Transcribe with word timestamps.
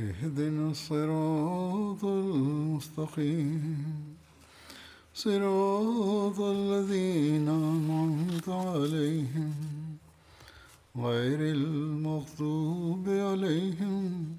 اهدنا 0.00 0.70
الصراط 0.70 2.04
المستقيم 2.04 3.84
صراط 5.14 6.40
الذين 6.40 7.48
أنعمت 7.48 8.48
عليهم 8.48 9.54
غير 10.96 11.40
المغضوب 11.40 13.08
عليهم 13.08 14.36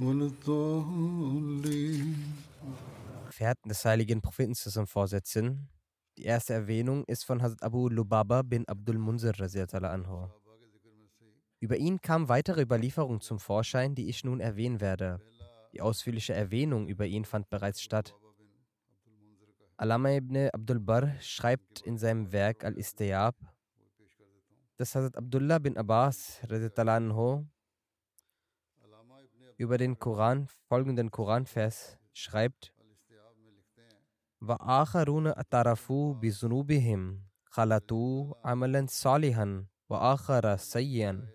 ولا 0.00 0.26
الضالين 0.26 2.14
Gefährten 3.30 3.68
des 3.68 3.84
heiligen 3.84 4.20
Propheten 4.22 4.54
zusammen 4.54 4.86
vorsetzen. 4.86 5.68
Die 6.16 6.24
erste 6.24 6.54
Erwähnung 6.54 7.04
ist 7.06 7.24
von 7.24 7.42
Hazrat 7.42 7.62
Abu 7.62 7.88
Lubaba 7.90 8.40
bin 8.42 8.66
Abdul 8.66 8.98
Munzir 8.98 9.38
radiallahu 9.38 9.92
anhu. 9.92 10.39
Über 11.61 11.77
ihn 11.77 12.01
kam 12.01 12.27
weitere 12.27 12.63
Überlieferung 12.63 13.21
zum 13.21 13.37
Vorschein, 13.37 13.93
die 13.93 14.09
ich 14.09 14.23
nun 14.23 14.39
erwähnen 14.39 14.81
werde. 14.81 15.19
Die 15.73 15.81
ausführliche 15.81 16.33
Erwähnung 16.33 16.87
über 16.87 17.05
ihn 17.05 17.23
fand 17.23 17.51
bereits 17.51 17.83
statt. 17.83 18.15
Alama 19.77 20.09
ibn 20.09 20.49
Abdul 20.49 20.79
Bar 20.79 21.13
schreibt 21.21 21.81
in 21.81 21.99
seinem 21.99 22.31
Werk 22.31 22.63
Al-Istayab, 22.63 23.35
dass 24.77 24.95
Hazrat 24.95 25.15
Abdullah 25.15 25.59
bin 25.59 25.77
Abbas 25.77 26.41
anhu, 26.49 27.45
über 29.57 29.77
den 29.77 29.99
Koran 29.99 30.47
folgenden 30.67 31.11
Koranvers 31.11 31.99
schreibt: 32.11 32.73
Wa'akharuna 34.39 35.37
atarafu 35.37 36.15
bi 36.19 36.31
zunubihim 36.31 37.29
khalatu 37.51 38.33
amalan 38.41 38.87
salihan 38.87 39.69
wa'achara 39.87 40.57
sayyan 40.57 41.29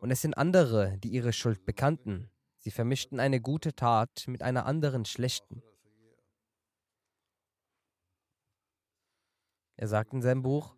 Und 0.00 0.10
es 0.10 0.22
sind 0.22 0.34
andere, 0.34 0.96
die 0.98 1.08
ihre 1.08 1.32
Schuld 1.32 1.64
bekannten. 1.64 2.30
Sie 2.58 2.70
vermischten 2.70 3.20
eine 3.20 3.40
gute 3.40 3.74
Tat 3.74 4.24
mit 4.26 4.42
einer 4.42 4.66
anderen 4.66 5.04
schlechten. 5.04 5.62
Er 9.76 9.88
sagt 9.88 10.12
in 10.12 10.22
seinem 10.22 10.42
Buch, 10.42 10.74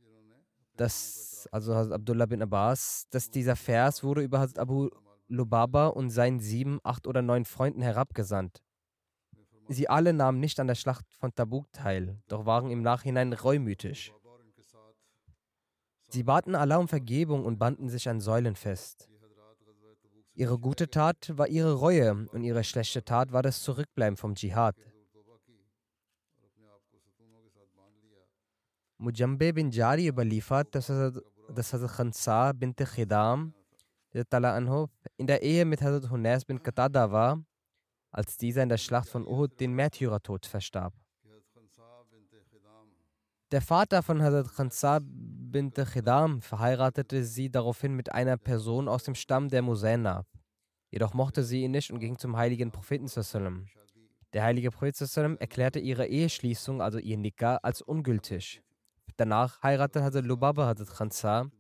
dass, 0.77 1.49
also 1.53 1.75
Hazrat 1.75 1.93
Abdullah 1.93 2.27
bin 2.27 2.43
Abbas, 2.43 3.07
dass 3.11 3.31
dieser 3.31 3.57
Vers 3.57 4.03
wurde 4.03 4.23
über 4.23 4.41
Hazrat 4.41 4.59
Abu 4.59 4.91
Lubaba 5.29 5.89
und 5.89 6.11
seinen 6.11 6.41
sieben, 6.41 6.81
acht 6.83 7.07
oder 7.07 7.23
neun 7.23 7.45
Freunden 7.45 7.83
herabgesandt. 7.83 8.63
Sie 9.69 9.89
alle 9.89 10.13
nahmen 10.13 10.41
nicht 10.41 10.59
an 10.59 10.67
der 10.67 10.75
Schlacht 10.75 11.07
von 11.13 11.35
Tabuk 11.35 11.71
teil, 11.73 12.21
doch 12.27 12.45
waren 12.45 12.71
im 12.71 12.83
Nachhinein 12.83 13.33
reumütig. 13.33 14.13
Sie 16.09 16.25
baten 16.25 16.57
Allah 16.57 16.79
um 16.79 16.89
Vergebung 16.89 17.45
und 17.45 17.59
banden 17.59 17.89
sich 17.89 18.09
an 18.09 18.21
Säulen 18.21 18.57
fest. 18.57 19.10
Ihre 20.41 20.59
gute 20.59 20.89
Tat 20.89 21.37
war 21.37 21.49
ihre 21.49 21.75
Reue 21.75 22.27
und 22.33 22.43
ihre 22.43 22.65
schlechte 22.65 23.05
Tat 23.05 23.31
war 23.31 23.43
das 23.43 23.63
Zurückbleiben 23.63 24.17
vom 24.17 24.35
Dschihad. 24.35 24.75
Mujambe 28.97 29.53
bin 29.53 29.71
Jari 29.71 30.07
überliefert, 30.09 30.75
dass 30.75 30.89
Hazrat 30.89 31.91
Khansa 31.91 32.53
bint 32.53 32.79
Khidam 32.79 33.53
in 35.19 35.27
der 35.27 35.43
Ehe 35.43 35.67
mit 35.67 35.83
Hazrat 35.83 36.11
Hunas 36.11 36.47
bin 36.47 36.63
Qatada 36.63 37.13
war, 37.13 37.45
als 38.11 38.39
dieser 38.39 38.63
in 38.63 38.71
der 38.71 38.79
Schlacht 38.79 39.11
von 39.11 39.27
Uhud 39.27 39.61
den 39.61 39.75
Märtyrertod 39.75 40.47
verstarb. 40.47 40.95
Der 43.51 43.61
Vater 43.61 44.05
von 44.05 44.23
Hazrat 44.23 44.55
Khansa 44.55 45.01
bint 45.03 45.75
Khidam 45.75 46.41
verheiratete 46.41 47.25
sie 47.25 47.51
daraufhin 47.51 47.95
mit 47.95 48.13
einer 48.13 48.37
Person 48.37 48.87
aus 48.87 49.03
dem 49.03 49.17
Stamm 49.17 49.49
der 49.49 49.63
Musaina. 49.63 50.25
Jedoch 50.91 51.15
mochte 51.15 51.43
sie 51.43 51.65
ihn 51.65 51.73
nicht 51.73 51.91
und 51.91 51.99
ging 51.99 52.17
zum 52.17 52.37
heiligen 52.37 52.71
Propheten. 52.71 53.09
Der 54.33 54.45
heilige 54.45 54.71
Prophet 54.71 55.17
erklärte 55.41 55.81
ihre 55.81 56.07
Eheschließung, 56.07 56.81
also 56.81 56.99
ihr 56.99 57.17
Nikah, 57.17 57.57
als 57.57 57.83
ungültig. 57.83 58.63
Danach 59.17 59.61
heiratete 59.65 60.05
Hazrat 60.05 60.27
Lubaba 60.27 60.67
Hazrat 60.67 60.97
Khansa 60.97 61.51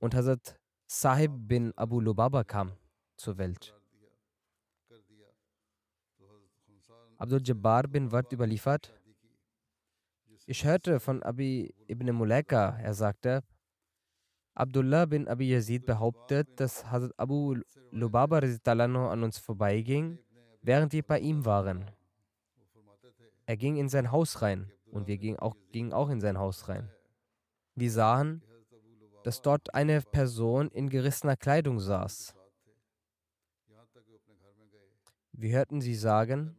und 0.00 0.12
Hazrat 0.12 0.58
Sahib 0.88 1.30
bin 1.36 1.72
Abu 1.76 2.00
Lubaba 2.00 2.42
kam 2.42 2.72
zur 3.16 3.38
Welt. 3.38 3.74
Abdul 7.18 7.40
Jabbar 7.44 7.84
bin 7.88 8.10
Wad 8.10 8.32
überliefert. 8.32 8.92
Ich 10.48 10.64
hörte 10.64 11.00
von 11.00 11.24
Abi 11.24 11.74
ibn 11.88 12.08
Mulaika, 12.14 12.78
er 12.78 12.94
sagte, 12.94 13.42
Abdullah 14.54 15.06
bin 15.06 15.26
Abi 15.26 15.50
Yazid 15.50 15.84
behauptet, 15.84 16.60
dass 16.60 16.88
Hazrat 16.88 17.12
Abu 17.18 17.56
Lubaba 17.90 18.38
an 18.38 19.22
uns 19.24 19.38
vorbeiging, 19.38 20.20
während 20.62 20.92
wir 20.92 21.02
bei 21.02 21.18
ihm 21.18 21.44
waren. 21.44 21.90
Er 23.44 23.56
ging 23.56 23.76
in 23.76 23.88
sein 23.88 24.12
Haus 24.12 24.40
rein 24.40 24.70
und 24.92 25.08
wir 25.08 25.18
gingen 25.18 25.40
auch, 25.40 25.56
gingen 25.72 25.92
auch 25.92 26.10
in 26.10 26.20
sein 26.20 26.38
Haus 26.38 26.68
rein. 26.68 26.92
Wir 27.74 27.90
sahen, 27.90 28.40
dass 29.24 29.42
dort 29.42 29.74
eine 29.74 30.00
Person 30.00 30.68
in 30.70 30.88
gerissener 30.88 31.36
Kleidung 31.36 31.80
saß. 31.80 32.36
Wir 35.32 35.56
hörten 35.56 35.80
sie 35.80 35.96
sagen, 35.96 36.56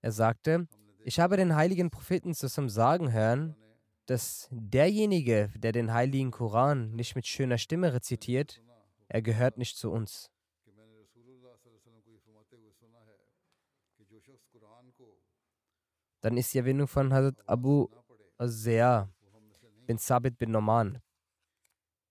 er 0.00 0.12
sagte, 0.12 0.66
ich 1.08 1.18
habe 1.18 1.38
den 1.38 1.56
heiligen 1.56 1.88
Propheten 1.88 2.34
zusammen 2.34 2.68
sagen 2.68 3.12
hören, 3.12 3.56
dass 4.04 4.46
derjenige, 4.50 5.50
der 5.56 5.72
den 5.72 5.94
heiligen 5.94 6.30
Koran 6.30 6.90
nicht 6.90 7.16
mit 7.16 7.26
schöner 7.26 7.56
Stimme 7.56 7.94
rezitiert, 7.94 8.60
er 9.08 9.22
gehört 9.22 9.56
nicht 9.56 9.78
zu 9.78 9.90
uns. 9.90 10.30
Dann 16.20 16.36
ist 16.36 16.52
die 16.52 16.58
Erwähnung 16.58 16.86
von 16.86 17.10
Hazrat 17.14 17.48
Abu 17.48 17.88
Azea 18.36 19.08
bin 19.86 19.96
Sabit 19.96 20.36
bin 20.36 20.50
Noman. 20.50 21.00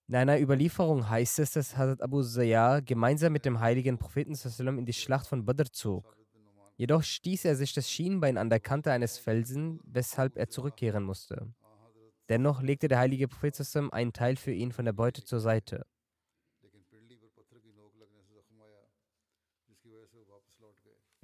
In 0.08 0.16
einer 0.16 0.40
Überlieferung 0.40 1.08
heißt 1.08 1.38
es, 1.38 1.52
dass 1.52 1.78
Hazrat 1.78 2.02
Abu 2.02 2.24
Zayar 2.24 2.82
gemeinsam 2.82 3.32
mit 3.34 3.46
dem 3.46 3.60
heiligen 3.60 4.00
Propheten 4.00 4.34
in 4.34 4.86
die 4.88 4.94
Schlacht 4.94 5.28
von 5.28 5.46
Badr 5.46 5.72
zog. 5.72 6.18
Jedoch 6.78 7.02
stieß 7.02 7.46
er 7.46 7.56
sich 7.56 7.74
das 7.74 7.90
Schienbein 7.90 8.38
an 8.38 8.50
der 8.50 8.60
Kante 8.60 8.92
eines 8.92 9.18
Felsen, 9.18 9.80
weshalb 9.84 10.38
er 10.38 10.48
zurückkehren 10.48 11.04
musste. 11.04 11.52
Dennoch 12.30 12.62
legte 12.62 12.88
der 12.88 13.00
heilige 13.00 13.28
Prophet 13.28 13.60
einen 13.92 14.14
Teil 14.14 14.36
für 14.36 14.52
ihn 14.52 14.72
von 14.72 14.86
der 14.86 14.94
Beute 14.94 15.24
zur 15.24 15.40
Seite. 15.40 15.86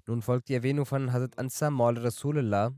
Nun 0.06 0.22
folgt 0.22 0.50
die 0.50 0.56
Erwähnung 0.56 0.86
von 0.86 1.14
Hazrat 1.14 1.38
Ansar 1.38 1.72
Maul 1.72 1.98
Rasulullah. 1.98 2.74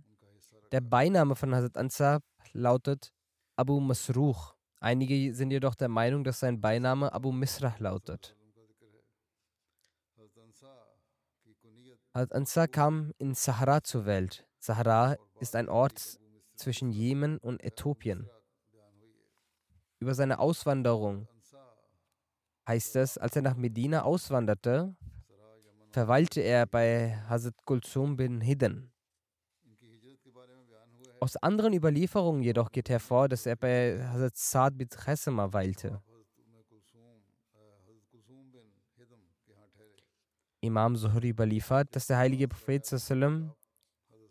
Der 0.72 0.82
Beiname 0.82 1.36
von 1.36 1.56
Hazrat 1.56 1.78
Ansar 1.78 2.22
lautet 2.52 3.14
Abu 3.56 3.80
Masruch. 3.80 4.56
Einige 4.80 5.34
sind 5.34 5.52
jedoch 5.52 5.76
der 5.76 5.88
Meinung, 5.88 6.24
dass 6.24 6.42
sein 6.42 6.62
Beiname 6.62 7.12
Abu 7.14 7.32
Misrah 7.32 7.76
lautet. 7.80 8.36
Hazrat 12.14 12.34
Ansar 12.34 12.68
kam 12.68 13.12
in 13.18 13.36
Sahara 13.36 13.84
zur 13.84 14.06
Welt. 14.06 14.48
Sahara 14.60 15.18
ist 15.40 15.56
ein 15.56 15.68
Ort 15.68 16.18
zwischen 16.56 16.90
Jemen 16.92 17.38
und 17.40 17.62
Äthiopien. 17.62 18.30
Über 20.00 20.14
seine 20.16 20.40
Auswanderung 20.40 21.28
heißt 22.68 22.96
es, 22.96 23.18
als 23.18 23.36
er 23.36 23.42
nach 23.42 23.56
Medina 23.56 24.04
auswanderte, 24.04 24.96
verweilte 25.92 26.42
er 26.42 26.66
bei 26.66 27.18
Hazrat 27.28 27.56
Kulsum 27.66 28.16
bin 28.16 28.42
Hidden. 28.42 28.92
Aus 31.20 31.36
anderen 31.38 31.74
Überlieferungen 31.74 32.44
jedoch 32.44 32.72
geht 32.72 32.90
hervor, 32.90 33.28
dass 33.30 33.46
er 33.46 33.56
bei 33.56 34.02
Hazrat 34.08 34.38
Saad 34.38 34.78
bin 34.78 34.88
Chesema 34.90 35.52
weilte. 35.52 36.02
Imam 40.66 40.96
Zuhri 40.96 41.30
überliefert, 41.30 41.96
dass 41.96 42.08
der 42.08 42.18
heilige 42.18 42.48
Prophet 42.48 42.86
sallam 42.86 43.54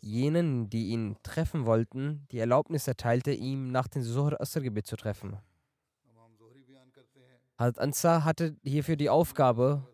jenen, 0.01 0.69
die 0.69 0.89
ihn 0.89 1.17
treffen 1.23 1.65
wollten, 1.65 2.27
die 2.31 2.37
Erlaubnis 2.39 2.87
erteilte, 2.87 3.31
ihm 3.31 3.71
nach 3.71 3.87
dem 3.87 4.03
Zuhr-Asr-Gebet 4.03 4.85
zu 4.85 4.95
treffen. 4.95 5.39
Hazrat 7.57 7.79
Ansar 7.79 8.23
hatte 8.23 8.55
hierfür 8.63 8.97
die 8.97 9.09
Aufgabe, 9.09 9.87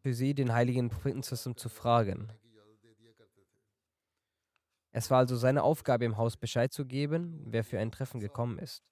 für 0.00 0.14
sie 0.14 0.34
den 0.34 0.52
heiligen 0.52 0.88
Propheten 0.88 1.22
zu 1.22 1.68
fragen. 1.68 2.32
Es 4.90 5.10
war 5.10 5.18
also 5.18 5.36
seine 5.36 5.62
Aufgabe, 5.62 6.04
im 6.04 6.16
Haus 6.16 6.36
Bescheid 6.36 6.72
zu 6.72 6.86
geben, 6.86 7.44
wer 7.46 7.62
für 7.64 7.78
ein 7.78 7.90
Treffen 7.90 8.20
gekommen 8.20 8.58
ist. 8.58 8.82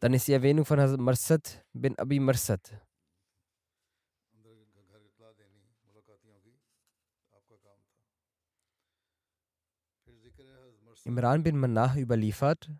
Dann 0.00 0.12
ist 0.14 0.28
die 0.28 0.32
Erwähnung 0.32 0.64
von 0.64 0.80
Hazrat 0.80 1.00
Marsad 1.00 1.64
bin 1.72 1.98
Abi 1.98 2.18
Marsad. 2.18 2.60
Imran 11.04 11.42
bin 11.42 11.58
Manah 11.58 11.96
überliefert, 11.96 12.70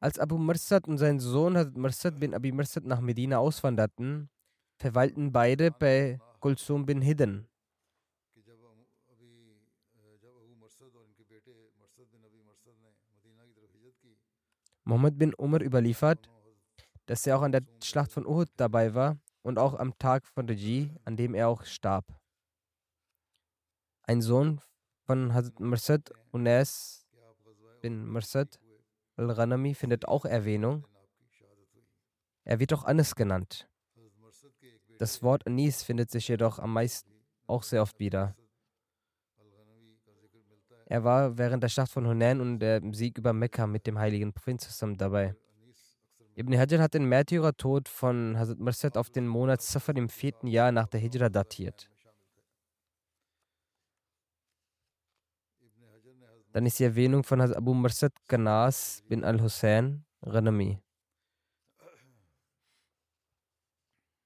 als 0.00 0.18
Abu 0.18 0.38
Marsad 0.38 0.88
und 0.88 0.96
sein 0.96 1.20
Sohn 1.20 1.72
Marsad 1.74 2.18
bin 2.18 2.34
Abi 2.34 2.52
Marsad 2.52 2.84
nach 2.84 3.00
Medina 3.00 3.38
auswanderten, 3.38 4.30
verweilten 4.78 5.30
beide 5.30 5.70
bei 5.70 6.18
Kulsum 6.40 6.86
bin 6.86 7.02
Hidden. 7.02 7.46
Muhammad 14.84 15.18
bin 15.18 15.34
Umar 15.34 15.60
überliefert, 15.60 16.30
dass 17.04 17.26
er 17.26 17.36
auch 17.36 17.42
an 17.42 17.52
der 17.52 17.62
Schlacht 17.82 18.10
von 18.10 18.26
Uhud 18.26 18.48
dabei 18.56 18.94
war 18.94 19.18
und 19.42 19.58
auch 19.58 19.74
am 19.74 19.96
Tag 19.98 20.26
von 20.26 20.48
Raji, 20.48 20.96
an 21.04 21.16
dem 21.16 21.34
er 21.34 21.48
auch 21.48 21.64
starb. 21.64 22.06
Ein 24.04 24.22
Sohn 24.22 24.62
von 25.10 25.34
Hazrat 25.34 25.58
Marsad, 25.58 26.12
Unes 26.30 27.04
bin 27.80 28.06
Marsad 28.06 28.60
al-Ghanami, 29.16 29.74
findet 29.74 30.06
auch 30.06 30.24
Erwähnung. 30.24 30.86
Er 32.44 32.60
wird 32.60 32.72
auch 32.72 32.84
Anis 32.84 33.16
genannt. 33.16 33.68
Das 35.00 35.20
Wort 35.24 35.44
Anis 35.48 35.82
findet 35.82 36.12
sich 36.12 36.28
jedoch 36.28 36.60
am 36.60 36.72
meisten 36.74 37.10
auch 37.48 37.64
sehr 37.64 37.82
oft 37.82 37.98
wieder. 37.98 38.36
Er 40.86 41.02
war 41.02 41.36
während 41.36 41.64
der 41.64 41.68
Schlacht 41.70 41.90
von 41.90 42.06
Hunain 42.06 42.40
und 42.40 42.60
dem 42.60 42.94
Sieg 42.94 43.18
über 43.18 43.32
Mekka 43.32 43.66
mit 43.66 43.88
dem 43.88 43.98
heiligen 43.98 44.32
Propheten 44.32 44.60
zusammen 44.60 44.96
dabei. 44.96 45.34
Ibn 46.36 46.56
Hajar 46.56 46.82
hat 46.82 46.94
den 46.94 47.06
Märtyrertod 47.06 47.88
von 47.88 48.38
Hazrat 48.38 48.60
Marsad 48.60 48.96
auf 48.96 49.10
den 49.10 49.26
Monat 49.26 49.60
Safar 49.60 49.96
im 49.96 50.08
vierten 50.08 50.46
Jahr 50.46 50.70
nach 50.70 50.86
der 50.86 51.00
Hijra 51.00 51.28
datiert. 51.28 51.90
Dann 56.52 56.66
ist 56.66 56.78
die 56.80 56.84
Erwähnung 56.84 57.22
von 57.22 57.40
Hazrat 57.40 57.58
Abu 57.58 57.74
Marsad 57.74 58.12
Ganas 58.26 59.02
bin 59.08 59.22
al-Hussein 59.24 60.04
Ghanami. 60.22 60.80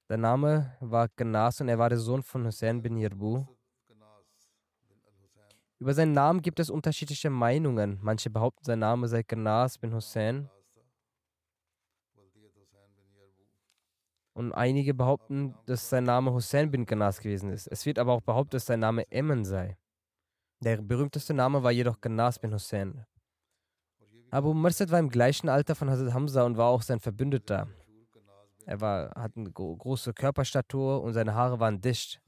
Der 0.09 0.17
Name 0.17 0.77
war 0.81 1.09
Ganas 1.17 1.61
und 1.61 1.69
er 1.69 1.79
war 1.79 1.91
der 1.91 1.99
Sohn 1.99 2.23
von 2.23 2.47
Hussein 2.47 2.81
bin 2.81 2.97
Yarbu. 2.97 3.47
Über 5.79 5.93
seinen 5.93 6.13
Namen 6.13 6.41
gibt 6.41 6.61
es 6.61 6.71
unterschiedliche 6.71 7.29
Meinungen. 7.29 7.99
Manche 8.01 8.31
behaupten, 8.31 8.65
sein 8.65 8.79
Name 8.79 9.07
sei 9.07 9.23
Ganas 9.23 9.77
bin 9.77 9.93
Hussein. 9.95 10.49
Und 14.33 14.53
einige 14.53 14.95
behaupten, 14.95 15.55
dass 15.67 15.91
sein 15.91 16.05
Name 16.05 16.33
Hussein 16.33 16.71
bin 16.71 16.87
Ganas 16.87 17.21
gewesen 17.21 17.51
ist. 17.51 17.67
Es 17.67 17.85
wird 17.85 17.99
aber 17.99 18.15
auch 18.15 18.23
behauptet, 18.23 18.55
dass 18.55 18.67
sein 18.67 18.81
Name 18.81 19.11
Emmen 19.11 19.45
sei. 19.45 19.77
Der 20.65 20.81
berühmteste 20.81 21.35
Name 21.35 21.63
war 21.63 21.73
jedoch 21.73 22.01
Ganas 22.01 22.39
bin 22.39 22.55
Hussein. 22.55 23.05
Abu 24.31 24.55
Marsad 24.55 24.91
war 24.91 24.99
im 24.99 25.11
gleichen 25.11 25.51
Alter 25.51 25.75
von 25.75 25.91
Hazrat 25.91 26.15
Hamza 26.15 26.43
und 26.43 26.57
war 26.57 26.69
auch 26.71 26.81
sein 26.81 27.01
Verbündeter. 27.01 27.69
Er 28.65 28.81
war, 28.81 29.11
hatte 29.15 29.41
eine 29.41 29.53
große 29.53 30.15
Körperstatur 30.15 31.03
und 31.03 31.13
seine 31.13 31.35
Haare 31.35 31.61
waren 31.61 31.83
dicht. 31.83 32.19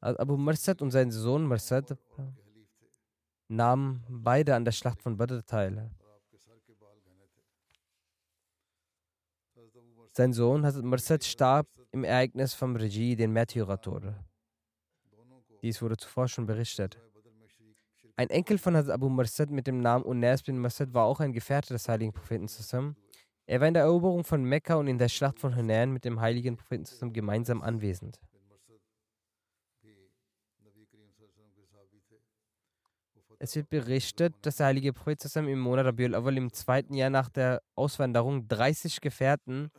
Abu 0.00 0.36
Marsad 0.36 0.82
und 0.82 0.90
sein 0.90 1.10
Sohn 1.10 1.46
Marsad 1.46 1.96
nahmen 3.48 4.04
beide 4.10 4.54
an 4.54 4.66
der 4.66 4.72
Schlacht 4.72 5.00
von 5.00 5.16
Badr 5.16 5.42
teil. 5.46 5.90
Sein 10.12 10.34
Sohn 10.34 10.66
Hazrat 10.66 10.84
Marsad 10.84 11.24
starb 11.24 11.66
im 11.92 12.04
Ereignis 12.04 12.52
vom 12.52 12.76
Regie, 12.76 13.16
den 13.16 13.32
Märtyrertod. 13.32 14.12
Dies 15.62 15.80
wurde 15.80 15.96
zuvor 15.96 16.28
schon 16.28 16.44
berichtet. 16.44 17.00
Ein 18.14 18.28
Enkel 18.28 18.58
von 18.58 18.76
Hazrat 18.76 18.94
Abu 18.94 19.08
Marsad 19.08 19.50
mit 19.50 19.66
dem 19.66 19.80
Namen 19.80 20.04
Unas 20.04 20.42
bin 20.42 20.58
Marsad 20.58 20.92
war 20.92 21.06
auch 21.06 21.20
ein 21.20 21.32
Gefährte 21.32 21.72
des 21.72 21.88
heiligen 21.88 22.12
Propheten 22.12 22.46
zusammen. 22.46 22.94
Er 23.46 23.60
war 23.60 23.68
in 23.68 23.74
der 23.74 23.84
Eroberung 23.84 24.22
von 24.24 24.44
Mekka 24.44 24.74
und 24.74 24.86
in 24.86 24.98
der 24.98 25.08
Schlacht 25.08 25.38
von 25.38 25.56
Hunain 25.56 25.92
mit 25.92 26.04
dem 26.04 26.20
heiligen 26.20 26.56
Propheten 26.56 26.84
zusammen 26.84 27.14
gemeinsam 27.14 27.62
anwesend. 27.62 28.20
Es 33.38 33.56
wird 33.56 33.70
berichtet, 33.70 34.34
dass 34.42 34.56
der 34.56 34.66
heilige 34.66 34.92
Prophet 34.92 35.20
zusammen 35.20 35.48
im 35.48 35.58
Monat 35.58 35.86
Rabiul 35.86 36.14
Awal 36.14 36.36
im 36.36 36.52
zweiten 36.52 36.94
Jahr 36.94 37.10
nach 37.10 37.28
der 37.28 37.62
Auswanderung 37.74 38.46
30 38.46 39.00
Gefährten 39.00 39.72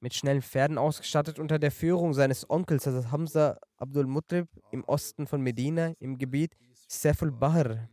mit 0.00 0.14
schnellen 0.14 0.42
Pferden 0.42 0.78
ausgestattet 0.78 1.38
unter 1.38 1.58
der 1.58 1.70
Führung 1.70 2.14
seines 2.14 2.48
Onkels, 2.48 2.86
also 2.86 3.10
Hamza 3.12 3.58
Abdul 3.76 4.06
Mutrib, 4.06 4.48
im 4.72 4.82
Osten 4.84 5.26
von 5.26 5.42
Medina 5.42 5.92
im 6.00 6.18
Gebiet 6.18 6.56
Seful 6.92 7.30
Bahr, 7.30 7.88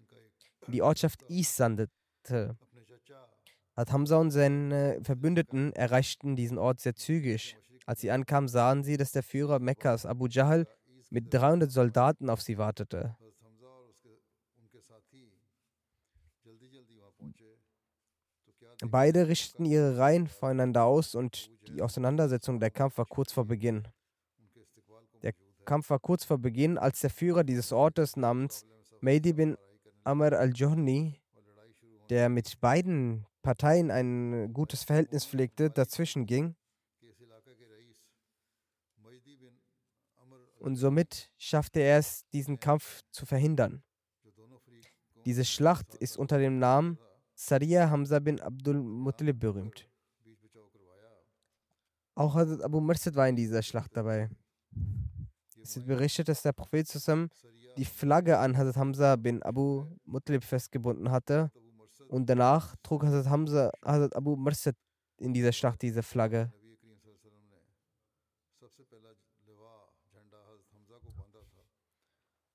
die 0.65 0.81
Ortschaft 0.81 1.21
Is 1.29 1.55
sandete. 1.55 2.57
Hat 3.75 3.91
Hamza 3.91 4.17
und 4.17 4.31
seine 4.31 4.99
Verbündeten 5.03 5.71
erreichten 5.73 6.35
diesen 6.35 6.57
Ort 6.57 6.79
sehr 6.79 6.95
zügig. 6.95 7.55
Als 7.85 8.01
sie 8.01 8.09
ankamen, 8.09 8.47
sahen 8.47 8.83
sie, 8.83 8.97
dass 8.97 9.11
der 9.11 9.21
Führer 9.21 9.59
Mekkas, 9.59 10.07
Abu 10.07 10.25
Jahl, 10.25 10.65
mit 11.11 11.31
300 11.31 11.71
Soldaten 11.71 12.27
auf 12.27 12.41
sie 12.41 12.57
wartete. 12.57 13.15
Beide 18.83 19.27
richteten 19.27 19.65
ihre 19.65 19.99
Reihen 19.99 20.25
voreinander 20.25 20.85
aus 20.85 21.13
und 21.13 21.51
die 21.67 21.83
Auseinandersetzung, 21.83 22.59
der 22.59 22.71
Kampf 22.71 22.97
war 22.97 23.05
kurz 23.05 23.31
vor 23.31 23.45
Beginn. 23.45 23.87
Der 25.21 25.33
Kampf 25.65 25.91
war 25.91 25.99
kurz 25.99 26.25
vor 26.25 26.39
Beginn, 26.39 26.79
als 26.79 27.01
der 27.01 27.11
Führer 27.11 27.43
dieses 27.43 27.71
Ortes 27.71 28.17
namens 28.17 28.65
Mehdi 29.01 29.33
bin 29.33 29.57
Amr 30.03 30.33
al-Johni, 30.33 31.21
der 32.09 32.29
mit 32.29 32.59
beiden 32.59 33.25
Parteien 33.41 33.91
ein 33.91 34.53
gutes 34.53 34.83
Verhältnis 34.83 35.25
pflegte, 35.25 35.69
dazwischen 35.69 36.25
ging. 36.25 36.55
Und 40.59 40.75
somit 40.75 41.31
schaffte 41.37 41.79
er 41.79 41.99
es, 41.99 42.27
diesen 42.29 42.59
Kampf 42.59 43.01
zu 43.11 43.25
verhindern. 43.25 43.83
Diese 45.25 45.45
Schlacht 45.45 45.95
ist 45.95 46.17
unter 46.17 46.39
dem 46.39 46.59
Namen 46.59 46.97
Sariya 47.39 47.91
Hamza 47.91 48.17
bin 48.19 48.41
Abdul 48.41 48.81
Muttalib 48.81 49.39
berühmt. 49.39 49.87
Auch 52.15 52.33
Hazrat 52.33 52.63
Abu 52.63 52.79
Marsad 52.79 53.15
war 53.15 53.29
in 53.29 53.35
dieser 53.35 53.61
Schlacht 53.61 53.95
dabei. 53.95 54.29
Es 55.61 55.75
wird 55.75 55.85
berichtet, 55.85 56.29
dass 56.29 56.41
der 56.41 56.53
Prophet 56.53 56.87
zusammen 56.87 57.29
die 57.77 57.85
Flagge 57.85 58.39
an 58.39 58.57
Hazrat 58.57 58.77
Hamza 58.77 59.15
bin 59.15 59.43
Abu 59.43 59.85
Muttalib 60.05 60.43
festgebunden 60.43 61.11
hatte 61.11 61.51
und 62.07 62.27
danach 62.29 62.75
trug 62.83 63.03
Hazrat 63.03 63.29
Hamza, 63.29 63.71
Hazrat 63.85 64.15
Abu 64.15 64.35
Marsad 64.35 64.75
in 65.17 65.33
dieser 65.33 65.51
Schlacht 65.51 65.81
diese 65.81 66.03
Flagge. 66.03 66.51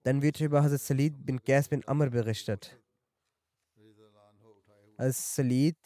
Dann 0.05 0.21
wird 0.21 0.41
über 0.41 0.63
Hazrat 0.63 0.81
Salid 0.81 1.25
bin 1.25 1.43
Qais 1.43 1.69
bin 1.69 1.87
Amr 1.87 2.11
berichtet. 2.11 2.81
Als 4.97 5.37
Salid 5.37 5.77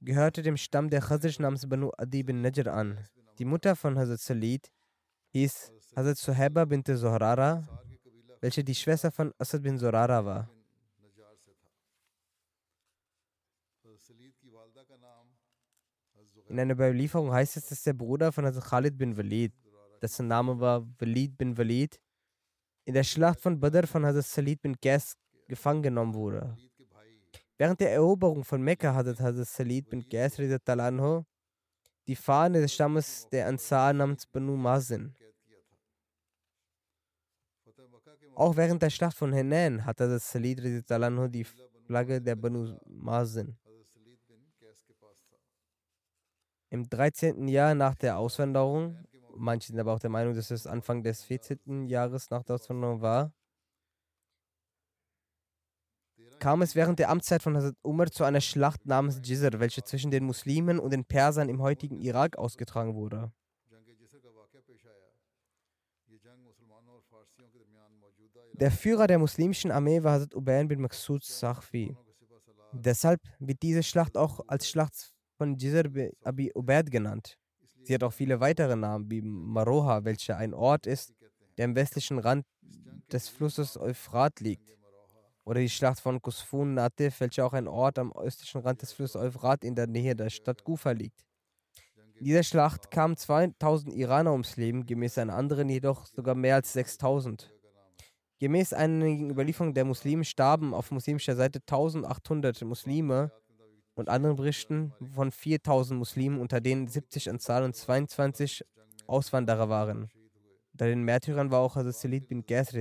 gehörte 0.00 0.42
dem 0.42 0.56
Stamm 0.56 0.90
der 0.90 1.00
Khazraj 1.00 1.38
namens 1.40 1.66
Banu 1.68 1.90
Adi 1.96 2.22
bin 2.22 2.42
Najr 2.42 2.72
an. 2.72 2.98
Die 3.38 3.46
Mutter 3.46 3.74
von 3.74 3.98
Hazrat 3.98 4.20
Salid 4.20 4.70
hieß 5.36 5.72
Hazrat 5.96 6.18
Suhaiba 6.18 6.64
bint 6.64 6.86
Zohrara, 6.86 7.62
welche 8.40 8.64
die 8.64 8.74
Schwester 8.74 9.10
von 9.10 9.32
Asad 9.38 9.62
bin 9.62 9.78
Zorara 9.78 10.24
war. 10.24 10.50
In 16.48 16.60
einer 16.60 16.74
Überlieferung 16.74 17.32
heißt 17.32 17.56
es, 17.56 17.66
dass 17.66 17.82
der 17.82 17.92
Bruder 17.92 18.32
von 18.32 18.46
Hazrat 18.46 18.64
Khalid 18.64 18.96
bin 18.96 19.16
Walid, 19.16 19.52
dessen 20.00 20.28
Name 20.28 20.58
war 20.58 20.86
Walid 20.98 21.36
bin 21.36 21.56
Walid, 21.58 22.00
in 22.84 22.94
der 22.94 23.04
Schlacht 23.04 23.40
von 23.40 23.58
Badr 23.58 23.86
von 23.86 24.06
Hazrat 24.06 24.24
Salid 24.24 24.62
bin 24.62 24.76
Qais 24.80 25.16
gefangen 25.48 25.82
genommen 25.82 26.14
wurde. 26.14 26.56
Während 27.58 27.80
der 27.80 27.92
Eroberung 27.92 28.44
von 28.44 28.62
Mekka 28.62 28.94
hatte 28.94 29.18
Hazrat 29.18 29.48
Salid 29.48 29.90
bin 29.90 30.04
anho, 30.66 31.26
die 32.06 32.16
Fahne 32.16 32.60
des 32.60 32.72
Stammes 32.74 33.26
der 33.32 33.48
Ansar 33.48 33.92
namens 33.92 34.26
Banu 34.26 34.56
Mazin. 34.56 35.14
Auch 38.36 38.54
während 38.54 38.82
der 38.82 38.90
Schlacht 38.90 39.16
von 39.16 39.32
Henan 39.32 39.86
hatte 39.86 40.04
Hazrat 40.04 40.20
Salid 40.20 40.62
die 40.62 41.44
Flagge 41.86 42.20
der 42.20 42.36
Banu 42.36 42.78
Mazin. 42.84 43.56
Im 46.68 46.86
13. 46.86 47.48
Jahr 47.48 47.74
nach 47.74 47.94
der 47.94 48.18
Auswanderung, 48.18 48.98
manche 49.34 49.68
sind 49.68 49.80
aber 49.80 49.94
auch 49.94 50.00
der 50.00 50.10
Meinung, 50.10 50.34
dass 50.34 50.50
es 50.50 50.66
Anfang 50.66 51.02
des 51.02 51.22
14. 51.24 51.86
Jahres 51.86 52.28
nach 52.28 52.42
der 52.42 52.56
Auswanderung 52.56 53.00
war, 53.00 53.32
kam 56.38 56.60
es 56.60 56.74
während 56.74 56.98
der 56.98 57.08
Amtszeit 57.08 57.42
von 57.42 57.56
Hazrat 57.56 57.76
Umar 57.80 58.10
zu 58.10 58.24
einer 58.24 58.42
Schlacht 58.42 58.84
namens 58.84 59.22
Jizr, 59.24 59.60
welche 59.60 59.82
zwischen 59.82 60.10
den 60.10 60.24
Muslimen 60.24 60.78
und 60.78 60.90
den 60.90 61.06
Persern 61.06 61.48
im 61.48 61.62
heutigen 61.62 61.98
Irak 62.00 62.36
ausgetragen 62.36 62.94
wurde. 62.96 63.32
Der 68.58 68.70
Führer 68.70 69.06
der 69.06 69.18
muslimischen 69.18 69.70
Armee 69.70 70.02
war 70.02 70.12
Hazrat 70.14 70.34
Ubayn 70.34 70.66
bin 70.66 70.80
Maksud 70.80 71.22
Sahfi. 71.22 71.94
Deshalb 72.72 73.20
wird 73.38 73.60
diese 73.62 73.82
Schlacht 73.82 74.16
auch 74.16 74.40
als 74.46 74.66
Schlacht 74.66 75.12
von 75.36 75.56
Jizr 75.58 75.84
Abi 76.24 76.52
Ubaid 76.54 76.90
genannt. 76.90 77.38
Sie 77.82 77.92
hat 77.92 78.02
auch 78.02 78.14
viele 78.14 78.40
weitere 78.40 78.74
Namen, 78.74 79.10
wie 79.10 79.20
Maroha, 79.20 80.04
welcher 80.04 80.38
ein 80.38 80.54
Ort 80.54 80.86
ist, 80.86 81.12
der 81.58 81.66
am 81.66 81.76
westlichen 81.76 82.18
Rand 82.18 82.46
des 83.12 83.28
Flusses 83.28 83.76
Euphrat 83.76 84.40
liegt. 84.40 84.74
Oder 85.44 85.60
die 85.60 85.68
Schlacht 85.68 86.00
von 86.00 86.22
Kusfun 86.22 86.72
Natif, 86.72 87.20
welcher 87.20 87.44
auch 87.44 87.52
ein 87.52 87.68
Ort 87.68 87.98
am 87.98 88.10
östlichen 88.12 88.62
Rand 88.62 88.80
des 88.80 88.92
Flusses 88.92 89.16
Euphrat 89.16 89.64
in 89.64 89.74
der 89.74 89.86
Nähe 89.86 90.16
der 90.16 90.30
Stadt 90.30 90.64
Kufa 90.64 90.92
liegt. 90.92 91.26
In 92.18 92.24
dieser 92.24 92.42
Schlacht 92.42 92.90
kamen 92.90 93.18
2000 93.18 93.94
Iraner 93.94 94.32
ums 94.32 94.56
Leben, 94.56 94.86
gemäß 94.86 95.18
einer 95.18 95.34
anderen 95.34 95.68
jedoch 95.68 96.06
sogar 96.06 96.34
mehr 96.34 96.54
als 96.54 96.72
6000. 96.72 97.52
Gemäß 98.38 98.74
einigen 98.74 99.30
Überlieferungen 99.30 99.74
der 99.74 99.86
Muslime 99.86 100.24
starben 100.24 100.74
auf 100.74 100.90
muslimischer 100.90 101.36
Seite 101.36 101.60
1800 101.60 102.62
Muslime 102.64 103.32
und 103.94 104.10
anderen 104.10 104.36
Berichten 104.36 104.92
von 105.14 105.32
4000 105.32 105.98
Muslimen, 105.98 106.38
unter 106.38 106.60
denen 106.60 106.86
70 106.86 107.30
Ansar 107.30 107.64
und 107.64 107.74
22 107.74 108.62
Auswanderer 109.06 109.70
waren. 109.70 110.10
Unter 110.72 110.86
den 110.86 111.02
Märtyrern 111.02 111.50
war 111.50 111.60
auch 111.60 111.76
Hazrat 111.76 111.94
Salid 111.94 112.28
bin 112.28 112.44
Qais 112.44 112.74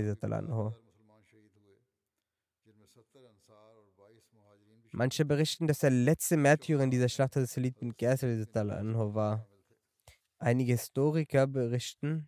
Manche 4.92 5.26
berichten, 5.26 5.68
dass 5.68 5.80
der 5.80 5.92
letzte 5.92 6.36
Märtyrer 6.36 6.84
in 6.84 6.92
dieser 6.92 7.08
Schlacht 7.08 7.38
Hazrat 7.38 7.50
Salid 7.50 7.80
bin 7.80 7.96
Qais 7.96 8.22
war. 8.24 9.48
Einige 10.38 10.74
Historiker 10.74 11.48
berichten, 11.48 12.28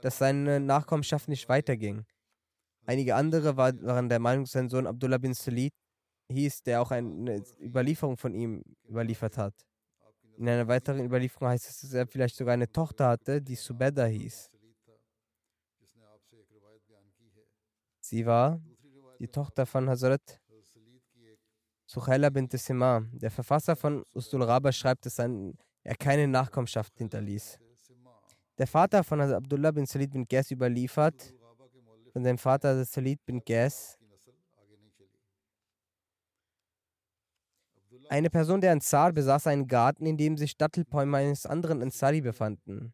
dass 0.00 0.16
seine 0.16 0.58
Nachkommenschaft 0.60 1.28
nicht 1.28 1.50
weiterging. 1.50 2.06
Einige 2.86 3.14
andere 3.14 3.56
waren 3.56 4.08
der 4.08 4.18
Meinung, 4.18 4.44
dass 4.44 4.52
sein 4.52 4.68
Sohn 4.68 4.86
Abdullah 4.86 5.18
bin 5.18 5.34
Salid 5.34 5.72
hieß, 6.30 6.62
der 6.62 6.82
auch 6.82 6.90
eine 6.90 7.42
Überlieferung 7.60 8.16
von 8.16 8.34
ihm 8.34 8.62
überliefert 8.88 9.36
hat. 9.38 9.54
In 10.36 10.48
einer 10.48 10.66
weiteren 10.66 11.04
Überlieferung 11.04 11.48
heißt 11.48 11.68
es, 11.68 11.80
dass 11.80 11.92
er 11.92 12.06
vielleicht 12.06 12.36
sogar 12.36 12.54
eine 12.54 12.70
Tochter 12.70 13.08
hatte, 13.08 13.40
die 13.40 13.54
Subeda 13.54 14.04
hieß. 14.04 14.50
Sie 18.00 18.26
war 18.26 18.60
die 19.18 19.28
Tochter 19.28 19.64
von 19.64 19.88
Hazrat 19.88 20.40
Suhaila 21.86 22.30
bint 22.30 22.52
Sima. 22.58 23.04
Der 23.12 23.30
Verfasser 23.30 23.76
von 23.76 24.04
Ustul 24.12 24.42
Raba 24.42 24.72
schreibt, 24.72 25.06
dass 25.06 25.18
er 25.18 25.94
keine 25.98 26.26
Nachkommenschaft 26.26 26.96
hinterließ. 26.98 27.58
Der 28.58 28.66
Vater 28.66 29.04
von 29.04 29.20
Hazrat 29.20 29.36
Abdullah 29.36 29.70
bin 29.70 29.86
Salid 29.86 30.10
bin 30.12 30.26
Gas 30.26 30.50
überliefert, 30.50 31.34
von 32.14 32.22
seinem 32.22 32.38
Vater 32.38 32.84
Salid 32.84 33.26
bin 33.26 33.42
Gas, 33.44 33.98
Eine 38.08 38.30
Person 38.30 38.60
der 38.60 38.70
Ansar 38.72 39.12
besaß 39.12 39.46
einen 39.46 39.66
Garten, 39.66 40.06
in 40.06 40.16
dem 40.16 40.36
sich 40.36 40.56
Dattelbäume 40.56 41.16
eines 41.16 41.46
anderen 41.46 41.82
Ansari 41.82 42.20
befanden. 42.20 42.92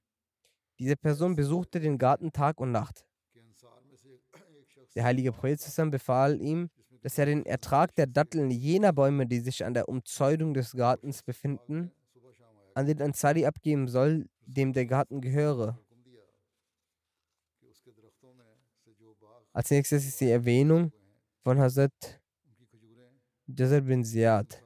Diese 0.79 0.97
Person 0.97 1.35
besuchte 1.35 1.81
den 1.81 1.99
Garten 1.99 2.33
Tag 2.33 2.61
und 2.61 2.71
Nacht. 2.71 3.05
Der 4.95 5.05
heilige 5.05 5.33
Prophet 5.33 5.91
befahl 5.91 6.41
ihm, 6.41 6.71
dass 7.03 7.19
er 7.19 7.27
den 7.27 7.45
Ertrag 7.45 7.95
der 7.97 8.07
Datteln 8.07 8.50
jener 8.50 8.93
Bäume, 8.93 9.27
die 9.27 9.41
sich 9.41 9.65
an 9.65 9.75
der 9.75 9.89
Umzäunung 9.89 10.55
des 10.55 10.73
Gartens 10.73 11.23
befinden, 11.23 11.91
an 12.75 12.87
den 12.87 13.03
Ansari 13.03 13.45
abgeben 13.47 13.89
soll, 13.89 14.29
dem 14.47 14.73
der 14.73 14.87
Garten 14.87 15.21
gehöre. 15.21 15.79
Als 19.52 19.71
nächstes 19.71 20.07
ist 20.07 20.21
die 20.21 20.30
Erwähnung 20.30 20.92
von 21.42 21.59
Hazrat 21.59 22.21
Jazar 23.47 23.80
bin 23.80 24.04
Ziyad. 24.04 24.62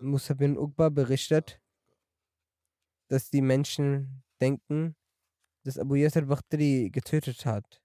Musa 0.00 0.34
bin 0.34 0.58
Uqba 0.58 0.88
berichtet, 0.88 1.60
dass 3.08 3.30
die 3.30 3.40
Menschen 3.40 4.22
denken, 4.40 4.96
dass 5.64 5.78
Abu 5.78 5.94
Yasser 5.94 6.22
Bakhtari 6.22 6.90
getötet 6.90 7.46
hat. 7.46 7.82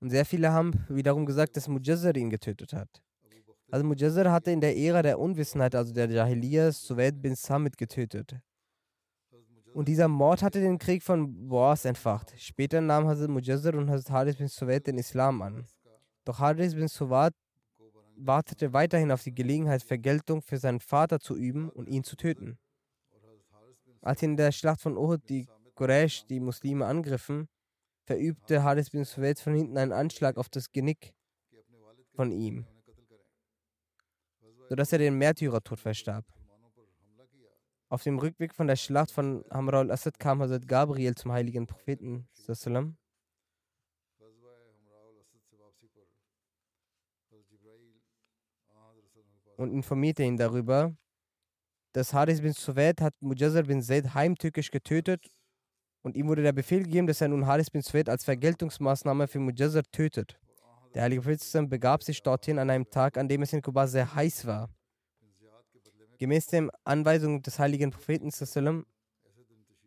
Und 0.00 0.10
sehr 0.10 0.24
viele 0.24 0.52
haben 0.52 0.84
wiederum 0.88 1.26
gesagt, 1.26 1.56
dass 1.56 1.68
Mujazzar 1.68 2.16
ihn 2.16 2.30
getötet 2.30 2.72
hat. 2.72 3.02
Also 3.72 3.86
Mujazzar 3.86 4.30
hatte 4.30 4.50
in 4.50 4.60
der 4.60 4.76
Ära 4.76 5.00
der 5.00 5.18
Unwissenheit, 5.18 5.74
also 5.74 5.94
der 5.94 6.10
Jahiliyyah, 6.10 6.72
Suwaid 6.72 7.22
bin 7.22 7.34
Samit 7.34 7.78
getötet. 7.78 8.36
Und 9.72 9.88
dieser 9.88 10.08
Mord 10.08 10.42
hatte 10.42 10.60
den 10.60 10.76
Krieg 10.76 11.02
von 11.02 11.48
Boas 11.48 11.86
entfacht. 11.86 12.34
Später 12.36 12.82
nahm 12.82 13.06
Hazrat 13.06 13.30
Mujazzar 13.30 13.74
und 13.74 13.88
Hazrat 13.88 14.10
Haris 14.10 14.36
bin 14.36 14.48
Suwaid 14.48 14.86
den 14.86 14.98
Islam 14.98 15.40
an. 15.40 15.64
Doch 16.26 16.38
Haris 16.38 16.74
bin 16.74 16.86
Suwaid 16.86 17.32
wartete 18.16 18.74
weiterhin 18.74 19.10
auf 19.10 19.22
die 19.22 19.34
Gelegenheit, 19.34 19.82
Vergeltung 19.82 20.42
für 20.42 20.58
seinen 20.58 20.80
Vater 20.80 21.18
zu 21.18 21.34
üben 21.34 21.70
und 21.70 21.88
ihn 21.88 22.04
zu 22.04 22.14
töten. 22.14 22.58
Als 24.02 24.20
in 24.20 24.36
der 24.36 24.52
Schlacht 24.52 24.82
von 24.82 24.98
Uhud 24.98 25.22
die 25.30 25.48
Quraysh 25.76 26.26
die 26.26 26.40
Muslime 26.40 26.84
angriffen, 26.84 27.48
verübte 28.04 28.62
Haris 28.62 28.90
bin 28.90 29.04
Suwaid 29.04 29.40
von 29.40 29.54
hinten 29.54 29.78
einen 29.78 29.92
Anschlag 29.92 30.36
auf 30.36 30.50
das 30.50 30.70
Genick 30.72 31.14
von 32.14 32.30
ihm, 32.30 32.66
sodass 34.72 34.90
er 34.90 35.00
den 35.00 35.18
Märtyrertod 35.18 35.78
verstarb. 35.78 36.24
Auf 37.90 38.02
dem 38.04 38.18
Rückweg 38.18 38.54
von 38.54 38.66
der 38.66 38.76
Schlacht 38.76 39.10
von 39.10 39.44
Hamra 39.50 39.80
al-Assad 39.80 40.18
kam 40.18 40.40
Hazrat 40.40 40.66
Gabriel 40.66 41.14
zum 41.14 41.30
heiligen 41.30 41.66
Propheten 41.66 42.26
und 49.58 49.72
informierte 49.72 50.22
ihn 50.22 50.38
darüber, 50.38 50.96
dass 51.92 52.14
Haris 52.14 52.40
bin 52.40 52.54
Suwaid 52.54 53.02
hat 53.02 53.12
Mujazar 53.20 53.64
bin 53.64 53.82
Zaid 53.82 54.14
heimtückisch 54.14 54.70
getötet 54.70 55.30
und 56.00 56.16
ihm 56.16 56.28
wurde 56.28 56.44
der 56.44 56.54
Befehl 56.54 56.82
gegeben, 56.82 57.06
dass 57.06 57.20
er 57.20 57.28
nun 57.28 57.44
Haris 57.44 57.68
bin 57.68 57.82
Suwaid 57.82 58.08
als 58.08 58.24
Vergeltungsmaßnahme 58.24 59.28
für 59.28 59.38
Mujazar 59.38 59.82
tötet. 59.92 60.41
Der 60.94 61.02
heilige 61.02 61.22
Prophet 61.22 61.70
begab 61.70 62.02
sich 62.02 62.22
dorthin 62.22 62.58
an 62.58 62.70
einem 62.70 62.88
Tag, 62.90 63.16
an 63.16 63.28
dem 63.28 63.42
es 63.42 63.52
in 63.52 63.62
Kuba 63.62 63.86
sehr 63.86 64.14
heiß 64.14 64.46
war. 64.46 64.68
Gemäß 66.18 66.46
den 66.46 66.70
Anweisungen 66.84 67.42
des 67.42 67.58
heiligen 67.58 67.90
Propheten 67.90 68.30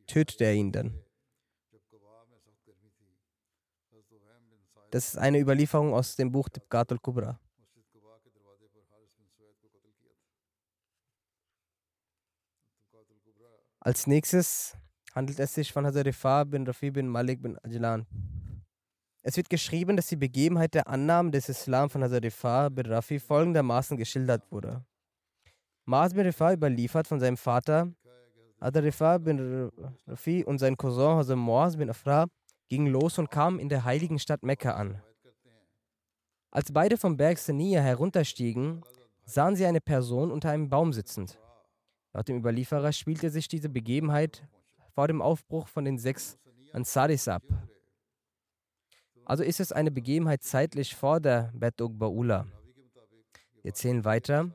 tötete 0.07 0.43
er 0.43 0.53
ihn 0.53 0.71
dann. 0.71 0.99
Das 4.91 5.09
ist 5.09 5.17
eine 5.17 5.39
Überlieferung 5.39 5.93
aus 5.93 6.15
dem 6.15 6.31
Buch 6.31 6.49
Tibqat 6.49 6.91
al-Kubra. 6.91 7.39
Als 13.79 14.07
nächstes 14.07 14.75
handelt 15.13 15.39
es 15.39 15.53
sich 15.53 15.71
von 15.71 15.85
Hazrat 15.85 16.49
bin 16.49 16.65
Rafi 16.65 16.89
bin 16.89 17.07
Malik 17.07 17.41
bin 17.41 17.57
Ajlan. 17.59 18.07
Es 19.27 19.37
wird 19.37 19.49
geschrieben, 19.49 19.97
dass 19.97 20.05
die 20.05 20.17
Begebenheit 20.17 20.75
der 20.75 20.87
Annahmen 20.87 21.31
des 21.31 21.49
Islam 21.49 21.89
von 21.89 22.03
Hazrat 22.03 22.23
Rifa 22.23 22.69
bin 22.69 22.85
Rafi 22.85 23.19
folgendermaßen 23.19 23.97
geschildert 23.97 24.43
wurde. 24.51 24.85
Maas 25.85 26.13
bin 26.13 26.27
Rifa 26.27 26.53
überliefert 26.53 27.07
von 27.07 27.19
seinem 27.19 27.35
Vater, 27.35 27.91
Hazrat 28.61 28.83
Rifa 28.83 29.17
bin 29.17 29.71
Rafi 30.05 30.43
und 30.43 30.59
sein 30.59 30.77
Cousin 30.77 31.17
Hazrat 31.17 31.37
Moaz 31.37 31.75
bin 31.75 31.89
Afra 31.89 32.27
gingen 32.69 32.85
los 32.85 33.17
und 33.17 33.31
kamen 33.31 33.57
in 33.57 33.67
der 33.67 33.83
heiligen 33.83 34.19
Stadt 34.19 34.43
Mekka 34.43 34.75
an. 34.75 35.01
Als 36.51 36.71
beide 36.71 36.95
vom 36.95 37.17
Berg 37.17 37.39
Senia 37.39 37.81
herunterstiegen, 37.81 38.83
sahen 39.23 39.55
sie 39.55 39.65
eine 39.65 39.81
Person 39.81 40.31
unter 40.31 40.51
einem 40.51 40.69
Baum 40.69 40.93
sitzend. 40.93 41.39
Laut 42.13 42.27
dem 42.27 42.37
Überlieferer 42.37 42.93
spielte 42.93 43.31
sich 43.31 43.47
diese 43.47 43.69
Begebenheit 43.69 44.47
vor 44.93 45.07
dem 45.07 45.23
Aufbruch 45.23 45.67
von 45.67 45.83
den 45.83 45.97
sechs 45.97 46.37
Ansaris 46.73 47.27
ab. 47.27 47.41
Also 49.25 49.43
ist 49.43 49.59
es 49.59 49.71
eine 49.71 49.89
Begebenheit 49.89 50.43
zeitlich 50.43 50.95
vor 50.95 51.19
der 51.19 51.51
Bet 51.53 51.81
Ula. 51.81 52.45
Wir 53.61 53.71
erzählen 53.71 54.05
weiter. 54.05 54.51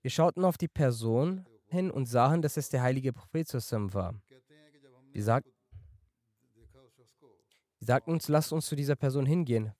Wir 0.00 0.10
schauten 0.10 0.44
auf 0.44 0.56
die 0.56 0.68
Person 0.68 1.44
hin 1.66 1.90
und 1.90 2.06
sahen, 2.06 2.40
dass 2.40 2.56
es 2.56 2.70
der 2.70 2.82
heilige 2.82 3.12
Prophet 3.12 3.52
war. 3.52 4.14
Wir, 5.12 5.24
sag, 5.24 5.44
wir 7.80 7.86
sagten 7.86 8.12
uns, 8.12 8.28
lasst 8.28 8.52
uns 8.52 8.66
zu 8.66 8.76
dieser 8.76 8.94
Person 8.94 9.26
hingehen. 9.26 9.72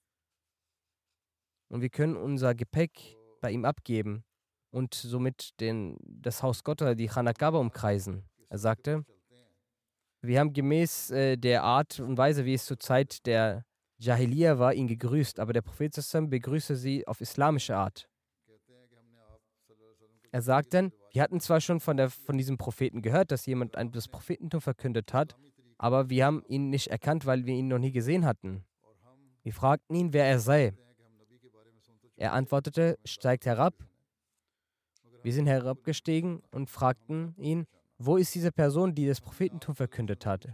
Und 1.68 1.80
wir 1.80 1.90
können 1.90 2.16
unser 2.16 2.56
Gepäck 2.56 3.16
bei 3.40 3.52
ihm 3.52 3.64
abgeben 3.64 4.24
und 4.70 4.94
somit 4.94 5.60
den, 5.60 5.96
das 6.00 6.42
Haus 6.42 6.64
Gottes, 6.64 6.96
die 6.96 7.08
Chanakaba, 7.08 7.58
umkreisen. 7.58 8.24
Er 8.48 8.58
sagte, 8.58 9.04
wir 10.20 10.40
haben 10.40 10.52
gemäß 10.52 11.10
äh, 11.10 11.36
der 11.36 11.62
Art 11.62 12.00
und 12.00 12.16
Weise, 12.16 12.44
wie 12.44 12.54
es 12.54 12.66
zur 12.66 12.78
Zeit 12.78 13.26
der 13.26 13.64
Jahiliya 13.98 14.58
war, 14.58 14.74
ihn 14.74 14.86
gegrüßt, 14.86 15.40
aber 15.40 15.52
der 15.52 15.62
Prophet 15.62 15.94
begrüßte 16.28 16.76
sie 16.76 17.06
auf 17.06 17.20
islamische 17.20 17.76
Art. 17.76 18.08
Er 20.30 20.42
sagt 20.42 20.74
dann, 20.74 20.92
wir 21.12 21.22
hatten 21.22 21.40
zwar 21.40 21.60
schon 21.60 21.80
von, 21.80 21.96
der, 21.96 22.10
von 22.10 22.36
diesem 22.36 22.58
Propheten 22.58 23.02
gehört, 23.02 23.30
dass 23.30 23.46
jemand 23.46 23.76
ein, 23.76 23.90
das 23.92 24.08
Prophetentum 24.08 24.60
verkündet 24.60 25.12
hat, 25.12 25.36
aber 25.78 26.10
wir 26.10 26.26
haben 26.26 26.44
ihn 26.48 26.70
nicht 26.70 26.88
erkannt, 26.88 27.24
weil 27.24 27.46
wir 27.46 27.54
ihn 27.54 27.68
noch 27.68 27.78
nie 27.78 27.92
gesehen 27.92 28.24
hatten. 28.24 28.64
Wir 29.42 29.52
fragten 29.52 29.96
ihn, 29.96 30.12
wer 30.12 30.26
er 30.26 30.38
sei. 30.38 30.74
Er 32.16 32.32
antwortete, 32.32 32.98
steigt 33.04 33.46
herab. 33.46 33.74
Wir 35.22 35.32
sind 35.32 35.46
herabgestiegen 35.46 36.42
und 36.50 36.68
fragten 36.68 37.34
ihn, 37.38 37.66
wo 37.98 38.16
ist 38.16 38.34
diese 38.34 38.52
Person, 38.52 38.94
die 38.94 39.06
das 39.06 39.20
Prophetentum 39.20 39.74
verkündet 39.74 40.24
hat? 40.24 40.48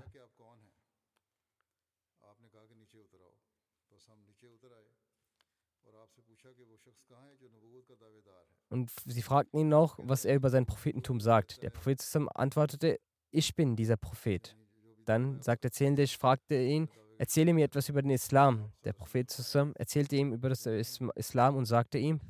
Und 8.70 8.90
sie 9.06 9.22
fragten 9.22 9.60
ihn 9.60 9.68
noch, 9.68 9.98
was 10.02 10.24
er 10.24 10.34
über 10.34 10.50
sein 10.50 10.66
Prophetentum 10.66 11.20
sagt. 11.20 11.62
Der 11.62 11.70
Prophet 11.70 12.02
antwortete, 12.34 12.98
ich 13.30 13.54
bin 13.54 13.76
dieser 13.76 13.96
Prophet. 13.96 14.56
Dann 15.04 15.40
sagt 15.42 15.64
der 15.64 15.68
Erzählende, 15.68 16.02
ich 16.02 16.16
fragte 16.16 16.60
ihn, 16.60 16.88
erzähle 17.18 17.52
mir 17.52 17.66
etwas 17.66 17.88
über 17.88 18.02
den 18.02 18.10
Islam. 18.10 18.72
Der 18.84 18.92
Prophet 18.92 19.30
erzählte 19.74 20.16
ihm 20.16 20.32
über 20.32 20.48
das 20.48 20.66
Islam 20.66 21.56
und 21.56 21.66
sagte 21.66 21.98
ihm, 21.98 22.20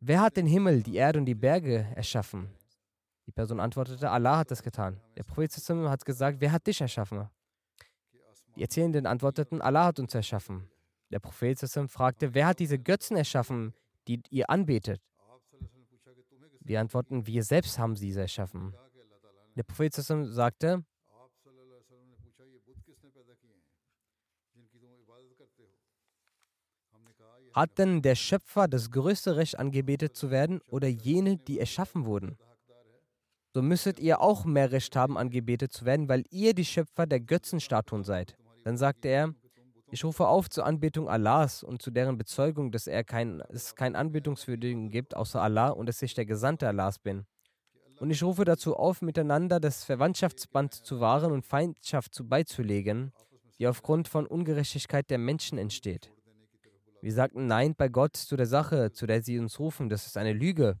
wer 0.00 0.22
hat 0.22 0.36
den 0.36 0.46
Himmel, 0.46 0.82
die 0.82 0.96
Erde 0.96 1.18
und 1.18 1.26
die 1.26 1.34
Berge 1.34 1.86
erschaffen? 1.94 2.48
Die 3.34 3.40
Person 3.40 3.58
antwortete, 3.58 4.08
Allah 4.08 4.36
hat 4.36 4.52
das 4.52 4.62
getan. 4.62 5.00
Der 5.16 5.24
Prophet 5.24 5.52
hat 5.52 6.04
gesagt, 6.04 6.40
wer 6.40 6.52
hat 6.52 6.68
dich 6.68 6.80
erschaffen? 6.80 7.28
Die 8.54 8.62
Erzählenden 8.62 9.06
antworteten, 9.06 9.60
Allah 9.60 9.86
hat 9.86 9.98
uns 9.98 10.14
erschaffen. 10.14 10.70
Der 11.10 11.18
Prophet 11.18 11.58
fragte, 11.88 12.32
wer 12.32 12.46
hat 12.46 12.60
diese 12.60 12.78
Götzen 12.78 13.16
erschaffen, 13.16 13.74
die 14.06 14.22
ihr 14.30 14.48
anbetet? 14.48 15.02
Wir 16.60 16.80
antworten, 16.80 17.26
wir 17.26 17.42
selbst 17.42 17.76
haben 17.76 17.96
sie 17.96 18.12
erschaffen. 18.12 18.72
Der 19.56 19.64
Prophet 19.64 19.92
sagte, 19.92 20.84
hat 27.52 27.78
denn 27.78 28.00
der 28.00 28.14
Schöpfer 28.14 28.68
das 28.68 28.92
größte 28.92 29.34
Recht 29.34 29.58
angebetet 29.58 30.14
zu 30.14 30.30
werden 30.30 30.60
oder 30.68 30.86
jene, 30.86 31.36
die 31.36 31.58
erschaffen 31.58 32.04
wurden? 32.04 32.38
So 33.54 33.62
müsstet 33.62 34.00
ihr 34.00 34.20
auch 34.20 34.44
mehr 34.44 34.72
Recht 34.72 34.96
haben, 34.96 35.16
angebetet 35.16 35.72
zu 35.72 35.84
werden, 35.84 36.08
weil 36.08 36.24
ihr 36.30 36.54
die 36.54 36.64
Schöpfer 36.64 37.06
der 37.06 37.20
Götzenstatuen 37.20 38.02
seid. 38.02 38.36
Dann 38.64 38.76
sagte 38.76 39.06
er, 39.06 39.32
ich 39.92 40.04
rufe 40.04 40.26
auf 40.26 40.50
zur 40.50 40.66
Anbetung 40.66 41.08
Allahs 41.08 41.62
und 41.62 41.80
zu 41.80 41.92
deren 41.92 42.18
Bezeugung, 42.18 42.72
dass 42.72 42.88
er 42.88 43.04
kein, 43.04 43.40
es 43.50 43.76
keinen 43.76 43.94
Anbetungswürdigen 43.94 44.90
gibt 44.90 45.14
außer 45.14 45.40
Allah 45.40 45.68
und 45.68 45.86
dass 45.86 46.02
ich 46.02 46.14
der 46.14 46.26
Gesandte 46.26 46.66
Allahs 46.66 46.98
bin. 46.98 47.26
Und 48.00 48.10
ich 48.10 48.24
rufe 48.24 48.44
dazu 48.44 48.74
auf, 48.74 49.02
miteinander 49.02 49.60
das 49.60 49.84
Verwandtschaftsband 49.84 50.74
zu 50.74 50.98
wahren 50.98 51.30
und 51.30 51.46
Feindschaft 51.46 52.12
zu 52.12 52.28
beizulegen, 52.28 53.12
die 53.60 53.68
aufgrund 53.68 54.08
von 54.08 54.26
Ungerechtigkeit 54.26 55.08
der 55.10 55.18
Menschen 55.18 55.58
entsteht. 55.58 56.10
Wir 57.02 57.12
sagten 57.12 57.46
Nein 57.46 57.76
bei 57.76 57.88
Gott 57.88 58.16
zu 58.16 58.36
der 58.36 58.46
Sache, 58.46 58.90
zu 58.90 59.06
der 59.06 59.22
sie 59.22 59.38
uns 59.38 59.60
rufen, 59.60 59.88
das 59.88 60.06
ist 60.06 60.16
eine 60.16 60.32
Lüge. 60.32 60.76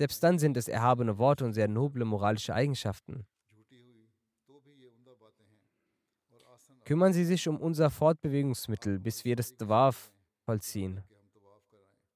Selbst 0.00 0.22
dann 0.22 0.38
sind 0.38 0.56
es 0.56 0.66
erhabene 0.66 1.18
Worte 1.18 1.44
und 1.44 1.52
sehr 1.52 1.68
noble 1.68 2.06
moralische 2.06 2.54
Eigenschaften. 2.54 3.26
Kümmern 6.86 7.12
Sie 7.12 7.26
sich 7.26 7.46
um 7.46 7.60
unser 7.60 7.90
Fortbewegungsmittel, 7.90 8.98
bis 8.98 9.26
wir 9.26 9.36
das 9.36 9.54
Dwarf 9.54 10.10
vollziehen. 10.46 11.02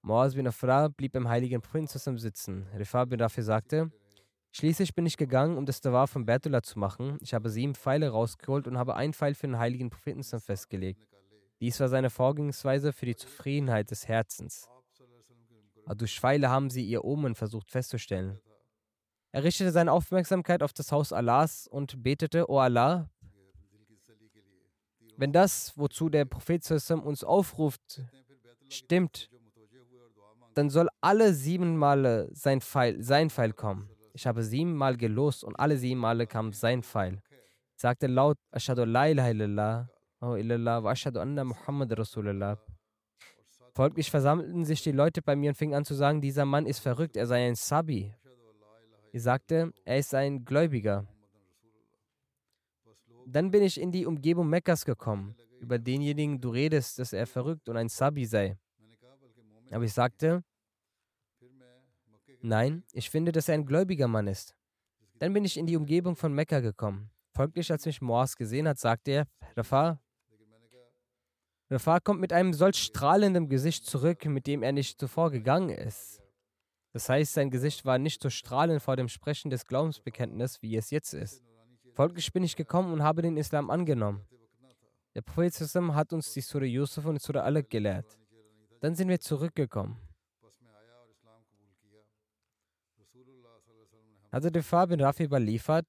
Moaz 0.00 0.34
bin 0.34 0.46
Afra 0.46 0.88
blieb 0.88 1.12
beim 1.12 1.28
heiligen 1.28 1.60
Propheten 1.60 2.16
sitzen. 2.16 2.66
Rifa 2.74 3.04
bin 3.04 3.20
Rafi 3.20 3.42
sagte, 3.42 3.92
Schließlich 4.52 4.94
bin 4.94 5.04
ich 5.04 5.18
gegangen, 5.18 5.58
um 5.58 5.66
das 5.66 5.82
Dawar 5.82 6.08
von 6.08 6.24
Bertullah 6.24 6.62
zu 6.62 6.78
machen. 6.78 7.18
Ich 7.20 7.34
habe 7.34 7.50
sieben 7.50 7.74
Pfeile 7.74 8.08
rausgeholt 8.08 8.66
und 8.66 8.78
habe 8.78 8.96
einen 8.96 9.12
Pfeil 9.12 9.34
für 9.34 9.46
den 9.46 9.58
heiligen 9.58 9.90
Propheten 9.90 10.22
festgelegt. 10.22 11.06
Dies 11.60 11.78
war 11.80 11.90
seine 11.90 12.08
Vorgehensweise 12.08 12.94
für 12.94 13.04
die 13.04 13.16
Zufriedenheit 13.16 13.90
des 13.90 14.08
Herzens. 14.08 14.70
Aber 15.84 15.94
durch 15.94 16.18
Pfeile 16.18 16.50
haben 16.50 16.70
sie 16.70 16.84
ihr 16.84 17.04
Omen 17.04 17.34
versucht 17.34 17.70
festzustellen. 17.70 18.38
Er 19.32 19.42
richtete 19.42 19.72
seine 19.72 19.92
Aufmerksamkeit 19.92 20.62
auf 20.62 20.72
das 20.72 20.92
Haus 20.92 21.12
Allahs 21.12 21.66
und 21.66 22.02
betete, 22.02 22.48
O 22.48 22.58
Allah, 22.58 23.10
wenn 25.16 25.32
das, 25.32 25.72
wozu 25.76 26.08
der 26.08 26.24
Prophet 26.24 26.68
uns 26.70 27.24
aufruft, 27.24 28.02
stimmt, 28.68 29.30
dann 30.54 30.70
soll 30.70 30.88
alle 31.00 31.34
sieben 31.34 31.76
Male 31.76 32.28
sein 32.32 32.60
Pfeil, 32.60 33.02
sein 33.02 33.30
Pfeil 33.30 33.52
kommen. 33.52 33.88
Ich 34.12 34.26
habe 34.26 34.44
sieben 34.44 34.74
Mal 34.74 34.96
gelost 34.96 35.42
und 35.42 35.56
alle 35.56 35.76
sieben 35.76 36.00
Male 36.00 36.26
kam 36.26 36.52
sein 36.52 36.82
Pfeil. 36.82 37.20
Ich 37.74 37.80
sagte 37.80 38.06
laut, 38.06 38.38
Ashadu 38.52 38.84
la 38.84 39.08
ilaha 39.08 39.30
illallah, 39.30 40.84
wa 40.84 40.90
ashadu 40.90 41.18
anna 41.20 41.44
Muhammad 41.44 41.98
Rasulullah. 41.98 42.56
Folglich 43.74 44.08
versammelten 44.08 44.64
sich 44.64 44.82
die 44.82 44.92
Leute 44.92 45.20
bei 45.20 45.34
mir 45.34 45.50
und 45.50 45.56
fingen 45.56 45.74
an 45.74 45.84
zu 45.84 45.94
sagen, 45.94 46.20
dieser 46.20 46.44
Mann 46.44 46.64
ist 46.64 46.78
verrückt, 46.78 47.16
er 47.16 47.26
sei 47.26 47.46
ein 47.46 47.56
Sabi. 47.56 48.14
Ich 49.12 49.22
sagte, 49.22 49.72
er 49.84 49.98
ist 49.98 50.14
ein 50.14 50.44
Gläubiger. 50.44 51.06
Dann 53.26 53.50
bin 53.50 53.64
ich 53.64 53.80
in 53.80 53.90
die 53.90 54.06
Umgebung 54.06 54.48
Mekkas 54.48 54.84
gekommen. 54.84 55.34
Über 55.58 55.78
denjenigen 55.78 56.40
du 56.40 56.50
redest, 56.50 57.00
dass 57.00 57.12
er 57.12 57.26
verrückt 57.26 57.68
und 57.68 57.76
ein 57.76 57.88
Sabi 57.88 58.26
sei. 58.26 58.56
Aber 59.72 59.84
ich 59.84 59.92
sagte, 59.92 60.44
nein, 62.42 62.84
ich 62.92 63.10
finde, 63.10 63.32
dass 63.32 63.48
er 63.48 63.54
ein 63.54 63.66
gläubiger 63.66 64.06
Mann 64.06 64.28
ist. 64.28 64.54
Dann 65.18 65.32
bin 65.32 65.44
ich 65.44 65.56
in 65.56 65.66
die 65.66 65.76
Umgebung 65.76 66.14
von 66.14 66.32
Mekka 66.32 66.60
gekommen. 66.60 67.10
Folglich, 67.32 67.72
als 67.72 67.86
mich 67.86 68.00
Moas 68.00 68.36
gesehen 68.36 68.68
hat, 68.68 68.78
sagte 68.78 69.10
er, 69.10 69.26
Rafah, 69.56 69.98
Rafah 71.70 72.00
kommt 72.00 72.20
mit 72.20 72.32
einem 72.32 72.52
solch 72.52 72.76
strahlenden 72.76 73.48
Gesicht 73.48 73.86
zurück, 73.86 74.24
mit 74.26 74.46
dem 74.46 74.62
er 74.62 74.72
nicht 74.72 75.00
zuvor 75.00 75.30
gegangen 75.30 75.70
ist. 75.70 76.22
Das 76.92 77.08
heißt, 77.08 77.32
sein 77.32 77.50
Gesicht 77.50 77.84
war 77.84 77.98
nicht 77.98 78.22
so 78.22 78.30
strahlend 78.30 78.82
vor 78.82 78.96
dem 78.96 79.08
Sprechen 79.08 79.50
des 79.50 79.64
Glaubensbekenntnisses, 79.64 80.62
wie 80.62 80.76
es 80.76 80.90
jetzt 80.90 81.14
ist. 81.14 81.42
Folglich 81.94 82.32
bin 82.32 82.44
ich 82.44 82.54
gekommen 82.54 82.92
und 82.92 83.02
habe 83.02 83.22
den 83.22 83.36
Islam 83.36 83.70
angenommen. 83.70 84.24
Der 85.14 85.22
Prophet 85.22 85.54
hat 85.54 86.12
uns 86.12 86.32
die 86.32 86.40
Surah 86.40 86.64
Yusuf 86.64 87.04
und 87.06 87.20
Surah 87.20 87.42
Alaq 87.42 87.70
gelehrt. 87.70 88.18
Dann 88.80 88.94
sind 88.94 89.08
wir 89.08 89.20
zurückgekommen. 89.20 89.96
Hazrat 94.32 94.56
Rifah 94.56 94.86
bin 94.86 95.00
Rafi 95.00 95.24
überliefert, 95.24 95.86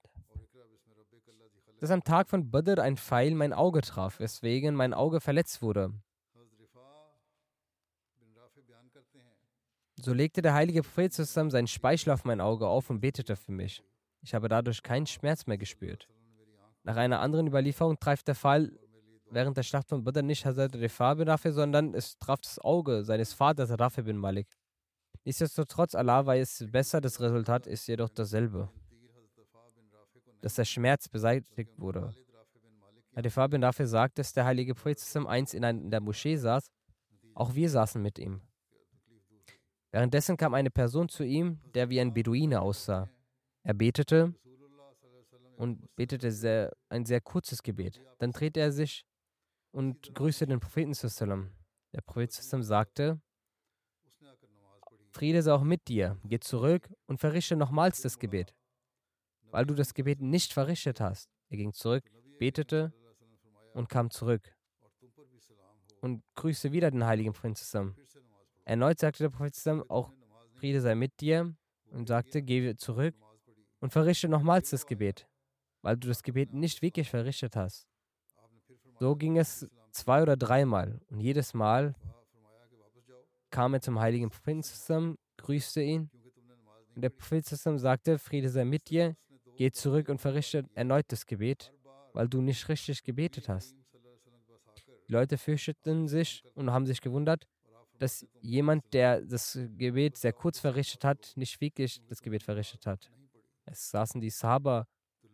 dass 1.85 1.91
am 1.91 2.03
Tag 2.03 2.29
von 2.29 2.49
Badr 2.49 2.81
ein 2.81 2.97
Pfeil 2.97 3.35
mein 3.35 3.53
Auge 3.53 3.81
traf, 3.81 4.19
weswegen 4.19 4.73
mein 4.73 4.95
Auge 4.95 5.21
verletzt 5.21 5.61
wurde. 5.61 5.93
So 9.97 10.11
legte 10.11 10.41
der 10.41 10.55
heilige 10.55 10.81
Prophet 10.81 11.13
zusammen 11.13 11.51
seinen 11.51 11.67
Speichel 11.67 12.11
auf 12.11 12.25
mein 12.25 12.41
Auge 12.41 12.65
auf 12.65 12.89
und 12.89 13.01
betete 13.01 13.35
für 13.35 13.51
mich. 13.51 13.83
Ich 14.23 14.33
habe 14.33 14.49
dadurch 14.49 14.81
keinen 14.81 15.05
Schmerz 15.05 15.45
mehr 15.45 15.59
gespürt. 15.59 16.07
Nach 16.83 16.95
einer 16.95 17.19
anderen 17.19 17.45
Überlieferung 17.45 17.99
traf 17.99 18.23
der 18.23 18.33
Fall 18.33 18.71
während 19.29 19.55
der 19.55 19.63
Schlacht 19.63 19.89
von 19.89 20.03
Badr 20.03 20.23
nicht 20.23 20.43
Hazrat 20.43 20.73
Rifa 20.73 21.13
bin 21.13 21.29
Rafi, 21.29 21.51
sondern 21.51 21.93
es 21.93 22.17
traf 22.17 22.41
das 22.41 22.57
Auge 22.57 23.03
seines 23.03 23.33
Vaters 23.33 23.69
Rafi 23.79 24.01
bin 24.01 24.17
Malik. 24.17 24.47
Nichtsdestotrotz, 25.23 25.93
Allah 25.93 26.35
es 26.35 26.65
besser, 26.71 26.99
das 26.99 27.21
Resultat 27.21 27.67
ist 27.67 27.85
jedoch 27.85 28.09
dasselbe. 28.09 28.69
Dass 30.45 30.53
der 30.53 30.65
Schmerz 30.65 31.09
beseitigt 31.09 31.71
wurde. 31.79 32.13
Hadifar 33.15 33.49
bin 33.49 33.61
dafür 33.61 33.87
sagt, 33.87 34.19
dass 34.19 34.31
der 34.31 34.45
heilige 34.45 34.75
Prophet 34.75 35.01
einst 35.25 35.55
in, 35.55 35.63
in 35.63 35.89
der 35.89 36.01
Moschee 36.01 36.35
saß. 36.35 36.67
Auch 37.33 37.55
wir 37.55 37.67
saßen 37.67 37.99
mit 37.99 38.19
ihm. 38.19 38.41
Währenddessen 39.89 40.37
kam 40.37 40.53
eine 40.53 40.69
Person 40.69 41.09
zu 41.09 41.23
ihm, 41.23 41.59
der 41.73 41.89
wie 41.89 41.99
ein 41.99 42.13
Beduine 42.13 42.61
aussah. 42.61 43.09
Er 43.63 43.73
betete 43.73 44.35
und 45.57 45.95
betete 45.95 46.31
sehr, 46.31 46.71
ein 46.89 47.05
sehr 47.05 47.21
kurzes 47.21 47.63
Gebet. 47.63 47.99
Dann 48.19 48.31
drehte 48.31 48.59
er 48.59 48.71
sich 48.71 49.03
und 49.71 50.13
grüßte 50.13 50.45
den 50.45 50.59
Propheten. 50.59 50.93
Der 51.91 52.01
Prophet 52.01 52.31
sagte, 52.31 53.19
Friede 55.09 55.41
sei 55.41 55.53
auch 55.53 55.63
mit 55.63 55.87
dir. 55.87 56.19
Geh 56.23 56.39
zurück 56.39 56.87
und 57.07 57.19
verrichte 57.19 57.55
nochmals 57.55 58.03
das 58.03 58.19
Gebet, 58.19 58.53
weil 59.55 59.65
du 59.65 59.73
das 59.73 59.93
Gebet 59.93 60.21
nicht 60.21 60.51
verrichtet 60.51 60.99
hast. 60.99 61.29
Er 61.47 61.55
ging 61.55 61.71
zurück, 61.71 62.03
betete 62.39 62.91
und 63.73 63.87
kam 63.87 64.11
zurück 64.11 64.53
und 66.01 66.21
grüßte 66.35 66.73
wieder 66.73 66.91
den 66.91 67.05
heiligen 67.05 67.31
Prinzen. 67.31 67.95
Erneut 68.65 68.99
sagte 68.99 69.23
der 69.23 69.29
Prophet 69.29 69.55
auch 69.89 70.11
Friede 70.55 70.81
sei 70.81 70.93
mit 70.93 71.21
dir 71.21 71.55
und 71.89 72.09
sagte, 72.09 72.41
geh 72.41 72.75
zurück 72.75 73.15
und 73.79 73.93
verrichte 73.93 74.27
nochmals 74.27 74.71
das 74.71 74.85
Gebet, 74.85 75.25
weil 75.81 75.95
du 75.95 76.09
das 76.09 76.21
Gebet 76.21 76.53
nicht 76.53 76.81
wirklich 76.81 77.09
verrichtet 77.09 77.55
hast. 77.55 77.87
So 78.99 79.15
ging 79.15 79.37
es 79.37 79.65
zwei 79.91 80.21
oder 80.21 80.35
dreimal 80.35 80.99
und 81.07 81.21
jedes 81.21 81.53
Mal 81.53 81.95
kam 83.51 83.73
er 83.73 83.79
zum 83.79 84.01
heiligen 84.01 84.29
zusammen, 84.61 85.15
grüßte 85.37 85.81
ihn. 85.81 86.09
Und 86.93 87.01
der 87.01 87.09
Prophet 87.09 87.45
sagte, 87.45 88.19
Friede 88.19 88.49
sei 88.49 88.65
mit 88.65 88.89
dir, 88.89 89.15
geh 89.55 89.71
zurück 89.71 90.09
und 90.09 90.19
verrichte 90.19 90.65
erneut 90.73 91.05
das 91.09 91.25
Gebet, 91.25 91.73
weil 92.13 92.27
du 92.27 92.41
nicht 92.41 92.67
richtig 92.69 93.03
gebetet 93.03 93.49
hast. 93.49 93.75
Die 95.07 95.11
Leute 95.11 95.37
fürchteten 95.37 96.07
sich 96.07 96.43
und 96.55 96.71
haben 96.71 96.85
sich 96.85 97.01
gewundert, 97.01 97.47
dass 97.99 98.25
jemand, 98.41 98.93
der 98.93 99.21
das 99.21 99.57
Gebet 99.77 100.17
sehr 100.17 100.33
kurz 100.33 100.59
verrichtet 100.59 101.03
hat, 101.03 101.31
nicht 101.35 101.61
wirklich 101.61 102.01
das 102.07 102.21
Gebet 102.21 102.43
verrichtet 102.43 102.85
hat. 102.85 103.11
Es 103.65 103.89
saßen 103.91 104.19
die 104.19 104.29
Sahaba 104.29 104.87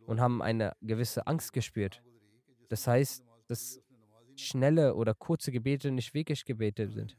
und 0.06 0.20
haben 0.20 0.42
eine 0.42 0.74
gewisse 0.82 1.26
Angst 1.26 1.54
gespürt. 1.54 2.04
Das 2.70 2.88
heißt, 2.88 3.24
dass 3.48 3.82
schnelle 4.36 4.96
oder 4.96 5.14
kurze 5.14 5.52
Gebete 5.52 5.92
nicht 5.92 6.14
wirklich 6.14 6.46
Gebete 6.46 6.90
sind. 6.90 7.18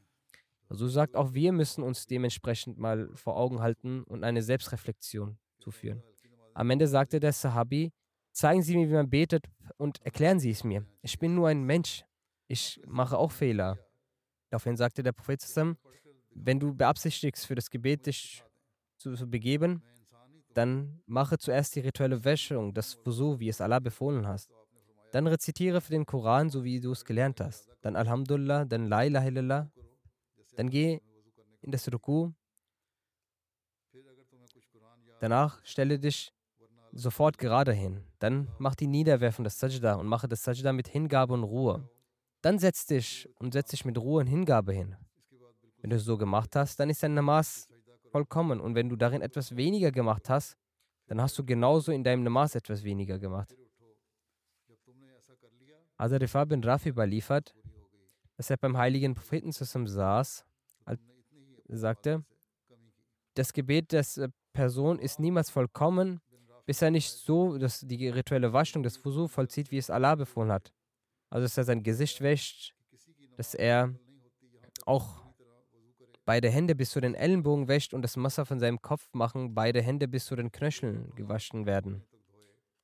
Also 0.69 0.87
sagt 0.87 1.15
auch 1.15 1.33
wir 1.33 1.51
müssen 1.51 1.83
uns 1.83 2.07
dementsprechend 2.07 2.77
mal 2.77 3.09
vor 3.13 3.37
Augen 3.37 3.61
halten 3.61 4.03
und 4.03 4.23
eine 4.23 4.41
Selbstreflexion 4.41 5.37
zuführen. 5.59 6.01
Am 6.53 6.69
Ende 6.69 6.87
sagte 6.87 7.19
der 7.19 7.33
Sahabi, 7.33 7.91
zeigen 8.31 8.61
Sie 8.61 8.77
mir, 8.77 8.87
wie 8.89 8.93
man 8.93 9.09
betet 9.09 9.45
und 9.77 10.01
erklären 10.05 10.39
Sie 10.39 10.51
es 10.51 10.63
mir. 10.63 10.85
Ich 11.01 11.17
bin 11.17 11.35
nur 11.35 11.47
ein 11.47 11.63
Mensch. 11.63 12.03
Ich 12.47 12.81
mache 12.85 13.17
auch 13.17 13.31
Fehler. 13.31 13.77
Daraufhin 14.49 14.77
sagte 14.77 15.01
der 15.01 15.13
Prophet 15.13 15.41
zusammen, 15.41 15.77
wenn 16.35 16.59
du 16.59 16.75
beabsichtigst, 16.75 17.45
für 17.45 17.55
das 17.55 17.69
Gebet 17.69 18.05
dich 18.05 18.43
zu, 18.97 19.15
zu 19.15 19.27
begeben, 19.27 19.81
dann 20.53 21.01
mache 21.05 21.37
zuerst 21.37 21.75
die 21.75 21.79
rituelle 21.79 22.23
Wäschung, 22.23 22.73
das 22.73 23.03
Wusu, 23.05 23.39
wie 23.39 23.49
es 23.49 23.61
Allah 23.61 23.79
befohlen 23.79 24.27
hast. 24.27 24.51
Dann 25.11 25.27
rezitiere 25.27 25.81
für 25.81 25.91
den 25.91 26.05
Koran, 26.05 26.49
so 26.49 26.63
wie 26.63 26.79
du 26.79 26.91
es 26.91 27.05
gelernt 27.05 27.39
hast. 27.39 27.69
Dann 27.81 27.95
Alhamdulillah, 27.95 28.65
dann 28.65 28.87
La 28.87 29.03
ilaha 29.03 29.27
illallah, 29.27 29.71
dann 30.55 30.69
geh 30.69 30.99
in 31.61 31.71
das 31.71 31.91
Ruku. 31.91 32.31
Danach 35.19 35.63
stelle 35.65 35.99
dich 35.99 36.33
sofort 36.93 37.37
gerade 37.37 37.73
hin. 37.73 38.03
Dann 38.19 38.47
mach 38.59 38.75
die 38.75 38.87
Niederwerfung 38.87 39.43
des 39.43 39.59
Sajda 39.59 39.95
und 39.95 40.07
mache 40.07 40.27
das 40.27 40.43
Sajda 40.43 40.73
mit 40.73 40.87
Hingabe 40.87 41.33
und 41.33 41.43
Ruhe. 41.43 41.89
Dann 42.41 42.59
setz 42.59 42.85
dich 42.85 43.29
und 43.39 43.53
setz 43.53 43.71
dich 43.71 43.85
mit 43.85 43.97
Ruhe 43.97 44.21
und 44.21 44.27
Hingabe 44.27 44.73
hin. 44.73 44.95
Wenn 45.81 45.89
du 45.89 45.95
es 45.95 46.05
so 46.05 46.17
gemacht 46.17 46.55
hast, 46.55 46.79
dann 46.79 46.89
ist 46.89 47.03
dein 47.03 47.13
Namas 47.13 47.67
vollkommen. 48.11 48.59
Und 48.59 48.75
wenn 48.75 48.89
du 48.89 48.95
darin 48.95 49.21
etwas 49.21 49.55
weniger 49.55 49.91
gemacht 49.91 50.29
hast, 50.29 50.55
dann 51.07 51.21
hast 51.21 51.37
du 51.37 51.43
genauso 51.43 51.91
in 51.91 52.03
deinem 52.03 52.23
Namas 52.23 52.55
etwas 52.55 52.83
weniger 52.83 53.19
gemacht. 53.19 53.55
Azarifah 55.97 56.45
bin 56.45 56.63
Rafi 56.63 56.89
überliefert, 56.89 57.53
dass 58.35 58.49
er 58.49 58.57
beim 58.57 58.77
heiligen 58.77 59.13
Propheten 59.13 59.51
zusammen 59.51 59.87
saß, 59.87 60.45
sagte, 61.67 62.23
das 63.35 63.53
Gebet 63.53 63.93
äh, 63.93 64.03
Person 64.53 64.99
ist 64.99 65.19
niemals 65.19 65.49
vollkommen, 65.49 66.21
bis 66.65 66.81
er 66.81 66.91
nicht 66.91 67.09
so 67.09 67.57
dass 67.57 67.81
die 67.81 68.07
rituelle 68.09 68.53
Waschung 68.53 68.83
des 68.83 69.03
Wusu 69.03 69.27
vollzieht, 69.27 69.71
wie 69.71 69.77
es 69.77 69.89
Allah 69.89 70.15
befohlen 70.15 70.51
hat. 70.51 70.71
Also, 71.29 71.45
dass 71.45 71.57
er 71.57 71.63
sein 71.63 71.83
Gesicht 71.83 72.21
wäscht, 72.21 72.75
dass 73.37 73.53
er 73.53 73.93
auch 74.85 75.23
beide 76.25 76.49
Hände 76.49 76.75
bis 76.75 76.91
zu 76.91 77.01
den 77.01 77.15
Ellenbogen 77.15 77.67
wäscht 77.67 77.93
und 77.93 78.01
das 78.01 78.15
Messer 78.17 78.45
von 78.45 78.59
seinem 78.59 78.81
Kopf 78.81 79.09
machen, 79.13 79.53
beide 79.53 79.81
Hände 79.81 80.07
bis 80.07 80.25
zu 80.25 80.35
den 80.35 80.51
Knöcheln 80.51 81.11
gewaschen 81.15 81.65
werden. 81.65 82.03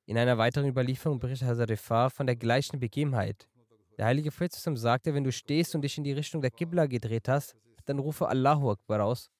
In 0.06 0.18
einer 0.18 0.38
weiteren 0.38 0.68
Überlieferung 0.68 1.20
berichtet 1.20 1.48
Hazarifah 1.48 2.10
von 2.10 2.26
der 2.26 2.36
gleichen 2.36 2.80
Begebenheit. 2.80 3.48
Der 3.96 4.06
heilige 4.06 4.30
Prophet 4.30 4.52
sagte, 4.52 5.14
wenn 5.14 5.24
du 5.24 5.32
stehst 5.32 5.74
und 5.74 5.82
dich 5.82 5.96
in 5.98 6.04
die 6.04 6.12
Richtung 6.12 6.42
der 6.42 6.50
Qibla 6.50 6.86
gedreht 6.86 7.28
hast, 7.28 7.54
dann 7.86 7.98
rufe 7.98 8.28
Allahu 8.28 8.70
Akbar 8.70 9.04
aus 9.04 9.30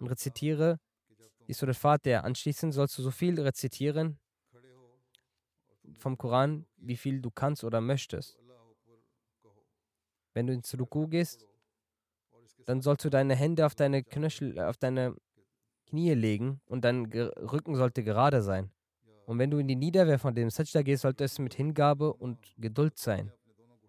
und 0.00 0.08
rezitiere 0.08 0.78
die 1.48 1.52
Surat 1.52 1.76
Fatiha. 1.76 2.20
Anschließend 2.20 2.74
sollst 2.74 2.96
du 2.98 3.02
so 3.02 3.10
viel 3.10 3.40
rezitieren 3.40 4.18
vom 5.98 6.18
Koran, 6.18 6.66
wie 6.76 6.96
viel 6.96 7.20
du 7.20 7.30
kannst 7.30 7.64
oder 7.64 7.80
möchtest. 7.80 8.38
Wenn 10.34 10.46
du 10.46 10.52
ins 10.52 10.78
Ruku 10.78 11.06
gehst, 11.08 11.46
dann 12.66 12.80
sollst 12.82 13.04
du 13.04 13.10
deine 13.10 13.34
Hände 13.34 13.64
auf 13.64 13.74
deine 13.74 14.02
Knöchel, 14.02 14.58
auf 14.60 14.76
deine 14.76 15.14
Knie 15.86 16.14
legen 16.14 16.60
und 16.66 16.84
dein 16.84 17.06
Rücken 17.06 17.76
sollte 17.76 18.02
gerade 18.02 18.42
sein. 18.42 18.70
Und 19.24 19.38
wenn 19.38 19.50
du 19.50 19.58
in 19.58 19.68
die 19.68 19.76
Niederwehr 19.76 20.18
von 20.18 20.34
dem 20.34 20.50
Sajda 20.50 20.82
gehst, 20.82 21.02
sollte 21.02 21.24
es 21.24 21.38
mit 21.38 21.54
Hingabe 21.54 22.12
und 22.12 22.38
Geduld 22.58 22.98
sein. 22.98 23.32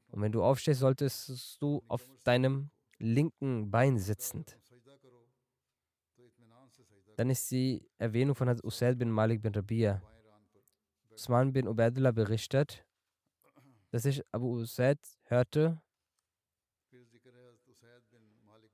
Und 0.10 0.22
wenn 0.22 0.32
du 0.32 0.44
aufstehst, 0.44 0.80
solltest 0.80 1.62
du 1.62 1.84
auf 1.88 2.08
deinem 2.24 2.70
linken 2.98 3.70
Bein 3.70 3.98
sitzend. 3.98 4.58
Dann 7.18 7.32
ist 7.32 7.50
die 7.50 7.84
Erwähnung 7.98 8.36
von 8.36 8.48
Hazrat 8.48 8.64
Usaid 8.64 9.00
bin 9.00 9.10
Malik 9.10 9.42
bin 9.42 9.54
Rabia. 9.54 10.02
Usman 11.10 11.52
bin 11.52 11.68
Ubaidullah 11.68 12.12
berichtet, 12.12 12.86
dass 13.90 14.06
ich 14.06 14.22
Abu 14.32 14.60
Usaid 14.60 15.00
hörte, 15.24 15.82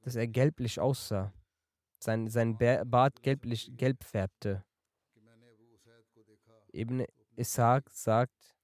dass 0.02 0.16
er 0.16 0.28
gelblich 0.28 0.78
aussah. 0.78 1.34
Sein, 2.00 2.28
sein 2.28 2.58
Bart 2.58 3.24
gelblich, 3.24 3.72
gelb 3.78 4.04
färbte. 4.04 4.66
Ibn 6.74 7.06
Ishaq 7.38 7.90
sagt, 7.92 8.58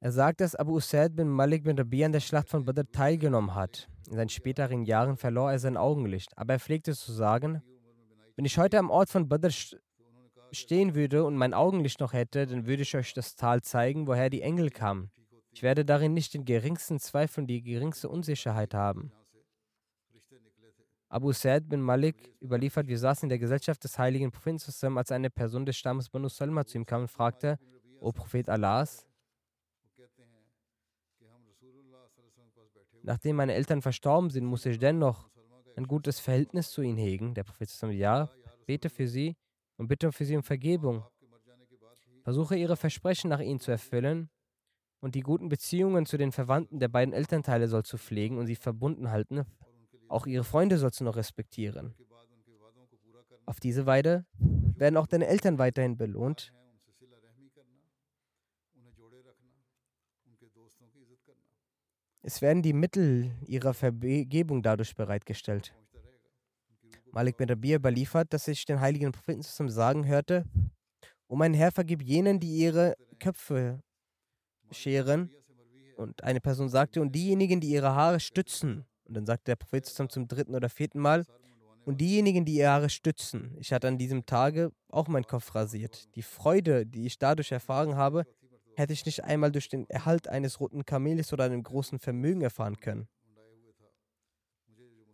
Er 0.00 0.12
sagt, 0.12 0.40
dass 0.40 0.54
Abu 0.54 0.76
Usaid 0.76 1.16
bin 1.16 1.28
Malik 1.28 1.64
bin 1.64 1.76
Rabi 1.76 2.04
an 2.04 2.12
der 2.12 2.20
Schlacht 2.20 2.48
von 2.48 2.64
Badr 2.64 2.84
teilgenommen 2.92 3.56
hat. 3.56 3.88
In 4.08 4.14
seinen 4.14 4.28
späteren 4.28 4.84
Jahren 4.84 5.16
verlor 5.16 5.50
er 5.50 5.58
sein 5.58 5.76
Augenlicht, 5.76 6.38
aber 6.38 6.54
er 6.54 6.60
pflegte 6.60 6.94
zu 6.94 7.12
sagen, 7.12 7.62
wenn 8.36 8.44
ich 8.44 8.58
heute 8.58 8.78
am 8.78 8.90
Ort 8.90 9.10
von 9.10 9.28
Badr 9.28 9.50
stehen 10.52 10.94
würde 10.94 11.24
und 11.24 11.36
mein 11.36 11.52
Augenlicht 11.52 11.98
noch 11.98 12.12
hätte, 12.12 12.46
dann 12.46 12.66
würde 12.66 12.82
ich 12.82 12.96
euch 12.96 13.12
das 13.12 13.34
Tal 13.34 13.62
zeigen, 13.62 14.06
woher 14.06 14.30
die 14.30 14.42
Engel 14.42 14.70
kamen. 14.70 15.10
Ich 15.50 15.64
werde 15.64 15.84
darin 15.84 16.14
nicht 16.14 16.32
den 16.32 16.44
geringsten 16.44 17.00
Zweifel 17.00 17.40
und 17.40 17.46
die 17.48 17.62
geringste 17.62 18.08
Unsicherheit 18.08 18.74
haben. 18.74 19.10
Abu 21.08 21.32
Sa'id 21.32 21.68
bin 21.68 21.80
Malik 21.80 22.32
überliefert, 22.40 22.86
wir 22.86 22.98
saßen 22.98 23.24
in 23.24 23.30
der 23.30 23.38
Gesellschaft 23.40 23.82
des 23.82 23.98
heiligen 23.98 24.30
Propheten 24.30 24.58
zusammen, 24.60 24.98
als 24.98 25.10
eine 25.10 25.30
Person 25.30 25.66
des 25.66 25.76
Stammes 25.76 26.08
Banu 26.08 26.28
Salma 26.28 26.64
zu 26.64 26.78
ihm 26.78 26.86
kam 26.86 27.02
und 27.02 27.08
fragte, 27.08 27.58
O 27.98 28.12
Prophet 28.12 28.48
Allahs, 28.48 29.07
nachdem 33.02 33.36
meine 33.36 33.54
Eltern 33.54 33.82
verstorben 33.82 34.30
sind, 34.30 34.44
muss 34.44 34.66
ich 34.66 34.78
dennoch 34.78 35.28
ein 35.76 35.86
gutes 35.86 36.20
Verhältnis 36.20 36.70
zu 36.70 36.82
ihnen 36.82 36.98
hegen. 36.98 37.34
Der 37.34 37.44
Prophet 37.44 37.68
sagt, 37.68 37.94
ja, 37.94 38.28
bete 38.66 38.90
für 38.90 39.06
sie 39.06 39.36
und 39.76 39.88
bitte 39.88 40.10
für 40.12 40.24
sie 40.24 40.36
um 40.36 40.42
Vergebung. 40.42 41.04
Versuche 42.24 42.56
ihre 42.56 42.76
Versprechen 42.76 43.30
nach 43.30 43.40
ihnen 43.40 43.60
zu 43.60 43.70
erfüllen 43.70 44.28
und 45.00 45.14
die 45.14 45.20
guten 45.20 45.48
Beziehungen 45.48 46.04
zu 46.04 46.18
den 46.18 46.32
Verwandten 46.32 46.80
der 46.80 46.88
beiden 46.88 47.14
Elternteile 47.14 47.68
soll 47.68 47.84
zu 47.84 47.96
pflegen 47.96 48.38
und 48.38 48.46
sie 48.46 48.56
verbunden 48.56 49.10
halten. 49.10 49.44
Auch 50.08 50.26
ihre 50.26 50.44
Freunde 50.44 50.78
sollst 50.78 51.00
du 51.00 51.04
noch 51.04 51.16
respektieren. 51.16 51.94
Auf 53.46 53.60
diese 53.60 53.86
Weise 53.86 54.26
werden 54.76 54.96
auch 54.96 55.06
deine 55.06 55.26
Eltern 55.26 55.58
weiterhin 55.58 55.96
belohnt 55.96 56.52
Es 62.28 62.42
werden 62.42 62.62
die 62.62 62.74
Mittel 62.74 63.30
ihrer 63.46 63.72
Vergebung 63.72 64.62
dadurch 64.62 64.94
bereitgestellt. 64.94 65.74
Malik 67.10 67.38
bin 67.38 67.48
Rabia 67.48 67.76
überliefert, 67.76 68.34
dass 68.34 68.48
ich 68.48 68.66
den 68.66 68.80
heiligen 68.80 69.12
Propheten 69.12 69.40
zusammen 69.40 69.70
sagen 69.70 70.06
hörte, 70.06 70.44
O 71.26 71.36
mein 71.36 71.54
Herr, 71.54 71.72
vergib 71.72 72.02
jenen, 72.02 72.38
die 72.38 72.54
ihre 72.54 72.96
Köpfe 73.18 73.80
scheren. 74.70 75.30
Und 75.96 76.22
eine 76.22 76.42
Person 76.42 76.68
sagte, 76.68 77.00
und 77.00 77.14
diejenigen, 77.14 77.62
die 77.62 77.70
ihre 77.70 77.94
Haare 77.94 78.20
stützen. 78.20 78.84
Und 79.06 79.14
dann 79.14 79.24
sagte 79.24 79.44
der 79.46 79.56
Prophet 79.56 79.86
zusammen 79.86 80.10
zum 80.10 80.28
dritten 80.28 80.54
oder 80.54 80.68
vierten 80.68 81.00
Mal, 81.00 81.24
und 81.86 81.98
diejenigen, 81.98 82.44
die 82.44 82.56
ihre 82.56 82.68
Haare 82.68 82.90
stützen. 82.90 83.56
Ich 83.58 83.72
hatte 83.72 83.88
an 83.88 83.96
diesem 83.96 84.26
Tage 84.26 84.70
auch 84.90 85.08
meinen 85.08 85.26
Kopf 85.26 85.54
rasiert. 85.54 86.14
Die 86.14 86.20
Freude, 86.20 86.84
die 86.84 87.06
ich 87.06 87.18
dadurch 87.18 87.52
erfahren 87.52 87.96
habe, 87.96 88.26
hätte 88.78 88.92
ich 88.92 89.04
nicht 89.04 89.24
einmal 89.24 89.52
durch 89.52 89.68
den 89.68 89.88
Erhalt 89.90 90.28
eines 90.28 90.60
roten 90.60 90.84
Kameles 90.84 91.32
oder 91.32 91.44
einem 91.44 91.62
großen 91.62 91.98
Vermögen 91.98 92.42
erfahren 92.42 92.78
können. 92.78 93.08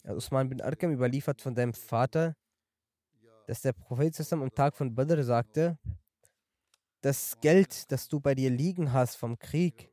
Usman 0.05 0.51
bin 0.51 0.61
Arkam 0.61 0.93
überliefert 0.93 1.41
von 1.41 1.55
seinem 1.55 1.73
Vater, 1.73 2.37
dass 3.47 3.63
der 3.63 3.73
Prophet 3.73 4.33
am 4.33 4.55
Tag 4.55 4.77
von 4.77 4.95
Badr 4.95 5.23
sagte, 5.23 5.79
das 7.01 7.39
Geld, 7.41 7.91
das 7.91 8.09
du 8.09 8.21
bei 8.21 8.35
dir 8.35 8.51
liegen 8.51 8.93
hast 8.93 9.17
vom 9.17 9.39
Krieg, 9.39 9.91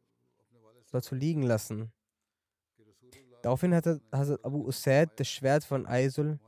sollst 0.86 1.12
du 1.12 1.16
liegen 1.16 1.44
lassen. 1.44 1.92
Daraufhin 3.42 3.74
hat 3.74 3.86
Hazrat 4.12 4.44
Abu 4.46 4.66
Usaid 4.68 5.10
das 5.18 5.28
Schwert 5.28 5.64
von 5.64 5.86
Aisul 5.88 6.40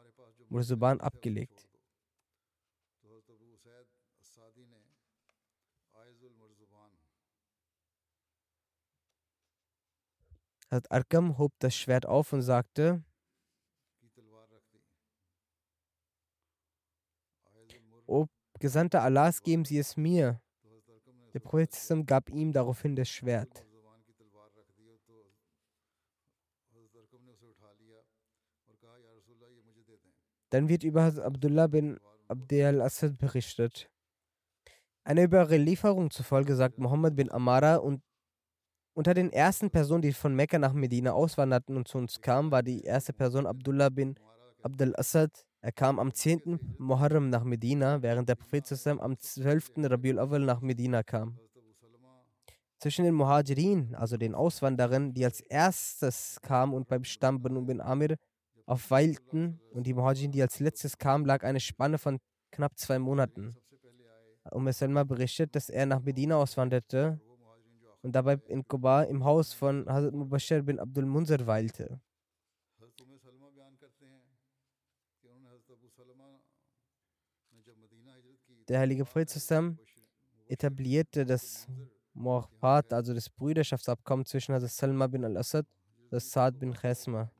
Murzuban 0.49 1.01
abgelegt. 1.01 1.67
Hazrat 10.73 10.91
Arkam 10.91 11.37
hob 11.37 11.53
das 11.59 11.75
Schwert 11.75 12.07
auf 12.07 12.33
und 12.33 12.41
sagte, 12.41 13.03
O 18.07 18.25
Gesandter 18.59 19.03
Allahs, 19.03 19.43
geben 19.43 19.65
Sie 19.65 19.77
es 19.77 19.95
mir. 19.97 20.41
Der 21.33 21.39
Prophet 21.39 21.69
gab 22.07 22.29
ihm 22.29 22.51
daraufhin 22.51 22.95
das 22.95 23.07
Schwert. 23.07 23.65
Dann 30.49 30.69
wird 30.69 30.83
über 30.83 31.03
Abdullah 31.03 31.67
bin 31.67 31.99
Abdel 32.27 32.65
al-Assad 32.65 33.17
berichtet. 33.19 33.91
Eine 35.03 35.23
Überlieferung 35.23 36.09
zufolge 36.09 36.55
sagt 36.55 36.79
Muhammad 36.79 37.15
bin 37.15 37.31
Amara 37.31 37.75
und 37.75 38.01
unter 38.93 39.13
den 39.13 39.31
ersten 39.31 39.69
Personen, 39.69 40.01
die 40.01 40.13
von 40.13 40.35
Mekka 40.35 40.59
nach 40.59 40.73
Medina 40.73 41.13
auswanderten 41.13 41.75
und 41.75 41.87
zu 41.87 41.97
uns 41.97 42.21
kamen, 42.21 42.51
war 42.51 42.63
die 42.63 42.81
erste 42.81 43.13
Person 43.13 43.47
Abdullah 43.47 43.89
bin 43.89 44.15
Abdel 44.61 44.95
Assad. 44.95 45.45
Er 45.61 45.71
kam 45.71 45.99
am 45.99 46.13
10. 46.13 46.75
Muharram 46.77 47.29
nach 47.29 47.43
Medina, 47.43 48.01
während 48.01 48.29
der 48.29 48.35
Prophet 48.35 48.65
am 48.87 49.17
12. 49.17 49.71
Rabiul 49.77 50.19
Awal 50.19 50.41
nach 50.41 50.61
Medina 50.61 51.03
kam. 51.03 51.39
Zwischen 52.79 53.05
den 53.05 53.13
Muhajirin, 53.13 53.95
also 53.95 54.17
den 54.17 54.35
Auswanderern, 54.35 55.13
die 55.13 55.23
als 55.23 55.39
erstes 55.39 56.37
kamen 56.41 56.73
und 56.73 56.87
beim 56.87 57.05
Stamm 57.05 57.41
Banu 57.41 57.65
bin 57.65 57.79
Amir 57.79 58.17
aufweilten 58.65 59.59
und 59.71 59.87
die 59.87 59.93
Muhajirin, 59.93 60.31
die 60.31 60.41
als 60.41 60.59
letztes 60.59 60.97
kamen, 60.97 61.25
lag 61.25 61.43
eine 61.43 61.61
Spanne 61.61 61.97
von 61.97 62.19
knapp 62.51 62.77
zwei 62.77 62.99
Monaten. 62.99 63.55
Um 64.51 64.69
Salma 64.71 65.05
berichtet, 65.05 65.55
dass 65.55 65.69
er 65.69 65.85
nach 65.85 66.01
Medina 66.01 66.35
auswanderte 66.35 67.21
und 68.03 68.11
dabei 68.11 68.35
in 68.47 68.67
Kuba 68.67 69.03
im 69.03 69.23
Haus 69.23 69.53
von 69.53 69.87
Hazrat 69.87 70.13
Mubashir 70.13 70.61
bin 70.61 70.79
Abdul 70.79 71.05
Munzir 71.05 71.47
weilte. 71.47 71.99
Der 78.67 78.79
heilige 78.79 79.05
Prophet 79.05 79.29
etablierte 80.47 81.25
das 81.25 81.67
Mu'ahbat, 82.13 82.93
also 82.93 83.13
das 83.13 83.29
Brüderschaftsabkommen 83.29 84.25
zwischen 84.25 84.53
Hazrat 84.53 84.71
Salma 84.71 85.07
bin 85.07 85.23
al-Assad 85.23 85.65
und 86.11 86.21
Saad 86.21 86.59
bin 86.59 86.73
Khasma. 86.73 87.31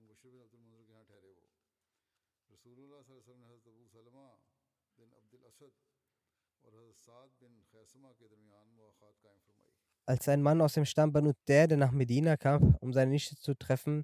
Als 10.06 10.28
ein 10.28 10.42
Mann 10.42 10.62
aus 10.62 10.74
dem 10.74 10.86
Stamm 10.86 11.14
Banu 11.14 11.32
der, 11.48 11.76
nach 11.78 11.92
Medina 11.92 12.36
kam, 12.36 12.76
um 12.82 12.92
seine 12.92 13.12
Nichte 13.12 13.38
zu 13.38 13.54
treffen, 13.54 14.04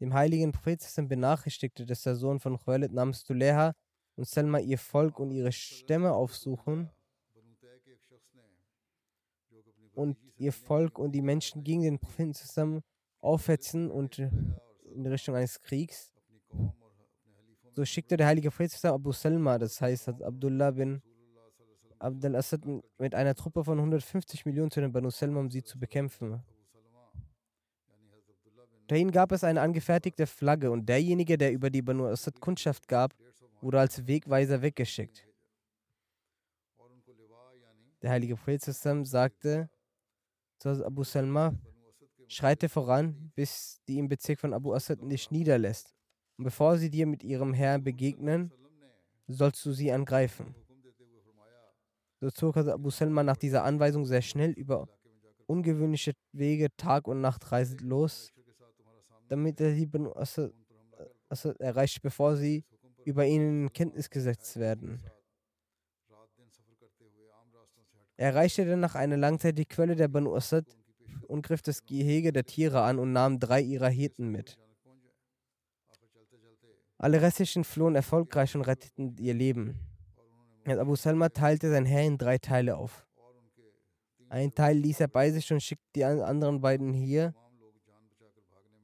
dem 0.00 0.12
heiligen 0.12 0.52
Propheten 0.52 1.08
benachrichtigte, 1.08 1.86
dass 1.86 2.02
der 2.02 2.16
Sohn 2.16 2.38
von 2.38 2.58
Khalid 2.58 2.92
namens 2.92 3.24
Tuleha 3.24 3.74
und 4.16 4.28
Selma 4.28 4.58
ihr 4.58 4.78
Volk 4.78 5.18
und 5.18 5.30
ihre 5.30 5.52
Stämme 5.52 6.12
aufsuchen 6.12 6.90
und 9.94 10.18
ihr 10.36 10.52
Volk 10.52 10.98
und 10.98 11.12
die 11.12 11.22
Menschen 11.22 11.64
gegen 11.64 11.82
den 11.82 11.98
Propheten 11.98 12.34
zusammen 12.34 12.82
aufhetzen 13.20 13.90
und 13.90 14.18
in 14.18 15.06
Richtung 15.06 15.34
eines 15.34 15.60
Kriegs. 15.60 16.12
So 17.72 17.84
schickte 17.84 18.16
der 18.16 18.26
heilige 18.26 18.50
Prophet 18.50 18.84
Abu 18.84 19.12
Salma, 19.12 19.58
das 19.58 19.80
heißt 19.80 20.08
Abdullah 20.08 20.72
bin 20.72 21.02
Abdel 21.98 22.36
Assad 22.36 22.62
mit 22.98 23.14
einer 23.14 23.34
Truppe 23.34 23.64
von 23.64 23.78
150 23.78 24.46
Millionen 24.46 24.70
zu 24.70 24.80
den 24.80 24.92
Banu 24.92 25.10
Salma, 25.10 25.40
um 25.40 25.50
sie 25.50 25.62
zu 25.62 25.78
bekämpfen. 25.78 26.42
Dahin 28.86 29.10
gab 29.10 29.32
es 29.32 29.44
eine 29.44 29.60
angefertigte 29.60 30.26
Flagge 30.26 30.70
und 30.70 30.88
derjenige, 30.88 31.36
der 31.36 31.52
über 31.52 31.68
die 31.68 31.82
Banu 31.82 32.06
Assad 32.06 32.40
Kundschaft 32.40 32.88
gab, 32.88 33.14
wurde 33.60 33.80
als 33.80 34.06
Wegweiser 34.06 34.62
weggeschickt. 34.62 35.26
Der 38.00 38.10
heilige 38.10 38.36
Prophet 38.36 38.62
sagte 38.62 39.68
zu 40.58 40.84
Abu 40.84 41.04
Salma, 41.04 41.54
schreite 42.28 42.68
voran, 42.68 43.32
bis 43.34 43.80
die 43.88 43.98
im 43.98 44.08
Bezirk 44.08 44.40
von 44.40 44.54
Abu 44.54 44.72
Assad 44.72 45.00
dich 45.02 45.30
niederlässt. 45.30 45.94
Und 46.36 46.44
bevor 46.44 46.78
sie 46.78 46.90
dir 46.90 47.06
mit 47.06 47.24
ihrem 47.24 47.52
Herrn 47.52 47.82
begegnen, 47.82 48.52
sollst 49.26 49.64
du 49.66 49.72
sie 49.72 49.92
angreifen. 49.92 50.54
So 52.20 52.30
zog 52.30 52.56
Abu 52.56 52.90
Salma 52.90 53.22
nach 53.22 53.36
dieser 53.36 53.62
Anweisung 53.62 54.04
sehr 54.04 54.22
schnell 54.22 54.50
über 54.50 54.88
ungewöhnliche 55.46 56.12
Wege 56.32 56.68
Tag 56.76 57.06
und 57.06 57.20
Nacht 57.20 57.50
reisend 57.52 57.80
los, 57.80 58.32
damit 59.28 59.60
er 59.60 59.72
die 59.72 59.86
Banu 59.86 60.12
Assad, 60.12 60.52
Assad 61.28 61.60
erreicht, 61.60 62.02
bevor 62.02 62.36
sie 62.36 62.64
über 63.04 63.24
ihn 63.24 63.64
in 63.64 63.72
Kenntnis 63.72 64.10
gesetzt 64.10 64.56
werden. 64.58 65.00
Er 68.16 68.30
erreichte 68.30 68.66
dann 68.66 68.80
nach 68.80 68.96
einer 68.96 69.16
langen 69.16 69.38
Zeit 69.38 69.56
die 69.56 69.64
Quelle 69.64 69.94
der 69.94 70.08
Banu 70.08 70.34
Assad 70.34 70.66
und 71.28 71.42
griff 71.46 71.62
das 71.62 71.84
Gehege 71.84 72.32
der 72.32 72.44
Tiere 72.44 72.82
an 72.82 72.98
und 72.98 73.12
nahm 73.12 73.38
drei 73.38 73.60
ihrer 73.62 73.88
Hirten 73.88 74.30
mit. 74.30 74.58
Alle 76.96 77.22
restlichen 77.22 77.62
flohen 77.62 77.94
erfolgreich 77.94 78.56
und 78.56 78.62
retteten 78.62 79.16
ihr 79.18 79.34
Leben. 79.34 79.78
Abu 80.76 80.96
Salma 80.96 81.28
teilte 81.28 81.70
sein 81.70 81.86
Heer 81.86 82.04
in 82.04 82.18
drei 82.18 82.38
Teile 82.38 82.76
auf. 82.76 83.06
Ein 84.28 84.54
Teil 84.54 84.76
ließ 84.76 85.00
er 85.00 85.08
bei 85.08 85.30
sich 85.30 85.50
und 85.52 85.62
schickte 85.62 85.86
die 85.94 86.04
anderen 86.04 86.60
beiden 86.60 86.92
hier 86.92 87.34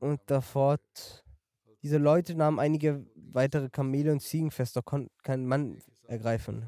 und 0.00 0.20
davor. 0.26 0.78
Diese 1.82 1.98
Leute 1.98 2.34
nahmen 2.34 2.58
einige 2.58 3.04
weitere 3.14 3.68
Kamele 3.68 4.12
und 4.12 4.20
Ziegen 4.20 4.50
fest, 4.50 4.76
doch 4.76 4.84
konnte 4.84 5.10
kein 5.22 5.44
Mann 5.44 5.82
ergreifen. 6.06 6.64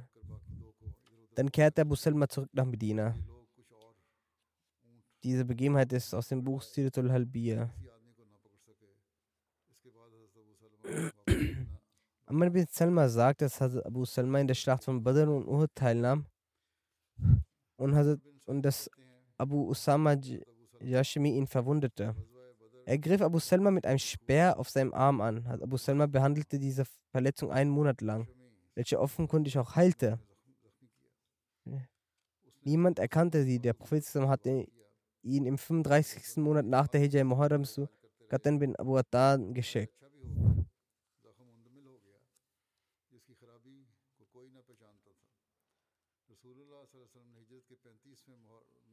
Dann 1.35 1.51
kehrte 1.51 1.83
Abu 1.83 1.95
Salma 1.95 2.29
zurück 2.29 2.51
nach 2.53 2.67
Medina. 2.67 3.15
Diese 5.23 5.45
Begebenheit 5.45 5.93
ist 5.93 6.15
aus 6.15 6.29
dem 6.29 6.45
Buch 6.45 6.63
Siratul 6.63 7.11
Halbiya. 7.11 7.71
Amr 12.29 12.51
bin 12.51 12.67
Salma 12.69 13.09
sagt, 13.09 13.41
dass 13.43 13.61
Hazrat 13.61 13.87
Abu 13.87 14.05
Salma 14.05 14.41
in 14.41 14.49
der 14.49 14.55
Schlacht 14.55 14.83
von 14.83 15.03
Badr 15.03 15.29
und 15.29 15.47
Uhud 15.47 15.71
teilnahm 15.75 16.27
und, 17.77 17.95
Hazrat, 17.95 18.21
und 18.47 18.63
dass 18.63 18.91
Abu 19.39 19.69
Usama 19.69 20.17
Yashmi 20.81 21.37
ihn 21.37 21.47
verwundete. 21.47 22.17
Er 22.85 22.99
griff 22.99 23.23
Abu 23.23 23.39
Salma 23.39 23.71
mit 23.71 23.87
einem 23.87 23.99
Speer 23.99 24.59
auf 24.59 24.69
seinem 24.69 24.93
Arm 24.93 25.21
an. 25.21 25.47
Abu 25.47 25.77
Salma 25.77 26.07
behandelte 26.07 26.59
diese 26.59 26.85
Verletzung 27.13 27.53
einen 27.53 27.71
Monat 27.71 28.01
lang, 28.01 28.29
welche 28.75 29.01
offenkundig 29.01 29.57
auch 29.59 29.77
heilte. 29.77 30.19
Niemand 32.63 32.99
erkannte 32.99 33.45
sie. 33.45 33.61
Der 33.61 33.73
Prophet 33.73 34.05
hatte 34.15 34.67
ihn 35.23 35.47
im 35.47 35.59
35. 35.59 36.39
Monat 36.39 36.67
nach 36.67 36.89
der 36.89 37.01
Hijra 37.01 37.23
Muharram 37.23 37.65
zu 37.65 37.89
Qatan 38.29 38.59
bin 38.59 38.75
Abu 38.77 38.97
Attan 38.97 39.55
geschickt. 39.55 39.95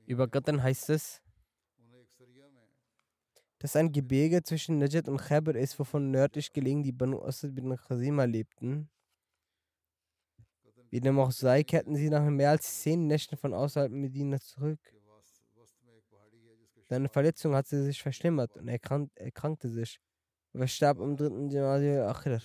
Über 0.06 0.28
Qatan 0.28 0.62
heißt 0.62 0.89
es, 0.89 1.22
dass 3.60 3.76
ein 3.78 3.91
Gebirge 3.91 4.43
zwischen 4.43 4.78
Najd 4.78 5.08
und 5.08 5.17
Khyber 5.17 5.56
ist, 5.56 5.80
wovon 5.80 6.12
nördlich 6.12 6.52
gelegen 6.52 6.84
die 6.84 6.91
Banu 6.91 7.22
Asad 7.24 7.56
bin 7.56 7.76
Khazima 7.78 8.26
lebten. 8.26 8.89
Wie 10.89 11.00
dem 11.00 11.17
auch 11.17 11.32
sei, 11.32 11.63
kehrten 11.63 11.96
sie 11.96 12.10
nach 12.10 12.24
mehr 12.30 12.52
als 12.52 12.82
zehn 12.82 13.08
Nächten 13.08 13.38
von 13.38 13.54
außerhalb 13.54 13.91
Medina 13.91 14.39
zurück. 14.39 14.80
Seine 16.89 17.10
Verletzung 17.10 17.56
hatte 17.56 17.82
sich 17.84 18.02
verschlimmert 18.02 18.58
und 18.58 18.67
er 18.67 18.80
erkrankte 19.15 19.69
sich. 19.69 20.00
Er 20.52 20.60
verstarb 20.60 21.00
am 21.00 21.15
dritten 21.15 21.50
Januar 21.50 22.10
Akhir. 22.10 22.41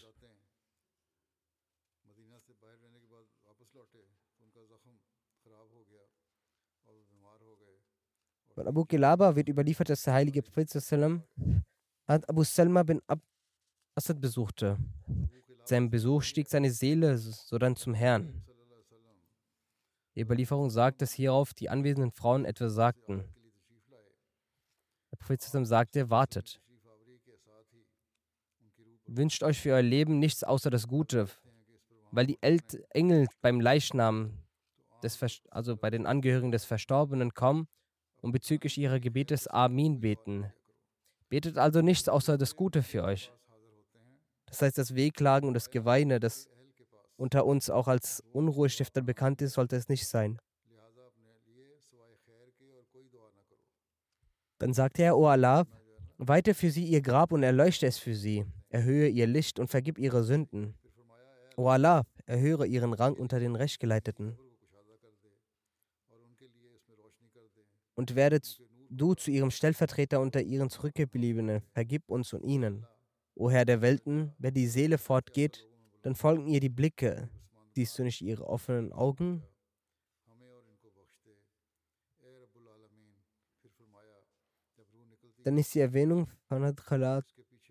Von 8.58 8.66
Abu 8.66 8.84
Kilaba 8.84 9.36
wird 9.36 9.48
überliefert, 9.48 9.88
dass 9.88 10.02
der 10.02 10.14
heilige 10.14 10.42
Prophet 10.42 10.68
hat 12.08 12.28
Abu 12.28 12.42
Salma 12.42 12.82
bin 12.82 13.00
Ab 13.06 13.20
Asad 13.94 14.20
besuchte. 14.20 14.76
Seinem 15.62 15.90
Besuch 15.90 16.22
stieg 16.22 16.48
seine 16.48 16.72
Seele 16.72 17.16
sodann 17.18 17.76
zum 17.76 17.94
Herrn. 17.94 18.42
Die 20.16 20.22
Überlieferung 20.22 20.70
sagt, 20.70 21.02
dass 21.02 21.12
hierauf 21.12 21.54
die 21.54 21.70
anwesenden 21.70 22.10
Frauen 22.10 22.44
etwas 22.44 22.72
sagten. 22.72 23.22
Der 25.12 25.18
Prophet 25.18 25.40
sagte, 25.40 26.10
wartet. 26.10 26.60
Wünscht 29.06 29.44
euch 29.44 29.60
für 29.60 29.74
euer 29.74 29.82
Leben 29.82 30.18
nichts 30.18 30.42
außer 30.42 30.70
das 30.70 30.88
Gute, 30.88 31.28
weil 32.10 32.26
die 32.26 32.38
Engel 32.42 33.28
beim 33.40 33.60
Leichnam, 33.60 34.32
des, 35.04 35.16
also 35.50 35.76
bei 35.76 35.90
den 35.90 36.06
Angehörigen 36.06 36.50
des 36.50 36.64
Verstorbenen 36.64 37.34
kommen 37.34 37.68
und 38.20 38.32
bezüglich 38.32 38.78
ihrer 38.78 39.00
Gebetes 39.00 39.46
Amin 39.46 40.00
beten. 40.00 40.52
Betet 41.28 41.58
also 41.58 41.82
nichts 41.82 42.08
außer 42.08 42.38
das 42.38 42.56
Gute 42.56 42.82
für 42.82 43.04
euch. 43.04 43.32
Das 44.46 44.62
heißt, 44.62 44.78
das 44.78 44.94
Wehklagen 44.94 45.46
und 45.46 45.54
das 45.54 45.70
Geweine, 45.70 46.20
das 46.20 46.48
unter 47.16 47.44
uns 47.44 47.68
auch 47.68 47.88
als 47.88 48.22
Unruhestifter 48.32 49.02
bekannt 49.02 49.42
ist, 49.42 49.54
sollte 49.54 49.76
es 49.76 49.88
nicht 49.88 50.06
sein. 50.06 50.38
Dann 54.58 54.72
sagte 54.72 55.02
er, 55.02 55.16
O 55.16 55.26
Allah, 55.26 55.66
weite 56.16 56.54
für 56.54 56.70
sie 56.70 56.84
ihr 56.84 57.02
Grab 57.02 57.32
und 57.32 57.42
erleuchte 57.42 57.86
es 57.86 57.98
für 57.98 58.14
sie, 58.14 58.44
erhöhe 58.70 59.08
ihr 59.08 59.26
Licht 59.26 59.60
und 59.60 59.68
vergib 59.68 59.98
ihre 59.98 60.24
Sünden. 60.24 60.74
O 61.56 61.68
Allah, 61.68 62.04
erhöhe 62.26 62.66
ihren 62.66 62.92
Rang 62.92 63.14
unter 63.14 63.38
den 63.38 63.54
Rechtgeleiteten. 63.54 64.38
Und 67.98 68.14
werde 68.14 68.40
du 68.90 69.14
zu 69.14 69.32
ihrem 69.32 69.50
Stellvertreter 69.50 70.20
unter 70.20 70.40
ihren 70.40 70.70
Zurückgebliebenen, 70.70 71.62
vergib 71.72 72.08
uns 72.08 72.32
und 72.32 72.44
ihnen. 72.44 72.86
O 73.34 73.50
Herr 73.50 73.64
der 73.64 73.82
Welten, 73.82 74.32
wenn 74.38 74.54
die 74.54 74.68
Seele 74.68 74.98
fortgeht, 74.98 75.66
dann 76.02 76.14
folgen 76.14 76.46
ihr 76.46 76.60
die 76.60 76.68
Blicke. 76.68 77.28
Siehst 77.74 77.98
du 77.98 78.04
nicht 78.04 78.22
ihre 78.22 78.46
offenen 78.46 78.92
Augen? 78.92 79.42
Dann 85.42 85.58
ist 85.58 85.74
die 85.74 85.80
Erwähnung 85.80 86.28
von 86.46 86.76
Khalat 86.76 87.26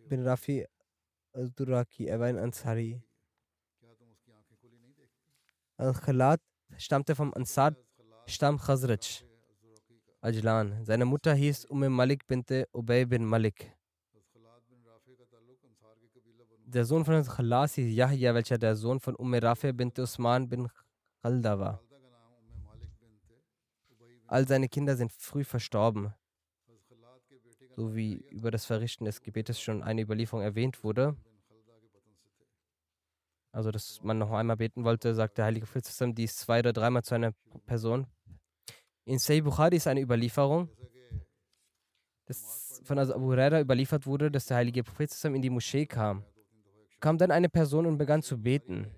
bin 0.09 0.27
Rafi 0.27 0.65
al-Duraki, 1.31 2.07
er 2.07 2.19
war 2.19 2.27
ein 2.27 2.37
Ansari. 2.37 3.01
Al-Khalat 5.77 6.41
stammte 6.75 7.15
vom 7.15 7.33
Ansar, 7.33 7.77
Stamm 8.25 8.57
Khazraj. 8.57 9.26
Ajlan. 10.27 10.83
Seine 10.83 11.05
Mutter 11.05 11.33
hieß 11.33 11.65
Umm 11.65 11.87
Malik 11.87 12.27
binte 12.27 12.67
Ubay 12.73 13.05
bin 13.05 13.23
Malik. 13.23 13.71
Der 16.65 16.83
Sohn 16.83 17.05
von 17.05 17.23
Khalas 17.23 17.75
hieß 17.75 17.95
Yahya, 17.95 18.33
welcher 18.33 18.57
der 18.57 18.75
Sohn 18.75 18.99
von 18.99 19.15
Umm 19.15 19.33
Rafi 19.35 19.71
binte 19.71 20.01
Usman 20.01 20.49
bin 20.49 20.67
Khalda 21.21 21.57
war. 21.57 21.81
All 24.27 24.45
seine 24.45 24.67
Kinder 24.67 24.97
sind 24.97 25.13
früh 25.13 25.45
verstorben. 25.45 26.13
So 27.77 27.95
wie 27.95 28.15
über 28.29 28.51
das 28.51 28.65
Verrichten 28.65 29.05
des 29.05 29.21
Gebetes 29.21 29.61
schon 29.61 29.81
eine 29.81 30.01
Überlieferung 30.01 30.43
erwähnt 30.43 30.83
wurde. 30.83 31.15
Also, 33.53 33.71
dass 33.71 34.03
man 34.03 34.17
noch 34.17 34.31
einmal 34.33 34.57
beten 34.57 34.83
wollte, 34.83 35.15
sagt 35.15 35.37
der 35.37 35.45
Heilige 35.45 35.65
Prophet, 35.65 36.17
dies 36.17 36.35
zwei 36.35 36.59
oder 36.59 36.73
dreimal 36.73 37.03
zu 37.03 37.15
einer 37.15 37.31
Person. 37.65 38.07
In 39.07 39.19
Sahih 39.19 39.41
Bukhari 39.41 39.77
ist 39.77 39.87
eine 39.87 40.01
Überlieferung, 40.01 40.69
dass 42.25 42.81
von 42.83 42.99
Abu 42.99 43.27
Huraira 43.27 43.61
überliefert 43.61 44.05
wurde, 44.05 44.29
dass 44.29 44.47
der 44.47 44.57
heilige 44.57 44.83
Prophet 44.83 45.09
in 45.23 45.41
die 45.41 45.49
Moschee 45.49 45.85
kam. 45.85 46.25
Kam 46.99 47.17
dann 47.17 47.31
eine 47.31 47.47
Person 47.47 47.85
und 47.85 47.97
begann 47.97 48.21
zu 48.21 48.37
beten. 48.37 48.91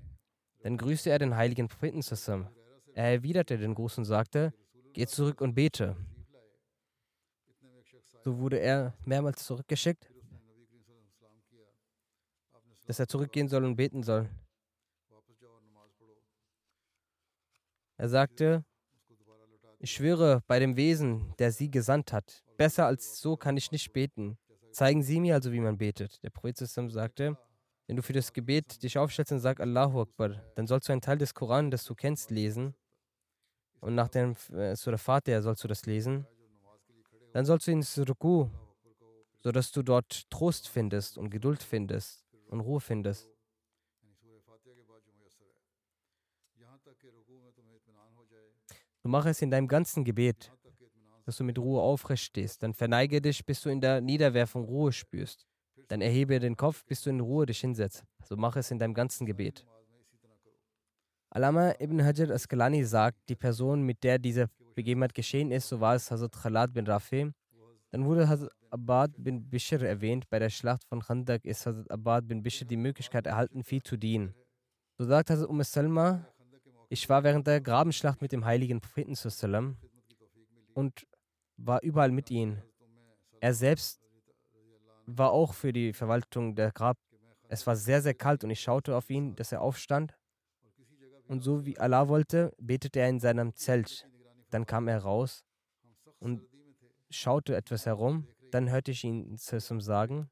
Dann 0.63 0.77
grüßte 0.77 1.11
er 1.11 1.19
den 1.19 1.35
heiligen 1.35 1.67
Propheten. 1.67 2.01
Er 2.95 3.11
erwiderte 3.11 3.59
den 3.59 3.75
Gruß 3.75 3.99
und 3.99 4.05
sagte, 4.05 4.51
geh 4.93 5.05
zurück 5.05 5.41
und 5.41 5.53
bete. 5.53 5.95
So 8.23 8.39
wurde 8.39 8.57
er 8.57 8.95
mehrmals 9.05 9.45
zurückgeschickt, 9.45 10.11
dass 12.87 12.97
er 12.97 13.07
zurückgehen 13.07 13.47
soll 13.47 13.63
und 13.63 13.75
beten 13.75 14.01
soll. 14.01 14.27
Er 17.97 18.09
sagte, 18.09 18.65
ich 19.79 19.91
schwöre 19.91 20.43
bei 20.47 20.59
dem 20.59 20.75
Wesen, 20.75 21.33
der 21.39 21.51
sie 21.51 21.71
gesandt 21.71 22.11
hat. 22.11 22.43
Besser 22.57 22.85
als 22.85 23.19
so 23.21 23.37
kann 23.37 23.55
ich 23.57 23.71
nicht 23.71 23.93
beten. 23.93 24.37
Zeigen 24.71 25.01
Sie 25.01 25.19
mir 25.19 25.35
also, 25.35 25.51
wie 25.51 25.61
man 25.61 25.77
betet. 25.77 26.21
Der 26.21 26.29
Prophet 26.29 26.57
sagte, 26.57 27.37
wenn 27.87 27.95
du 27.95 28.03
für 28.03 28.13
das 28.13 28.33
Gebet 28.33 28.83
dich 28.83 28.97
aufstellst 28.97 29.31
und 29.31 29.39
sagst 29.39 29.61
Allahu 29.61 30.01
Akbar, 30.01 30.43
dann 30.55 30.67
sollst 30.67 30.89
du 30.89 30.91
einen 30.91 31.01
Teil 31.01 31.17
des 31.17 31.33
Koran, 31.33 31.71
das 31.71 31.85
du 31.85 31.95
kennst, 31.95 32.29
lesen. 32.29 32.75
Und 33.79 33.95
nach 33.95 34.09
dem 34.09 34.35
äh, 34.51 34.75
Surah 34.75 34.97
Fatiha 34.97 35.41
sollst 35.41 35.63
du 35.63 35.67
das 35.67 35.85
lesen. 35.85 36.27
Dann 37.31 37.45
sollst 37.45 37.67
du 37.67 37.71
ins 37.71 37.97
Ruku, 37.97 38.47
sodass 39.41 39.71
du 39.71 39.81
dort 39.81 40.29
Trost 40.29 40.67
findest 40.67 41.17
und 41.17 41.29
Geduld 41.29 41.63
findest 41.63 42.25
und 42.47 42.59
Ruhe 42.59 42.81
findest. 42.81 43.29
Du 49.09 49.11
mach 49.13 49.25
es 49.25 49.41
in 49.41 49.49
deinem 49.49 49.67
ganzen 49.67 50.03
Gebet, 50.03 50.51
dass 51.25 51.37
du 51.37 51.43
mit 51.43 51.57
Ruhe 51.57 51.81
aufrecht 51.81 52.25
stehst. 52.25 52.61
Dann 52.61 52.75
verneige 52.75 53.19
dich, 53.19 53.43
bis 53.43 53.59
du 53.61 53.69
in 53.71 53.81
der 53.81 54.01
Niederwerfung 54.01 54.65
Ruhe 54.65 54.91
spürst. 54.91 55.47
Dann 55.87 56.01
erhebe 56.01 56.39
den 56.39 56.55
Kopf, 56.55 56.85
bis 56.85 57.01
du 57.01 57.09
in 57.09 57.19
Ruhe 57.19 57.47
dich 57.47 57.59
hinsetzt. 57.59 58.03
So 58.23 58.37
mach 58.37 58.55
es 58.55 58.69
in 58.69 58.77
deinem 58.77 58.93
ganzen 58.93 59.25
Gebet. 59.25 59.65
Alama 61.31 61.73
ibn 61.79 62.05
Hajar 62.05 62.29
Asqalani 62.29 62.83
sagt, 62.83 63.17
die 63.29 63.35
Person, 63.35 63.81
mit 63.81 64.03
der 64.03 64.19
diese 64.19 64.47
Begebenheit 64.75 65.15
geschehen 65.15 65.49
ist, 65.49 65.69
so 65.69 65.79
war 65.79 65.95
es 65.95 66.11
Hazrat 66.11 66.33
Khalad 66.33 66.71
bin 66.71 66.85
Rafi. 66.85 67.31
Dann 67.89 68.05
wurde 68.05 68.29
Hazrat 68.29 68.51
Abad 68.69 69.15
bin 69.17 69.49
Bishr 69.49 69.81
erwähnt. 69.81 70.29
Bei 70.29 70.37
der 70.37 70.51
Schlacht 70.51 70.83
von 70.83 71.01
Khandak 71.01 71.45
ist 71.45 71.65
Hazrat 71.65 71.89
Abad 71.89 72.27
bin 72.27 72.43
Bishr 72.43 72.63
die 72.63 72.77
Möglichkeit 72.77 73.25
erhalten, 73.25 73.63
viel 73.63 73.81
zu 73.81 73.97
dienen. 73.97 74.35
So 74.99 75.05
sagt 75.05 75.31
Hazrat 75.31 75.49
Umm 75.49 75.63
Salma, 75.63 76.27
ich 76.89 77.07
war 77.07 77.23
während 77.23 77.45
der 77.47 77.61
Grabenschlacht 77.61 78.21
mit 78.21 78.31
dem 78.31 78.45
heiligen 78.45 78.81
Propheten 78.81 79.15
zusammen 79.15 79.77
und 80.73 81.05
war 81.57 81.81
überall 81.83 82.11
mit 82.11 82.31
ihm. 82.31 82.57
Er 83.39 83.53
selbst 83.53 84.01
war 85.05 85.31
auch 85.31 85.53
für 85.53 85.71
die 85.71 85.93
Verwaltung 85.93 86.55
der 86.55 86.71
Grab. 86.71 86.97
Es 87.47 87.65
war 87.65 87.75
sehr, 87.75 88.01
sehr 88.01 88.13
kalt 88.13 88.43
und 88.43 88.49
ich 88.49 88.59
schaute 88.59 88.95
auf 88.95 89.09
ihn, 89.09 89.35
dass 89.35 89.51
er 89.51 89.61
aufstand. 89.61 90.17
Und 91.27 91.41
so 91.41 91.65
wie 91.65 91.77
Allah 91.77 92.07
wollte, 92.07 92.53
betete 92.57 92.99
er 92.99 93.09
in 93.09 93.19
seinem 93.19 93.55
Zelt. 93.55 94.07
Dann 94.49 94.65
kam 94.65 94.87
er 94.87 94.99
raus 94.99 95.45
und 96.19 96.41
schaute 97.11 97.55
etwas 97.55 97.85
herum. 97.85 98.27
Dann 98.51 98.69
hörte 98.71 98.91
ich 98.91 99.03
ihn 99.03 99.37
zum 99.37 99.79
sagen, 99.79 100.29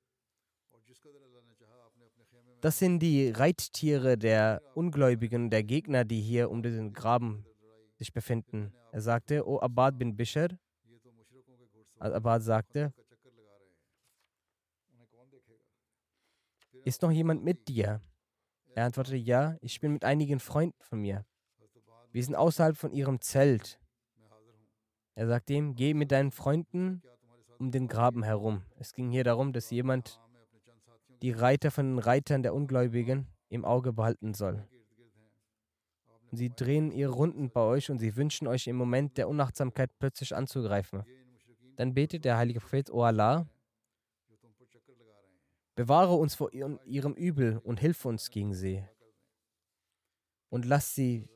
das 2.68 2.80
sind 2.80 3.00
die 3.00 3.30
Reittiere 3.30 4.18
der 4.18 4.62
Ungläubigen, 4.76 5.50
der 5.50 5.64
Gegner, 5.64 6.04
die 6.04 6.20
hier 6.20 6.52
um 6.52 6.62
diesen 6.62 6.92
Graben 6.92 7.46
sich 7.96 8.12
befinden. 8.12 8.74
Er 8.92 9.00
sagte, 9.00 9.48
O 9.48 9.62
Abad 9.62 9.98
bin 9.98 10.18
Bishr. 10.18 10.50
Abad 11.98 12.44
sagte, 12.44 12.94
ist 16.84 17.02
noch 17.02 17.12
jemand 17.12 17.42
mit 17.42 17.70
dir? 17.70 18.02
Er 18.76 18.86
antwortete, 18.88 19.16
ja, 19.16 19.56
ich 19.62 19.80
bin 19.80 19.94
mit 19.94 20.04
einigen 20.04 20.42
Freunden 20.42 20.84
von 20.84 21.00
mir. 21.00 21.26
Wir 22.12 22.22
sind 22.22 22.36
außerhalb 22.36 22.76
von 22.76 22.92
ihrem 22.92 23.22
Zelt. 23.22 23.80
Er 25.16 25.28
sagte 25.28 25.54
ihm, 25.54 25.74
geh 25.74 25.94
mit 25.94 26.12
deinen 26.12 26.32
Freunden 26.32 27.02
um 27.60 27.72
den 27.72 27.88
Graben 27.88 28.24
herum. 28.24 28.64
Es 28.78 28.92
ging 28.92 29.10
hier 29.10 29.24
darum, 29.24 29.54
dass 29.54 29.70
jemand 29.70 30.20
die 31.22 31.32
Reiter 31.32 31.72
von 31.72 31.86
den 31.86 32.00
Reitern 32.00 32.44
der 32.44 32.54
Ungläubigen 32.54 33.28
im 33.50 33.66
Auge 33.66 33.94
behalten 33.94 34.34
soll. 34.34 34.68
Sie 36.32 36.50
drehen 36.50 36.92
ihre 36.92 37.12
Runden 37.12 37.50
bei 37.50 37.62
euch 37.62 37.90
und 37.90 38.00
sie 38.00 38.16
wünschen 38.16 38.48
euch 38.48 38.68
im 38.68 38.76
Moment 38.76 39.18
der 39.18 39.30
Unachtsamkeit 39.30 39.92
plötzlich 39.98 40.36
anzugreifen. 40.36 41.04
Dann 41.78 41.94
betet 41.94 42.26
der 42.26 42.38
heilige 42.38 42.60
Prophet, 42.60 42.90
O 42.90 43.04
Allah, 43.04 43.48
bewahre 45.76 46.16
uns 46.16 46.36
vor 46.36 46.52
ihrem 46.54 47.14
Übel 47.14 47.60
und 47.64 47.80
hilf 47.80 48.04
uns 48.06 48.30
gegen 48.30 48.54
sie. 48.54 48.84
Und 50.50 50.66
lass 50.66 50.96
sie 50.96 51.28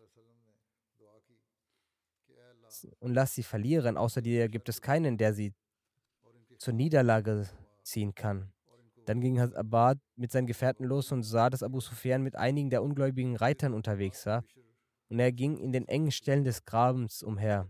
und 2.99 3.13
lass 3.13 3.35
sie 3.35 3.43
verlieren. 3.43 3.97
Außer 3.97 4.21
dir 4.21 4.49
gibt 4.49 4.69
es 4.69 4.81
keinen, 4.81 5.17
der 5.17 5.33
sie 5.33 5.53
zur 6.57 6.73
Niederlage 6.73 7.49
ziehen 7.83 8.15
kann. 8.15 8.51
Dann 9.05 9.19
ging 9.19 9.39
Abad 9.39 9.97
mit 10.15 10.31
seinen 10.31 10.47
Gefährten 10.47 10.85
los 10.85 11.11
und 11.11 11.23
sah, 11.23 11.49
dass 11.49 11.63
Abu 11.63 11.79
Sufyan 11.79 12.21
mit 12.21 12.35
einigen 12.35 12.69
der 12.69 12.83
ungläubigen 12.83 13.35
Reitern 13.35 13.73
unterwegs 13.73 14.25
war. 14.25 14.43
Und 15.09 15.19
er 15.19 15.31
ging 15.31 15.57
in 15.57 15.71
den 15.71 15.87
engen 15.87 16.11
Stellen 16.11 16.43
des 16.43 16.63
Grabens 16.65 17.23
umher. 17.23 17.69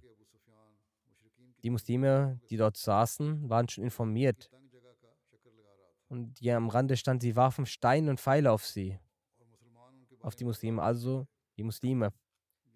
Die 1.63 1.69
Muslime, 1.69 2.39
die 2.49 2.57
dort 2.57 2.77
saßen, 2.77 3.49
waren 3.49 3.69
schon 3.69 3.84
informiert. 3.84 4.51
Und 6.07 6.39
die 6.39 6.51
am 6.51 6.69
Rande 6.69 6.97
stand, 6.97 7.21
sie 7.21 7.36
warfen 7.36 7.65
Steine 7.65 8.09
und 8.09 8.19
Pfeile 8.19 8.51
auf 8.51 8.65
sie, 8.65 8.99
auf 10.19 10.36
die 10.36 10.43
Muslime, 10.43 10.82
also 10.82 11.27
die 11.57 11.63
Muslime. 11.63 12.11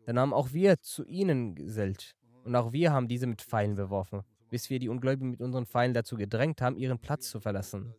Dann 0.05 0.17
haben 0.19 0.33
auch 0.33 0.53
wir 0.53 0.79
zu 0.79 1.03
ihnen 1.05 1.55
gesellt. 1.55 2.15
Und 2.43 2.55
auch 2.55 2.71
wir 2.71 2.93
haben 2.93 3.07
diese 3.07 3.27
mit 3.27 3.41
Pfeilen 3.41 3.75
beworfen, 3.75 4.21
bis 4.49 4.69
wir 4.69 4.79
die 4.79 4.87
Ungläubigen 4.87 5.31
mit 5.31 5.41
unseren 5.41 5.65
Pfeilen 5.65 5.93
dazu 5.93 6.15
gedrängt 6.15 6.61
haben, 6.61 6.77
ihren 6.77 6.99
Platz 6.99 7.29
zu 7.29 7.39
verlassen. 7.39 7.93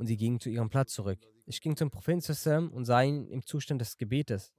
Und 0.00 0.06
sie 0.06 0.16
gingen 0.16 0.40
zu 0.40 0.48
ihrem 0.48 0.70
Platz 0.70 0.94
zurück. 0.94 1.18
Ich 1.44 1.60
ging 1.60 1.76
zum 1.76 1.90
Propheten 1.90 2.70
und 2.70 2.86
sah 2.86 3.02
ihn 3.02 3.26
im 3.26 3.44
Zustand 3.44 3.82
des 3.82 3.98
Gebetes. 3.98 4.50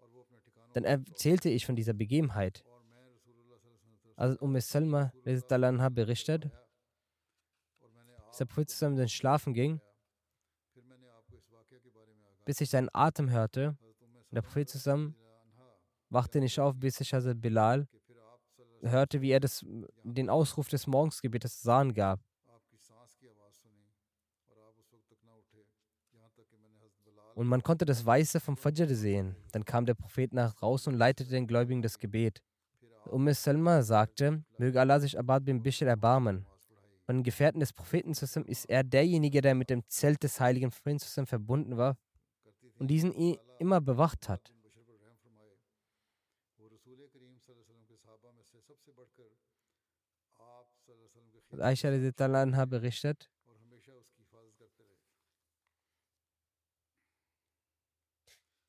Dann 0.74 0.84
erzählte 0.84 1.50
ich 1.50 1.66
von 1.66 1.76
dieser 1.76 1.94
Begebenheit. 1.94 2.64
Als 4.16 4.38
Umm 4.38 4.60
Salma 4.60 5.12
berichtet, 5.90 6.52
dass 8.28 8.38
der 8.38 8.46
Prophet 8.46 8.82
dann 8.84 9.10
schlafen 9.10 9.56
ging, 9.56 9.82
bis 12.46 12.62
ich 12.62 12.70
seinen 12.70 12.90
Atem 12.94 13.32
hörte. 13.32 13.76
Und 14.30 14.36
der 14.36 14.44
Prophet 14.44 14.72
wachte 16.10 16.40
nicht 16.40 16.60
auf, 16.60 16.76
bis 16.78 17.02
ich 17.02 17.16
also 17.16 17.34
Bilal 17.34 17.88
hörte, 18.84 19.22
wie 19.22 19.32
er 19.32 19.40
das, 19.40 19.66
den 20.04 20.30
Ausruf 20.30 20.68
des 20.68 20.86
Morgensgebetes 20.86 21.64
Sahn 21.64 21.96
gab. 21.96 22.20
Und 27.36 27.48
man 27.48 27.64
konnte 27.64 27.86
das 27.86 28.06
Weiße 28.06 28.40
vom 28.40 28.58
Fajr 28.58 28.88
sehen. 28.94 29.36
Dann 29.52 29.66
kam 29.66 29.86
der 29.86 29.94
Prophet 29.94 30.34
nach 30.34 30.54
draußen 30.54 30.92
und 30.92 31.00
leitete 31.00 31.30
den 31.30 31.48
Gläubigen 31.48 31.82
das 31.82 31.98
Gebet. 31.98 32.42
Umm 33.06 33.32
Salma 33.34 33.82
sagte, 33.82 34.44
möge 34.58 34.80
Allah 34.80 35.00
sich 35.00 35.18
Abad 35.18 35.46
bin 35.46 35.64
Bishr 35.64 35.88
erbarmen. 35.88 36.46
Von 37.06 37.18
den 37.18 37.24
Gefährten 37.24 37.60
des 37.60 37.74
Propheten 37.74 38.12
ist 38.12 38.66
er 38.66 38.84
derjenige, 38.84 39.42
der 39.42 39.56
mit 39.56 39.70
dem 39.70 39.84
Zelt 39.88 40.22
des 40.24 40.40
heiligen 40.40 40.72
Propheten 40.72 41.26
verbunden 41.26 41.78
war 41.78 41.98
und 42.78 42.88
diesen 42.88 43.14
immer 43.60 43.82
bewacht 43.82 44.30
hat. 44.30 44.54
Aisha 51.60 51.90
berichtet, 52.66 53.31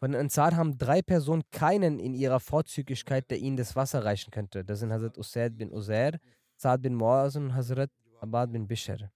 Von 0.03 0.16
Ansar 0.16 0.57
haben 0.57 0.76
drei 0.78 1.00
Personen 1.00 1.44
keinen 1.53 2.00
in 2.00 2.12
ihrer 2.12 2.40
Vorzüglichkeit, 2.40 3.30
der 3.30 3.38
ihnen 3.38 3.57
das 3.57 3.76
Wasser 3.76 4.05
reichen 4.05 4.32
könnte. 4.32 4.64
Das 4.64 4.80
sind 4.80 4.90
Hazrat 4.90 5.16
Usaid 5.16 5.57
bin 5.57 5.72
Uzair, 5.72 6.18
Saad 6.57 6.82
bin 6.82 6.96
Muaz 6.96 7.36
und 7.36 7.55
Hazrat 7.55 7.88
Abad 8.20 8.50
bin 8.50 8.66
Bishr. 8.66 9.12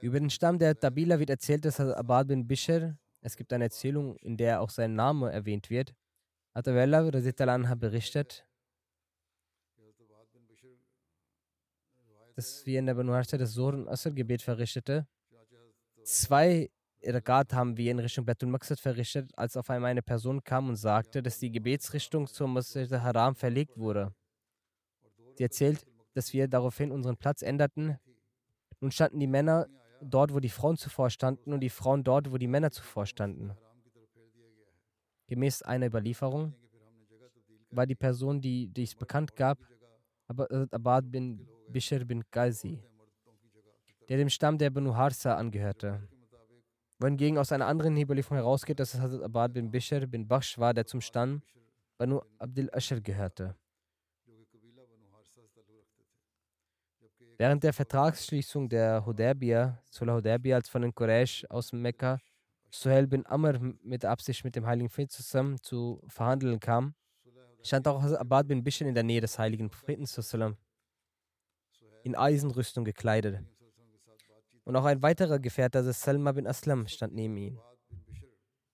Über 0.00 0.18
den 0.18 0.28
Stamm 0.28 0.58
der 0.58 0.76
Tabila 0.76 1.20
wird 1.20 1.30
erzählt, 1.30 1.64
dass 1.64 1.78
Hazrat 1.78 1.96
Abad 1.96 2.26
bin 2.26 2.48
Bishr, 2.48 2.98
es 3.20 3.36
gibt 3.36 3.52
eine 3.52 3.62
Erzählung, 3.62 4.16
in 4.16 4.36
der 4.36 4.60
auch 4.60 4.70
sein 4.70 4.96
Name 4.96 5.30
erwähnt 5.30 5.70
wird. 5.70 5.94
Atawella 6.52 7.08
berichtet, 7.76 8.44
dass 12.34 12.66
wir 12.66 12.80
in 12.80 12.86
der 12.86 12.94
Banu 12.94 13.12
das 13.12 13.52
Sohr- 13.52 13.74
und 13.74 13.88
Asr-Gebet 13.88 14.42
verrichtete. 14.42 15.06
Zwei 16.02 16.70
Rakat 17.08 17.52
haben 17.52 17.76
wir 17.76 17.90
in 17.92 17.98
Richtung 17.98 18.24
Betul 18.24 18.48
Maqsad 18.48 18.80
verrichtet, 18.80 19.30
als 19.36 19.56
auf 19.56 19.70
einmal 19.70 19.90
eine 19.90 20.02
Person 20.02 20.42
kam 20.42 20.68
und 20.68 20.76
sagte, 20.76 21.22
dass 21.22 21.38
die 21.38 21.50
Gebetsrichtung 21.50 22.26
zum 22.26 22.54
Masjid 22.54 22.90
Haram 22.90 23.34
verlegt 23.34 23.78
wurde. 23.78 24.12
Sie 25.34 25.44
erzählt, 25.44 25.86
dass 26.14 26.32
wir 26.32 26.48
daraufhin 26.48 26.90
unseren 26.90 27.16
Platz 27.16 27.42
änderten. 27.42 27.98
Nun 28.80 28.90
standen 28.90 29.20
die 29.20 29.26
Männer 29.26 29.68
dort, 30.00 30.34
wo 30.34 30.40
die 30.40 30.48
Frauen 30.48 30.76
zuvor 30.76 31.10
standen, 31.10 31.52
und 31.52 31.60
die 31.60 31.70
Frauen 31.70 32.02
dort, 32.02 32.32
wo 32.32 32.38
die 32.38 32.48
Männer 32.48 32.70
zuvor 32.70 33.06
standen. 33.06 33.52
Gemäß 35.28 35.62
einer 35.62 35.86
Überlieferung 35.86 36.54
war 37.70 37.86
die 37.86 37.94
Person, 37.94 38.40
die 38.40 38.68
dies 38.68 38.94
bekannt 38.94 39.36
gab, 39.36 39.58
Abad 40.28 41.10
bin 41.10 41.46
Bishr 41.68 42.04
bin 42.04 42.28
Qazi, 42.30 42.82
der 44.08 44.16
dem 44.16 44.28
Stamm 44.28 44.58
der 44.58 44.70
Banu 44.70 44.94
Harsa 44.94 45.36
angehörte 45.36 46.08
wohingegen 46.98 47.38
aus 47.38 47.52
einer 47.52 47.66
anderen 47.66 47.96
Überlieferung 47.96 48.38
herausgeht, 48.38 48.80
dass 48.80 48.94
es 48.94 49.00
Hazrat 49.00 49.22
Abad 49.22 49.52
bin 49.52 49.70
Bishr 49.70 50.06
bin 50.06 50.26
Bakhsh 50.26 50.58
war, 50.58 50.72
der 50.74 50.86
zum 50.86 51.00
Stamm 51.00 51.42
Banu 51.98 52.20
Abdul 52.38 52.70
Ashr 52.72 53.00
gehörte. 53.00 53.54
Während 57.38 57.62
der 57.62 57.72
Vertragsschließung 57.72 58.68
der 58.68 59.04
Hudaybiyah, 59.04 59.78
Sulah 59.90 60.14
Hudaybiyah, 60.14 60.56
als 60.56 60.68
von 60.70 60.82
den 60.82 60.94
Quraysh 60.94 61.44
aus 61.50 61.72
Mekka 61.72 62.18
Suhail 62.70 63.06
bin 63.06 63.24
Amr 63.26 63.58
mit 63.82 64.04
Absicht 64.04 64.44
mit 64.44 64.56
dem 64.56 64.66
Heiligen 64.66 64.88
Prophet 64.88 65.10
zusammen 65.10 65.60
zu 65.62 66.02
verhandeln 66.08 66.60
kam, 66.60 66.94
stand 67.62 67.86
auch 67.88 68.02
Abad 68.02 68.48
bin 68.48 68.64
Bishr 68.64 68.86
in 68.86 68.94
der 68.94 69.04
Nähe 69.04 69.20
des 69.20 69.38
Heiligen 69.38 69.70
Propheten 69.70 70.06
in 72.04 72.14
Eisenrüstung 72.14 72.84
gekleidet. 72.84 73.42
Und 74.66 74.74
auch 74.74 74.84
ein 74.84 75.00
weiterer 75.00 75.38
Gefährte, 75.38 75.78
also 75.78 75.92
Salma 75.92 76.32
bin 76.32 76.44
Aslam, 76.44 76.88
stand 76.88 77.14
neben 77.14 77.36
ihm. 77.36 77.60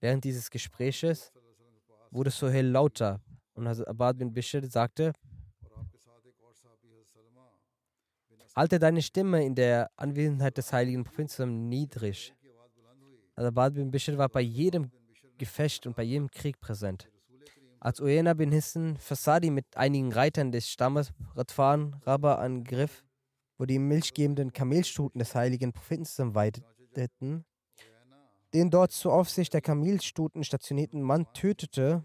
Während 0.00 0.24
dieses 0.24 0.48
Gespräches 0.48 1.30
wurde 2.10 2.30
Sohail 2.30 2.66
lauter 2.66 3.20
und 3.52 3.68
Hazrat 3.68 3.88
Abad 3.88 4.16
bin 4.16 4.32
Bishr 4.32 4.64
sagte, 4.66 5.12
Halte 8.56 8.78
deine 8.78 9.02
Stimme 9.02 9.44
in 9.44 9.54
der 9.54 9.90
Anwesenheit 9.96 10.56
des 10.56 10.72
heiligen 10.72 11.04
Propheten 11.04 11.68
niedrig. 11.68 12.34
Abad 13.34 13.74
bin 13.74 13.90
Bishr 13.90 14.16
war 14.16 14.30
bei 14.30 14.40
jedem 14.40 14.90
Gefecht 15.36 15.86
und 15.86 15.94
bei 15.94 16.04
jedem 16.04 16.30
Krieg 16.30 16.58
präsent. 16.58 17.10
Als 17.80 18.00
Uyena 18.00 18.32
bin 18.32 18.50
Hissen 18.50 18.96
Fasadi 18.96 19.50
mit 19.50 19.76
einigen 19.76 20.10
Reitern 20.10 20.52
des 20.52 20.70
Stammes 20.70 21.12
Radfan 21.34 22.00
Rabba 22.06 22.36
angriff, 22.36 23.04
wo 23.62 23.64
die 23.64 23.78
milchgebenden 23.78 24.52
Kamelstuten 24.52 25.20
des 25.20 25.36
heiligen 25.36 25.72
Propheten 25.72 26.34
weideten, 26.34 27.44
den 28.52 28.70
dort 28.70 28.90
zur 28.90 29.12
Aufsicht 29.12 29.54
der 29.54 29.60
Kamelstuten 29.60 30.42
stationierten 30.42 31.00
Mann 31.00 31.32
tötete 31.32 32.04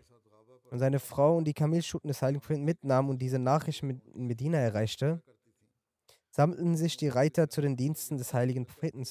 und 0.70 0.78
seine 0.78 1.00
Frau 1.00 1.36
und 1.36 1.46
die 1.46 1.56
Kamelstuten 1.56 2.10
des 2.10 2.22
heiligen 2.22 2.42
Propheten 2.42 2.64
mitnahm 2.64 3.10
und 3.10 3.24
diese 3.24 3.40
Nachricht 3.40 3.82
in 3.82 4.28
Medina 4.28 4.60
erreichte, 4.60 5.24
sammelten 6.30 6.78
sich 6.78 6.96
die 6.96 7.08
Reiter 7.08 7.50
zu 7.50 7.62
den 7.62 7.76
Diensten 7.76 8.20
des 8.20 8.36
heiligen 8.36 8.68
Propheten. 8.68 9.04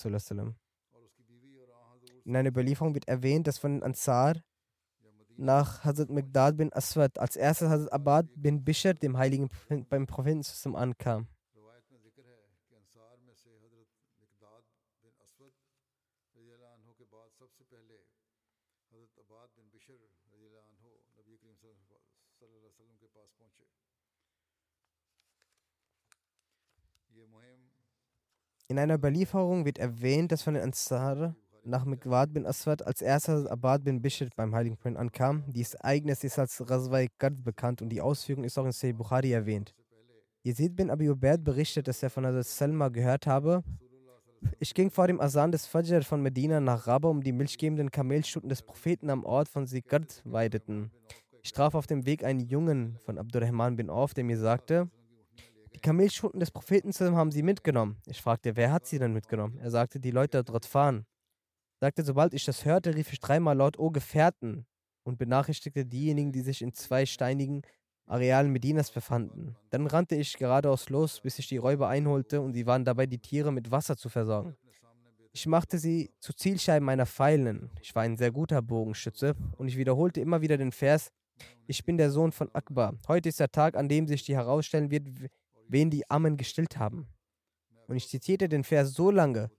In 2.25 2.37
einer 2.37 2.51
Überlieferung 2.51 2.95
wird 2.95 3.09
erwähnt, 3.09 3.49
dass 3.49 3.59
von 3.59 3.73
den 3.73 3.83
Ansar 3.83 4.37
nach 5.37 5.83
Hazrat 5.83 6.11
Migdad 6.11 6.57
bin 6.57 6.73
Aswad 6.73 7.19
als 7.19 7.35
erstes 7.35 7.69
Hazrat 7.69 7.93
Abad 7.93 8.29
bin 8.37 8.63
Bishr 8.63 8.95
dem 8.95 9.19
heiligen 9.19 9.49
Propheten, 9.49 9.85
beim 9.89 10.07
Propheten 10.07 10.77
ankam. 10.77 11.27
In 28.69 28.81
einer 28.81 28.95
Überlieferung 28.95 29.65
wird 29.65 29.79
erwähnt, 29.79 30.33
dass 30.33 30.43
von 30.43 30.55
den 30.55 30.63
Ansar 30.65 31.37
nach 31.63 31.85
Miqwad 31.85 32.33
bin 32.33 32.47
Aswad 32.47 32.85
als 32.85 33.01
erster 33.01 33.49
Abad 33.49 33.85
bin 33.85 34.03
Bishr 34.03 34.29
beim 34.35 34.55
Heiligen 34.57 34.77
Propheten 34.77 34.97
ankam. 34.97 35.45
Dieses 35.47 35.75
Ereignis 35.75 36.25
ist 36.25 36.37
als 36.37 36.69
Razwai 36.69 37.07
Gard 37.19 37.45
bekannt 37.45 37.81
und 37.81 37.91
die 37.91 38.01
Ausführung 38.01 38.43
ist 38.43 38.59
auch 38.59 38.65
in 38.65 38.73
Sahih 38.73 38.93
Bukhari 38.93 39.31
erwähnt. 39.31 39.73
Yazid 40.43 40.75
bin 40.75 40.91
Abi 40.91 41.09
Ubaid 41.09 41.45
berichtet, 41.45 41.87
dass 41.87 42.03
er 42.03 42.11
von 42.11 42.27
Hazrat 42.27 42.47
Salma 42.47 42.89
gehört 42.89 43.29
habe. 43.29 43.63
Ich 44.59 44.75
ging 44.75 44.91
vor 44.91 45.07
dem 45.07 45.21
Asan 45.21 45.53
des 45.53 45.67
Fajr 45.67 46.03
von 46.03 46.21
Medina 46.21 46.59
nach 46.61 46.89
Rabba, 46.89 47.09
um 47.09 47.23
die 47.23 47.33
milchgebenden 47.33 47.93
Kamelstuten 47.93 48.49
des 48.49 48.63
Propheten 48.63 49.11
am 49.11 49.25
Ort 49.25 49.49
von 49.49 49.67
Sigard 49.67 50.23
weideten. 50.25 50.91
Ich 51.43 51.53
traf 51.53 51.77
auf 51.77 51.87
dem 51.87 52.05
Weg 52.05 52.25
einen 52.25 52.41
Jungen 52.41 52.99
von 53.05 53.17
Abdurrahman 53.17 53.77
bin 53.77 53.91
Auf, 53.91 54.13
der 54.13 54.25
mir 54.25 54.39
sagte, 54.39 54.91
die 55.75 55.81
Kamelschutten 55.81 56.41
des 56.41 56.51
Propheten 56.51 56.93
haben 57.17 57.31
sie 57.31 57.43
mitgenommen. 57.43 58.01
Ich 58.07 58.23
fragte, 58.23 58.57
wer 58.57 58.73
hat 58.73 58.87
sie 58.87 58.99
denn 58.99 59.13
mitgenommen? 59.13 59.59
Er 59.59 59.71
sagte, 59.71 60.01
die 60.01 60.11
Leute 60.11 60.43
dort 60.43 60.67
fahren. 60.67 61.07
Sagte, 61.81 62.03
sobald 62.05 62.33
ich 62.35 62.45
das 62.45 62.65
hörte, 62.65 62.95
rief 62.95 63.13
ich 63.13 63.21
dreimal 63.21 63.57
laut, 63.57 63.79
O 63.79 63.91
Gefährten, 63.91 64.67
und 65.05 65.19
benachrichtigte 65.19 65.85
diejenigen, 65.85 66.33
die 66.33 66.41
sich 66.41 66.63
in 66.63 66.73
zwei 66.73 67.07
steinigen 67.07 67.63
Arealen 68.07 68.53
Medinas 68.53 68.91
befanden. 68.91 69.57
Dann 69.71 69.87
rannte 69.87 70.15
ich 70.17 70.37
geradeaus 70.37 70.89
los, 70.91 71.21
bis 71.21 71.39
ich 71.39 71.49
die 71.49 71.57
Räuber 71.57 71.89
einholte 71.89 72.41
und 72.41 72.55
sie 72.55 72.67
waren 72.67 72.85
dabei, 72.85 73.07
die 73.07 73.19
Tiere 73.19 73.53
mit 73.53 73.71
Wasser 73.71 73.97
zu 73.97 74.09
versorgen. 74.09 74.57
Ich 75.33 75.47
machte 75.47 75.79
sie 75.79 76.13
zu 76.21 76.33
Zielscheiben 76.33 76.87
meiner 76.87 77.07
Pfeilen. 77.07 77.71
Ich 77.83 77.95
war 77.95 78.03
ein 78.03 78.17
sehr 78.17 78.31
guter 78.31 78.63
Bogenschütze 78.63 79.35
und 79.59 79.69
ich 79.69 79.77
wiederholte 79.77 80.21
immer 80.21 80.41
wieder 80.41 80.57
den 80.57 80.73
Vers, 80.73 81.11
ich 81.67 81.85
bin 81.85 81.99
der 81.99 82.11
Sohn 82.11 82.33
von 82.33 82.49
Akbar. 82.55 82.95
Heute 83.09 83.29
ist 83.29 83.41
der 83.41 83.51
Tag, 83.51 83.77
an 83.77 83.89
dem 83.89 84.07
sich 84.07 84.25
die 84.25 84.35
herausstellen 84.35 84.91
wird, 84.91 85.07
wen 85.69 85.91
die 85.91 86.09
Ammen 86.11 86.37
gestillt 86.37 86.79
haben. 86.79 87.09
Und 87.87 87.97
ich 87.97 88.09
zitierte 88.09 88.49
den 88.49 88.65
Vers 88.65 88.93
so 88.93 89.11
lange, 89.11 89.51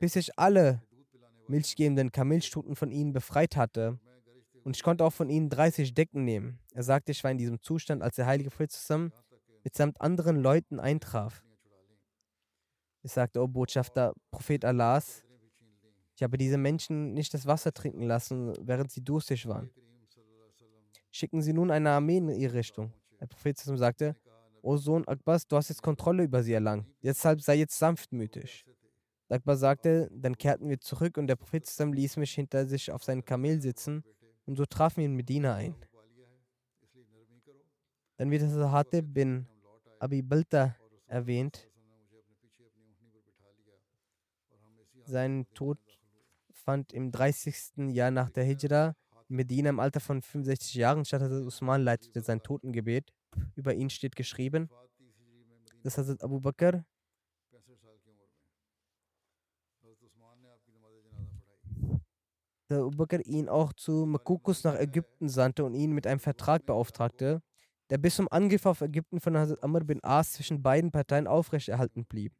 bis 0.00 0.16
ich 0.16 0.38
alle 0.38 0.82
milchgebenden 1.48 2.12
Kamelstuten 2.12 2.76
von 2.76 2.90
ihnen 2.90 3.12
befreit 3.12 3.56
hatte. 3.56 3.98
Und 4.64 4.76
ich 4.76 4.82
konnte 4.82 5.04
auch 5.04 5.12
von 5.12 5.30
ihnen 5.30 5.48
30 5.48 5.94
Decken 5.94 6.24
nehmen. 6.24 6.58
Er 6.74 6.82
sagte, 6.82 7.12
ich 7.12 7.22
war 7.22 7.30
in 7.30 7.38
diesem 7.38 7.60
Zustand, 7.60 8.02
als 8.02 8.16
der 8.16 8.26
heilige 8.26 8.50
Prophet 8.50 8.72
zusammen 8.72 9.12
mitsamt 9.62 10.00
anderen 10.00 10.36
Leuten 10.36 10.80
eintraf. 10.80 11.42
Ich 13.02 13.12
sagte, 13.12 13.40
oh 13.40 13.46
Botschafter, 13.46 14.12
Prophet 14.30 14.64
Allahs, 14.64 15.22
ich 16.16 16.22
habe 16.22 16.38
diese 16.38 16.56
Menschen 16.56 17.12
nicht 17.12 17.34
das 17.34 17.46
Wasser 17.46 17.72
trinken 17.72 18.02
lassen, 18.02 18.54
während 18.60 18.90
sie 18.90 19.02
durstig 19.02 19.46
waren. 19.46 19.70
Schicken 21.10 21.42
Sie 21.42 21.52
nun 21.52 21.70
eine 21.70 21.90
Armee 21.90 22.18
in 22.18 22.28
ihre 22.30 22.54
Richtung. 22.54 22.92
Der 23.20 23.26
Prophet 23.26 23.58
sagte, 23.58 24.16
O 24.66 24.76
Sohn 24.76 25.06
Akbas, 25.06 25.46
du 25.46 25.56
hast 25.56 25.68
jetzt 25.68 25.80
Kontrolle 25.80 26.24
über 26.24 26.42
sie 26.42 26.52
erlangt. 26.52 26.88
Deshalb 27.00 27.40
sei 27.40 27.54
jetzt 27.54 27.78
sanftmütig. 27.78 28.66
Akbar 29.28 29.56
sagte, 29.56 30.10
dann 30.12 30.36
kehrten 30.36 30.68
wir 30.68 30.80
zurück 30.80 31.18
und 31.18 31.28
der 31.28 31.36
Prophet 31.36 31.64
ließ 31.78 32.16
mich 32.16 32.34
hinter 32.34 32.66
sich 32.66 32.90
auf 32.90 33.04
seinem 33.04 33.24
Kamel 33.24 33.62
sitzen 33.62 34.02
und 34.44 34.56
so 34.56 34.66
trafen 34.66 34.96
wir 34.96 35.04
in 35.04 35.14
Medina 35.14 35.54
ein. 35.54 35.76
Dann 38.16 38.28
wird 38.32 38.42
Hatib 38.42 39.14
bin 39.14 39.46
Abi 40.00 40.20
Balta 40.20 40.74
erwähnt. 41.06 41.70
Sein 45.04 45.46
Tod 45.54 45.78
fand 46.50 46.92
im 46.92 47.12
30. 47.12 47.94
Jahr 47.94 48.10
nach 48.10 48.30
der 48.30 48.42
Hijra 48.42 48.96
in 49.28 49.36
Medina 49.36 49.70
im 49.70 49.78
Alter 49.78 50.00
von 50.00 50.22
65 50.22 50.74
Jahren 50.74 51.04
statt. 51.04 51.22
Hazrat 51.22 51.44
Usman 51.44 51.84
leitete 51.84 52.20
sein 52.20 52.42
Totengebet. 52.42 53.12
Über 53.54 53.74
ihn 53.74 53.90
steht 53.90 54.16
geschrieben, 54.16 54.68
dass 55.82 55.98
Hazrat 55.98 56.22
Abu 56.22 56.40
Bakr 56.40 56.84
Abu 62.68 62.90
Bakr 62.90 63.24
ihn 63.24 63.48
auch 63.48 63.72
zu 63.72 64.06
Makukus 64.06 64.64
nach 64.64 64.74
Ägypten 64.74 65.28
sandte 65.28 65.64
und 65.64 65.74
ihn 65.74 65.92
mit 65.92 66.06
einem 66.06 66.18
Vertrag 66.18 66.66
beauftragte, 66.66 67.40
der 67.90 67.98
bis 67.98 68.16
zum 68.16 68.26
Angriff 68.30 68.66
auf 68.66 68.80
Ägypten 68.80 69.20
von 69.20 69.36
Hazrat 69.36 69.62
Amr 69.62 69.84
bin 69.84 70.02
As 70.02 70.32
zwischen 70.32 70.62
beiden 70.62 70.90
Parteien 70.90 71.28
aufrechterhalten 71.28 72.04
blieb. 72.04 72.32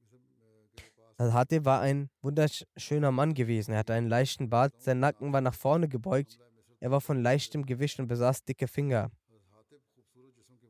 Al-Hatib 1.19 1.65
war 1.65 1.81
ein 1.81 2.11
wunderschöner 2.21 3.11
Mann 3.11 3.33
gewesen. 3.35 3.73
Er 3.73 3.79
hatte 3.79 3.95
einen 3.95 4.09
leichten 4.09 4.51
Bart, 4.51 4.75
sein 4.83 5.01
Nacken 5.01 5.33
war 5.33 5.41
nach 5.41 5.55
vorne 5.55 5.89
gebeugt, 5.89 6.39
er 6.81 6.91
war 6.91 7.01
von 7.01 7.23
leichtem 7.23 7.65
Gewicht 7.65 7.99
und 8.01 8.09
besaß 8.09 8.45
dicke 8.45 8.69
Finger. 8.69 9.11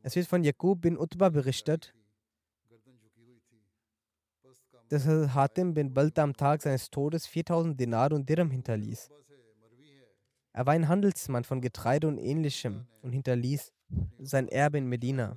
Es 0.06 0.14
wird 0.14 0.28
von 0.28 0.44
Jakub 0.44 0.82
bin 0.82 0.96
Utbah 0.96 1.30
berichtet, 1.30 1.92
dass 4.88 5.04
Hatim 5.04 5.74
bin 5.74 5.92
Balta 5.92 6.22
am 6.22 6.32
Tag 6.32 6.62
seines 6.62 6.90
Todes 6.90 7.26
4000 7.26 7.80
Dinar 7.80 8.12
und 8.12 8.28
Dirham 8.28 8.52
hinterließ. 8.52 9.10
Er 10.52 10.64
war 10.64 10.74
ein 10.74 10.86
Handelsmann 10.86 11.42
von 11.42 11.60
Getreide 11.60 12.06
und 12.06 12.18
ähnlichem 12.18 12.86
und 13.02 13.10
hinterließ 13.10 13.72
sein 14.20 14.46
Erbe 14.46 14.78
in 14.78 14.88
Medina. 14.88 15.36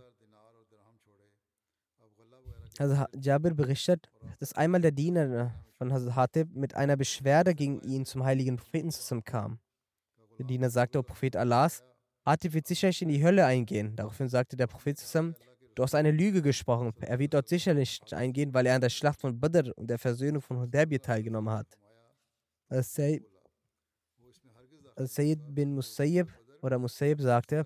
Also 2.78 3.06
Jabir 3.20 3.56
berichtet, 3.56 4.12
dass 4.40 4.54
einmal 4.54 4.82
der 4.82 4.92
Diener 4.92 5.52
von 5.80 5.92
Hazrat 5.92 6.16
Hatib 6.16 6.56
mit 6.56 6.76
einer 6.76 6.96
Beschwerde 6.96 7.56
gegen 7.56 7.82
ihn 7.82 8.06
zum 8.06 8.24
heiligen 8.24 8.58
Propheten 8.58 8.92
zusammenkam. 8.92 9.58
Der 10.38 10.46
Diener 10.46 10.70
sagte, 10.70 11.00
O 11.00 11.02
Prophet 11.02 11.36
Allahs, 11.36 11.84
Hatib 12.26 12.54
wird 12.54 12.68
sicherlich 12.68 13.02
in 13.02 13.10
die 13.10 13.24
Hölle 13.24 13.46
eingehen. 13.46 13.96
Daraufhin 13.96 14.30
sagte 14.30 14.56
der 14.56 14.68
Prophet 14.68 14.98
zusammen, 14.98 15.36
du 15.76 15.84
hast 15.84 15.96
eine 15.96 16.12
Lüge 16.12 16.42
gesprochen. 16.42 16.94
Er 17.02 17.20
wird 17.20 17.34
dort 17.34 17.48
sicherlich 17.48 18.02
eingehen, 18.12 18.54
weil 18.54 18.66
er 18.66 18.76
an 18.76 18.82
der 18.82 18.90
Schlacht 18.90 19.20
von 19.20 19.40
Badr 19.40 19.72
und 19.78 19.90
der 19.90 19.98
Versöhnung 19.98 20.42
von 20.42 20.60
Hudaybiyah 20.60 21.02
teilgenommen 21.02 21.54
hat. 21.54 21.78
Al-Sayyid 22.70 23.26
bin 25.56 25.74
Musayyib 25.74 26.30
oder 26.62 26.78
Musayyib 26.78 27.22
sagte, 27.22 27.66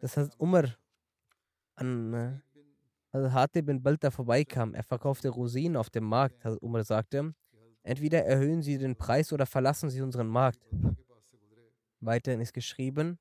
dass 0.00 0.16
Hazrat 0.16 0.40
Umar 0.40 0.76
an 1.76 2.14
äh, 2.14 2.40
Hazrat 3.12 3.32
Hatib 3.32 3.66
bin 3.66 3.82
Balta 3.82 4.10
vorbeikam. 4.10 4.74
Er 4.74 4.82
verkaufte 4.82 5.28
Rosinen 5.28 5.76
auf 5.76 5.90
dem 5.90 6.04
Markt. 6.04 6.44
Hazrat 6.44 6.62
Umar 6.62 6.82
sagte, 6.82 7.34
entweder 7.82 8.24
erhöhen 8.24 8.62
Sie 8.62 8.78
den 8.78 8.96
Preis 8.96 9.32
oder 9.32 9.46
verlassen 9.46 9.90
Sie 9.90 10.00
unseren 10.00 10.28
Markt. 10.28 10.60
Weiterhin 12.00 12.40
ist 12.40 12.52
geschrieben, 12.52 13.18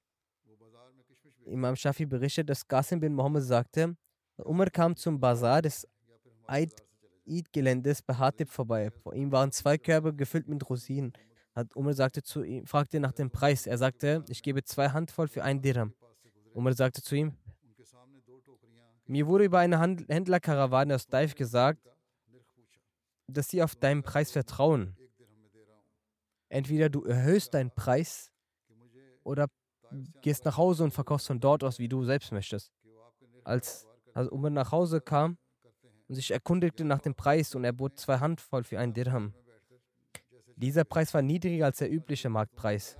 Imam 1.45 1.75
Shafi 1.75 2.05
berichtet, 2.05 2.49
dass 2.49 2.67
Qasim 2.67 2.99
bin 2.99 3.13
Mohammed 3.13 3.43
sagte, 3.43 3.95
Umar 4.37 4.69
kam 4.69 4.95
zum 4.95 5.19
Bazar 5.19 5.61
des 5.61 5.87
Eid-Geländes 6.47 8.01
bei 8.01 8.15
Hatib 8.15 8.49
vorbei. 8.49 8.91
Vor 8.91 9.13
ihm 9.13 9.31
waren 9.31 9.51
zwei 9.51 9.77
Körbe 9.77 10.13
gefüllt 10.13 10.47
mit 10.47 10.67
Rosinen. 10.69 11.13
Umar 11.75 11.93
sagte 11.93 12.23
zu 12.23 12.43
ihm, 12.43 12.65
fragte 12.65 12.99
nach 12.99 13.11
dem 13.11 13.29
Preis. 13.29 13.67
Er 13.67 13.77
sagte, 13.77 14.23
ich 14.29 14.41
gebe 14.41 14.63
zwei 14.63 14.89
Handvoll 14.89 15.27
für 15.27 15.43
ein 15.43 15.61
Dirham. 15.61 15.93
Umar 16.53 16.73
sagte 16.73 17.01
zu 17.01 17.15
ihm, 17.15 17.37
mir 19.05 19.27
wurde 19.27 19.45
über 19.45 19.59
eine 19.59 19.79
Händlerkarawane 19.79 20.95
aus 20.95 21.07
Daif 21.07 21.35
gesagt, 21.35 21.89
dass 23.27 23.49
sie 23.49 23.61
auf 23.61 23.75
deinen 23.75 24.03
Preis 24.03 24.31
vertrauen. 24.31 24.95
Entweder 26.49 26.89
du 26.89 27.03
erhöhst 27.03 27.53
deinen 27.53 27.71
Preis 27.71 28.31
oder 29.23 29.47
gehst 30.21 30.45
nach 30.45 30.57
Hause 30.57 30.83
und 30.83 30.91
verkaufst 30.91 31.27
von 31.27 31.39
dort 31.39 31.63
aus, 31.63 31.79
wie 31.79 31.87
du 31.87 32.03
selbst 32.03 32.31
möchtest. 32.31 32.71
Als 33.43 33.87
also 34.13 34.31
Umar 34.31 34.51
nach 34.51 34.71
Hause 34.71 35.01
kam 35.01 35.37
und 36.07 36.15
sich 36.15 36.31
erkundigte 36.31 36.83
nach 36.83 36.99
dem 36.99 37.15
Preis 37.15 37.55
und 37.55 37.63
er 37.63 37.73
bot 37.73 37.97
zwei 37.97 38.19
Handvoll 38.19 38.63
für 38.63 38.79
einen 38.79 38.93
Dirham. 38.93 39.33
Dieser 40.55 40.83
Preis 40.83 41.13
war 41.13 41.21
niedriger 41.21 41.65
als 41.65 41.77
der 41.77 41.91
übliche 41.91 42.29
Marktpreis. 42.29 42.97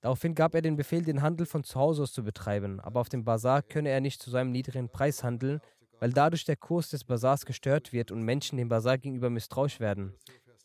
Daraufhin 0.00 0.34
gab 0.34 0.54
er 0.54 0.62
den 0.62 0.76
Befehl, 0.76 1.04
den 1.04 1.22
Handel 1.22 1.46
von 1.46 1.62
zu 1.62 1.78
Hause 1.78 2.02
aus 2.02 2.12
zu 2.12 2.24
betreiben, 2.24 2.80
aber 2.80 3.00
auf 3.00 3.08
dem 3.08 3.24
Bazar 3.24 3.62
könne 3.62 3.88
er 3.88 4.00
nicht 4.00 4.20
zu 4.20 4.30
seinem 4.30 4.50
niedrigen 4.50 4.88
Preis 4.88 5.22
handeln, 5.22 5.60
weil 6.00 6.10
dadurch 6.10 6.44
der 6.44 6.56
Kurs 6.56 6.90
des 6.90 7.04
Bazars 7.04 7.46
gestört 7.46 7.92
wird 7.92 8.10
und 8.10 8.22
Menschen 8.22 8.58
dem 8.58 8.68
Bazar 8.68 8.98
gegenüber 8.98 9.30
misstrauisch 9.30 9.78
werden. 9.78 10.12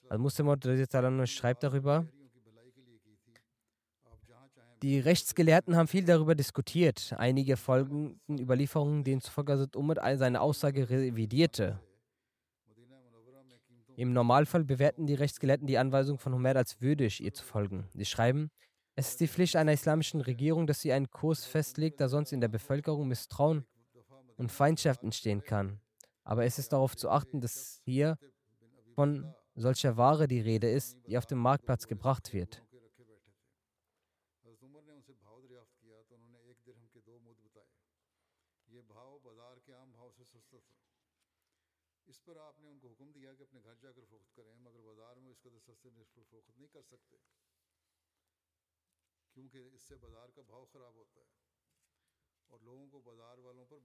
Al-Muslim 0.09 0.47
schreibt 1.27 1.63
darüber, 1.63 2.07
die 4.81 4.99
Rechtsgelehrten 4.99 5.75
haben 5.75 5.87
viel 5.87 6.03
darüber 6.03 6.35
diskutiert. 6.35 7.13
Einige 7.17 7.57
folgenden 7.57 8.39
Überlieferungen, 8.39 9.03
denen 9.03 9.21
zufolge 9.21 9.53
Hazrat 9.53 9.75
Umar 9.75 10.17
seine 10.17 10.41
Aussage 10.41 10.89
revidierte. 10.89 11.79
Im 13.95 14.13
Normalfall 14.13 14.63
bewerten 14.63 15.07
die 15.07 15.15
Rechtsgelehrten 15.15 15.65
die 15.65 15.79
Anweisung 15.79 16.19
von 16.19 16.33
Homer 16.33 16.55
als 16.55 16.79
würdig, 16.81 17.23
ihr 17.23 17.33
zu 17.33 17.43
folgen. 17.43 17.87
Sie 17.95 18.05
schreiben, 18.05 18.51
es 18.95 19.09
ist 19.09 19.19
die 19.19 19.27
Pflicht 19.27 19.55
einer 19.55 19.73
islamischen 19.73 20.21
Regierung, 20.21 20.67
dass 20.67 20.81
sie 20.81 20.93
einen 20.93 21.09
Kurs 21.09 21.45
festlegt, 21.45 21.99
da 21.99 22.07
sonst 22.07 22.31
in 22.31 22.41
der 22.41 22.47
Bevölkerung 22.47 23.07
Misstrauen 23.07 23.65
und 24.37 24.51
Feindschaft 24.51 25.03
entstehen 25.03 25.43
kann. 25.43 25.79
Aber 26.23 26.45
es 26.45 26.59
ist 26.59 26.73
darauf 26.73 26.95
zu 26.95 27.09
achten, 27.09 27.41
dass 27.41 27.81
hier 27.85 28.19
von 28.93 29.33
solcher 29.55 29.97
Ware 29.97 30.27
die 30.27 30.41
Rede 30.41 30.69
ist, 30.69 30.97
die 31.07 31.17
auf 31.17 31.25
dem 31.25 31.39
Marktplatz 31.39 31.87
gebracht 31.87 32.33
wird. 32.33 32.63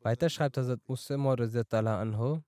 Weiter 0.02 0.30
schreibt 0.30 0.56
Hazrat 0.56 0.80
Muslim 0.88 1.26
anhu, 1.26 2.42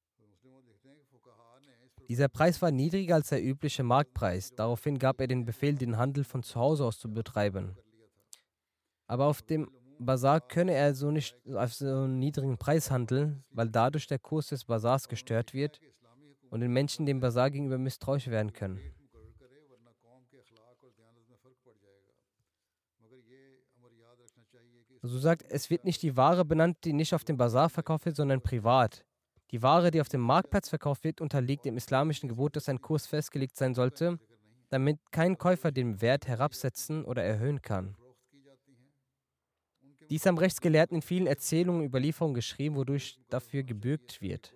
dieser 2.09 2.29
Preis 2.29 2.61
war 2.61 2.71
niedriger 2.71 3.15
als 3.15 3.29
der 3.29 3.43
übliche 3.43 3.83
Marktpreis. 3.83 4.55
Daraufhin 4.55 4.99
gab 4.99 5.21
er 5.21 5.27
den 5.27 5.45
Befehl, 5.45 5.75
den 5.75 5.97
Handel 5.97 6.25
von 6.25 6.43
zu 6.43 6.57
Hause 6.61 6.85
aus 6.85 6.99
zu 6.99 7.13
betreiben. 7.13 7.77
Aber 9.07 9.27
auf 9.27 9.43
dem 9.43 9.71
Bazar 9.99 10.41
könne 10.41 10.75
er 10.75 10.95
so 10.95 11.11
nicht 11.11 11.37
auf 11.55 11.73
so 11.73 11.87
einen 11.87 12.19
niedrigen 12.19 12.59
Preis 12.59 12.91
handeln, 12.91 13.45
weil 13.51 13.71
dadurch 13.71 14.07
der 14.07 14.19
Kurs 14.19 14.49
des 14.49 14.65
Bazars 14.65 15.09
gestört 15.09 15.55
wird 15.55 15.81
und 16.51 16.61
den 16.61 16.73
Menschen 16.73 17.07
dem 17.07 17.21
Bazar 17.21 17.51
gegenüber 17.51 17.79
misstrauisch 17.79 18.27
werden 18.27 18.53
können. 18.53 18.81
So 25.07 25.19
sagt, 25.19 25.45
es 25.51 25.69
wird 25.69 25.85
nicht 25.85 26.01
die 26.01 26.17
Ware 26.17 26.47
benannt, 26.47 26.79
die 26.85 26.95
nicht 26.95 27.15
auf 27.15 27.25
dem 27.25 27.37
Bazar 27.37 27.69
verkauft 27.69 28.07
wird, 28.07 28.17
sondern 28.17 28.41
privat. 28.41 29.05
Die 29.51 29.63
Ware, 29.63 29.91
die 29.91 30.01
auf 30.01 30.09
dem 30.09 30.23
Marktplatz 30.23 30.71
verkauft 30.71 31.05
wird, 31.05 31.21
unterliegt 31.21 31.67
dem 31.67 31.77
islamischen 31.77 32.27
Gebot, 32.27 32.57
dass 32.57 32.71
ein 32.71 32.81
Kurs 32.81 33.07
festgelegt 33.07 33.55
sein 33.55 33.75
sollte, 33.75 34.19
damit 34.71 34.99
kein 35.11 35.37
Käufer 35.37 35.73
den 35.73 36.01
Wert 36.01 36.27
herabsetzen 36.27 37.05
oder 37.05 37.23
erhöhen 37.23 37.61
kann. 37.61 37.97
Dies 40.09 40.25
haben 40.25 40.39
Rechtsgelehrten 40.39 40.97
in 40.97 41.03
vielen 41.03 41.27
Erzählungen 41.27 41.83
und 41.83 41.87
Überlieferungen 41.87 42.35
geschrieben, 42.35 42.77
wodurch 42.77 43.21
dafür 43.29 43.63
gebürgt 43.63 44.23
wird. 44.23 44.55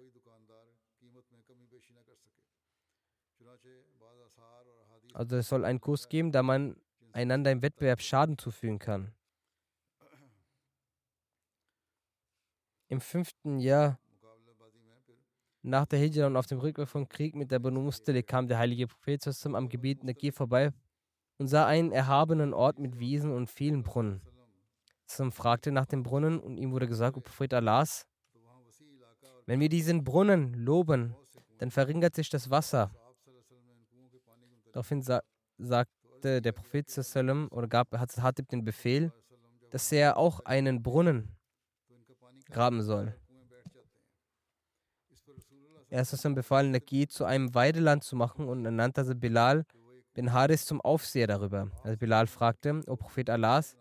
Also 5.12 5.36
es 5.36 5.48
soll 5.48 5.66
einen 5.66 5.82
Kurs 5.82 6.08
geben, 6.08 6.32
da 6.32 6.42
man 6.42 6.76
einander 7.12 7.52
im 7.52 7.60
Wettbewerb 7.60 8.00
Schaden 8.00 8.38
zufügen 8.38 8.78
kann. 8.78 9.12
Im 12.88 13.00
fünften 13.00 13.58
Jahr 13.58 13.98
nach 15.62 15.84
der 15.84 15.98
Hijra 15.98 16.26
und 16.26 16.36
auf 16.36 16.46
dem 16.46 16.58
Rückweg 16.58 16.88
vom 16.88 17.06
Krieg 17.06 17.34
mit 17.34 17.50
der 17.50 17.58
Banu 17.58 17.82
Mustali 17.82 18.22
kam 18.22 18.48
der 18.48 18.58
heilige 18.58 18.86
Prophet 18.86 19.22
zusammen 19.22 19.56
am 19.56 19.68
Gebiet 19.68 20.04
Nagir 20.04 20.32
vorbei 20.32 20.72
und 21.36 21.48
sah 21.48 21.66
einen 21.66 21.92
erhabenen 21.92 22.54
Ort 22.54 22.78
mit 22.78 22.98
Wiesen 22.98 23.32
und 23.32 23.48
vielen 23.50 23.82
Brunnen. 23.82 24.22
Sam 25.04 25.32
fragte 25.32 25.70
nach 25.70 25.86
dem 25.86 26.02
Brunnen 26.02 26.40
und 26.40 26.56
ihm 26.56 26.72
wurde 26.72 26.86
gesagt, 26.86 27.16
O 27.16 27.20
Prophet 27.20 27.52
Allahs, 27.52 28.06
wenn 29.46 29.60
wir 29.60 29.68
diesen 29.68 30.04
Brunnen 30.04 30.54
loben, 30.54 31.14
dann 31.58 31.70
verringert 31.70 32.14
sich 32.14 32.30
das 32.30 32.50
Wasser. 32.50 32.90
Daraufhin 34.72 35.02
sa 35.02 35.20
sagte 35.58 36.40
der 36.40 36.52
Prophet 36.52 36.86
oder 37.50 37.68
gab 37.68 37.92
Hatib 37.92 38.48
den 38.48 38.64
Befehl, 38.64 39.12
dass 39.70 39.92
er 39.92 40.16
auch 40.16 40.40
einen 40.40 40.82
Brunnen 40.82 41.37
graben 42.50 42.82
soll. 42.82 43.14
Er 45.90 46.02
ist 46.02 46.24
dann 46.24 46.34
befallen, 46.34 46.70
Nagi 46.70 47.06
zu 47.08 47.24
einem 47.24 47.54
Weideland 47.54 48.04
zu 48.04 48.14
machen 48.14 48.48
und 48.48 48.64
er 48.64 48.70
nannte 48.70 49.00
also 49.00 49.14
Bilal 49.14 49.64
bin 50.18 50.32
Haris 50.32 50.66
zum 50.66 50.80
Aufseher 50.80 51.28
darüber. 51.28 51.70
Also 51.84 51.96
Bilal 51.96 52.26
fragte, 52.26 52.82
O 52.88 52.96
Prophet 52.96 53.30
Allahs, 53.30 53.76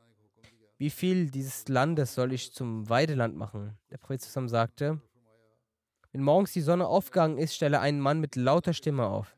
wie 0.78 0.91
viel 0.91 1.32
dieses 1.32 1.68
Landes 1.68 2.13
soll 2.13 2.32
ich 2.32 2.53
zum 2.53 2.88
Weideland 2.89 3.36
machen? 3.36 3.76
Der 3.89 3.97
Prophet 3.97 4.22
sagte, 4.22 5.01
wenn 6.11 6.22
morgens 6.22 6.53
die 6.53 6.61
Sonne 6.61 6.86
aufgegangen 6.86 7.39
ist, 7.39 7.55
stelle 7.55 7.80
einen 7.80 7.99
Mann 7.99 8.20
mit 8.20 8.36
lauter 8.36 8.74
Stimme 8.74 9.07
auf. 9.07 9.36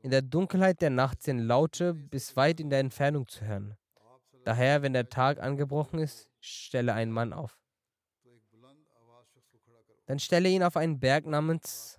In 0.00 0.10
der 0.10 0.22
Dunkelheit 0.22 0.80
der 0.80 0.88
Nacht 0.88 1.22
sind 1.22 1.40
Laute 1.40 1.92
bis 1.92 2.36
weit 2.36 2.58
in 2.58 2.70
der 2.70 2.80
Entfernung 2.80 3.28
zu 3.28 3.44
hören. 3.44 3.76
Daher, 4.44 4.80
wenn 4.80 4.94
der 4.94 5.10
Tag 5.10 5.40
angebrochen 5.40 5.98
ist, 5.98 6.30
stelle 6.40 6.94
einen 6.94 7.12
Mann 7.12 7.34
auf. 7.34 7.58
Dann 10.06 10.18
stelle 10.18 10.48
ihn 10.48 10.62
auf 10.62 10.76
einen 10.76 11.00
Berg 11.00 11.26
namens 11.26 11.98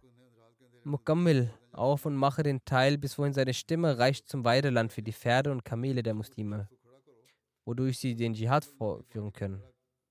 Mukammil 0.84 1.52
auf 1.72 2.06
und 2.06 2.16
mache 2.16 2.44
den 2.44 2.64
Teil, 2.64 2.98
bis 2.98 3.18
wohin 3.18 3.34
seine 3.34 3.54
Stimme 3.54 3.98
reicht 3.98 4.30
zum 4.30 4.46
Weideland 4.46 4.94
für 4.94 5.02
die 5.02 5.14
Pferde 5.14 5.52
und 5.52 5.66
Kamele 5.66 6.04
der 6.04 6.14
Muslime, 6.14 6.70
wodurch 7.66 7.98
sie 7.98 8.16
den 8.16 8.34
Dschihad 8.34 8.66
vorführen 8.66 9.34
können. 9.34 9.64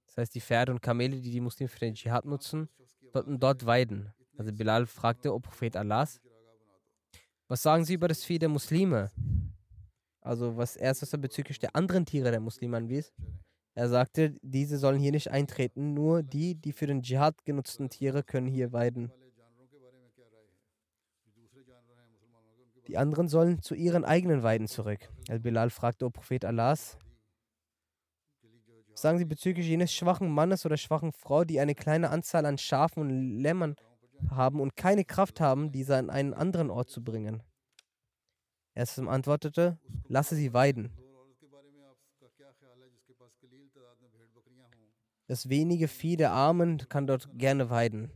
Das 0.07 0.18
heißt, 0.18 0.34
die 0.34 0.40
Pferde 0.40 0.72
und 0.72 0.82
Kamele, 0.82 1.16
die 1.16 1.30
die 1.30 1.40
Muslime 1.40 1.68
für 1.68 1.78
den 1.78 1.95
Dschihad 1.95 2.24
nutzen, 2.24 2.68
sollten 3.12 3.38
dort 3.38 3.64
weiden. 3.64 4.12
Also 4.36 4.53
Bilal 4.53 4.86
fragte, 4.86 5.32
O 5.32 5.38
Prophet 5.38 5.76
Allahs, 5.76 6.20
was 7.47 7.62
sagen 7.62 7.84
Sie 7.84 7.95
über 7.95 8.09
das 8.09 8.24
Vieh 8.24 8.38
der 8.38 8.49
Muslime? 8.49 9.11
Also 10.20 10.57
was 10.57 10.76
erstes 10.76 11.11
bezüglich 11.20 11.59
der 11.59 11.76
anderen 11.76 12.07
Tiere 12.07 12.30
der 12.30 12.40
Muslime 12.40 12.76
anwies. 12.76 13.12
Er 13.75 13.89
sagte, 13.89 14.37
diese 14.43 14.79
sollen 14.79 15.01
hier 15.01 15.11
nicht 15.11 15.31
eintreten, 15.31 15.95
nur 15.95 16.22
die, 16.22 16.55
die 16.55 16.72
für 16.72 16.87
den 16.87 17.03
Dschihad 17.03 17.45
genutzten 17.45 17.91
Tiere 17.91 18.22
können 18.22 18.47
hier 18.47 18.72
weiden. 18.72 19.12
Die 22.87 22.99
anderen 22.99 23.29
sollen 23.29 23.62
zu 23.62 23.75
ihren 23.75 24.05
eigenen 24.05 24.43
Weiden 24.43 24.68
zurück. 24.68 25.09
Al-Bilal 25.29 25.70
fragte, 25.70 26.05
O 26.05 26.11
Prophet 26.11 26.45
Allahs, 26.45 26.99
sagen 28.95 29.18
Sie 29.18 29.25
bezüglich 29.25 29.66
jenes 29.66 29.93
schwachen 29.93 30.29
Mannes 30.29 30.64
oder 30.64 30.77
schwachen 30.77 31.12
Frau, 31.12 31.45
die 31.45 31.59
eine 31.59 31.75
kleine 31.75 32.11
Anzahl 32.11 32.47
an 32.47 32.59
Schafen 32.59 33.01
und 33.01 33.41
Lämmern 33.41 33.75
haben 34.31 34.61
und 34.61 34.77
keine 34.77 35.05
Kraft 35.05 35.41
haben, 35.41 35.72
diese 35.72 35.97
an 35.97 36.11
einen 36.11 36.35
anderen 36.35 36.70
Ort 36.70 36.91
zu 36.91 37.03
bringen. 37.03 37.43
Er 38.75 38.87
antwortete, 39.09 39.79
lasse 40.09 40.37
sie 40.37 40.53
weiden. 40.53 40.93
Das 45.35 45.49
wenige 45.49 45.89
Vieh 45.89 46.14
der 46.14 46.30
Armen 46.30 46.89
kann 46.89 47.09
dort 47.09 47.28
gerne 47.37 47.68
weiden. 47.68 48.12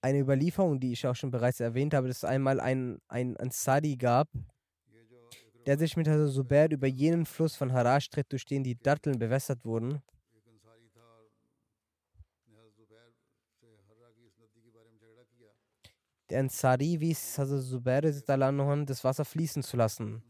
Eine 0.00 0.20
Überlieferung, 0.20 0.78
die 0.78 0.92
ich 0.92 1.04
auch 1.08 1.16
schon 1.16 1.32
bereits 1.32 1.58
erwähnt 1.58 1.92
habe, 1.92 2.06
dass 2.06 2.18
es 2.18 2.24
einmal 2.24 2.60
einen 2.60 3.00
ein 3.08 3.36
Ansari 3.36 3.96
gab, 3.96 4.28
der 5.70 5.78
sich 5.78 5.96
mit 5.96 6.08
Hazrat 6.08 6.32
Zubair 6.32 6.68
über 6.72 6.88
jenen 6.88 7.24
Fluss 7.24 7.54
von 7.54 7.72
Harash 7.72 8.06
stritt, 8.06 8.32
durch 8.32 8.44
den 8.44 8.64
die 8.64 8.74
Datteln 8.74 9.20
bewässert 9.20 9.64
wurden. 9.64 10.02
Der 16.28 16.40
Ansari 16.40 16.98
wies 16.98 17.38
Hazrat 17.38 17.62
Zubair 17.62 18.00
das 18.00 19.04
Wasser 19.04 19.24
fließen 19.24 19.62
zu 19.62 19.76
lassen, 19.76 20.24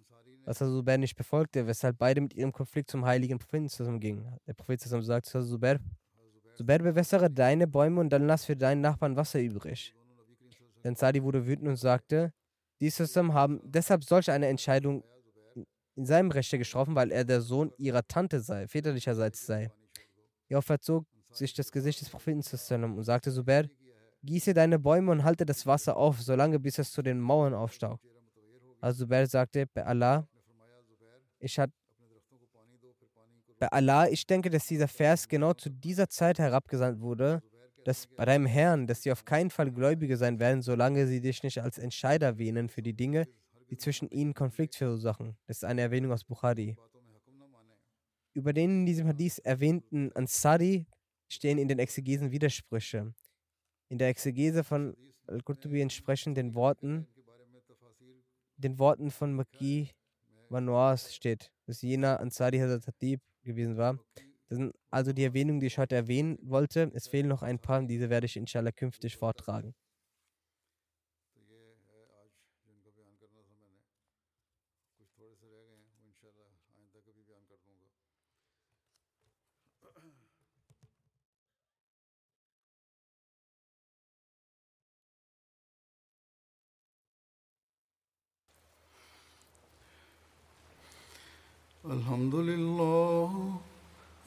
was 0.44 0.60
Hazrat 0.60 0.74
Zubair 0.74 0.98
nicht 0.98 1.16
befolgte, 1.16 1.66
weshalb 1.66 1.96
beide 1.96 2.20
mit 2.20 2.34
ihrem 2.34 2.52
Konflikt 2.52 2.90
zum 2.90 3.06
heiligen 3.06 3.38
Propheten 3.38 3.70
zusammengingen. 3.70 4.36
Der 4.46 4.52
Prophet 4.52 4.78
zusammen 4.82 5.04
sagt 5.04 5.24
zu 5.24 5.38
Hazrat 5.38 5.48
Zubair, 5.52 5.80
Zubair 6.54 6.80
bewässere 6.80 7.30
deine 7.30 7.66
Bäume 7.66 8.02
und 8.02 8.10
dann 8.10 8.26
lass 8.26 8.44
für 8.44 8.56
deinen 8.56 8.82
Nachbarn 8.82 9.16
Wasser 9.16 9.40
übrig. 9.40 9.94
Der 10.84 10.90
Ansari 10.90 11.22
wurde 11.22 11.46
wütend 11.46 11.66
und 11.66 11.76
sagte, 11.76 12.30
die 12.78 12.90
System 12.90 13.32
haben 13.32 13.62
deshalb 13.64 14.04
solch 14.04 14.30
eine 14.30 14.46
Entscheidung 14.48 15.02
in 16.00 16.06
seinem 16.06 16.30
Rechte 16.30 16.56
getroffen, 16.56 16.94
weil 16.94 17.12
er 17.12 17.26
der 17.26 17.42
Sohn 17.42 17.70
ihrer 17.76 18.02
Tante 18.02 18.40
sei, 18.40 18.66
väterlicherseits 18.66 19.44
sei. 19.44 19.70
Hierauf 20.48 20.64
verzog 20.64 21.04
sich 21.30 21.52
das 21.52 21.70
Gesicht 21.70 22.00
des 22.00 22.08
Propheten 22.08 22.42
und 22.84 23.04
sagte 23.04 23.30
Zubair, 23.30 23.68
gieße 24.22 24.54
deine 24.54 24.78
Bäume 24.78 25.12
und 25.12 25.24
halte 25.24 25.44
das 25.44 25.66
Wasser 25.66 25.98
auf, 25.98 26.22
solange 26.22 26.58
bis 26.58 26.78
es 26.78 26.90
zu 26.90 27.02
den 27.02 27.20
Mauern 27.20 27.52
aufstaucht. 27.52 28.00
Also 28.80 29.04
Zubair 29.04 29.26
sagte, 29.26 29.66
bei 29.66 29.84
Allah, 29.84 30.26
ich 31.38 31.58
hat, 31.58 31.70
bei 33.58 33.68
Allah, 33.68 34.08
ich 34.08 34.26
denke, 34.26 34.48
dass 34.48 34.64
dieser 34.64 34.88
Vers 34.88 35.28
genau 35.28 35.52
zu 35.52 35.68
dieser 35.68 36.08
Zeit 36.08 36.38
herabgesandt 36.38 37.02
wurde, 37.02 37.42
dass 37.84 38.06
bei 38.06 38.24
deinem 38.24 38.46
Herrn, 38.46 38.86
dass 38.86 39.02
sie 39.02 39.12
auf 39.12 39.26
keinen 39.26 39.50
Fall 39.50 39.70
Gläubige 39.70 40.16
sein 40.16 40.40
werden, 40.40 40.62
solange 40.62 41.06
sie 41.06 41.20
dich 41.20 41.42
nicht 41.42 41.60
als 41.60 41.76
Entscheider 41.76 42.38
wähnen 42.38 42.70
für 42.70 42.80
die 42.80 42.94
Dinge, 42.94 43.26
die 43.70 43.76
zwischen 43.76 44.10
ihnen 44.10 44.34
Konflikt 44.34 44.74
verursachen. 44.74 45.36
Das 45.46 45.58
ist 45.58 45.64
eine 45.64 45.80
Erwähnung 45.80 46.12
aus 46.12 46.24
Bukhari. 46.24 46.76
Über 48.34 48.52
den 48.52 48.80
in 48.80 48.86
diesem 48.86 49.06
Hadith 49.06 49.38
erwähnten 49.38 50.12
Ansari 50.12 50.86
stehen 51.28 51.58
in 51.58 51.68
den 51.68 51.78
Exegesen 51.78 52.30
Widersprüche. 52.30 53.14
In 53.88 53.98
der 53.98 54.08
Exegese 54.08 54.64
von 54.64 54.96
Al-Qurtubi 55.26 55.80
entsprechen 55.80 56.34
den 56.34 56.54
Worten, 56.54 57.06
den 58.56 58.78
Worten 58.78 59.10
von 59.10 59.34
Maki 59.34 59.90
Manoas 60.48 61.14
steht, 61.14 61.52
dass 61.66 61.82
jener 61.82 62.20
Ansari 62.20 62.58
Hazrat 62.58 62.86
Hatib 62.86 63.20
gewesen 63.42 63.76
war. 63.76 63.98
Das 64.48 64.58
sind 64.58 64.74
also 64.90 65.12
die 65.12 65.24
Erwähnungen, 65.24 65.60
die 65.60 65.68
ich 65.68 65.78
heute 65.78 65.94
erwähnen 65.94 66.36
wollte. 66.42 66.90
Es 66.92 67.06
fehlen 67.06 67.28
noch 67.28 67.42
ein 67.42 67.60
paar, 67.60 67.82
diese 67.84 68.10
werde 68.10 68.26
ich 68.26 68.36
inshallah 68.36 68.72
künftig 68.72 69.16
vortragen. 69.16 69.74
الحمد 91.90 92.34
لله 92.34 93.30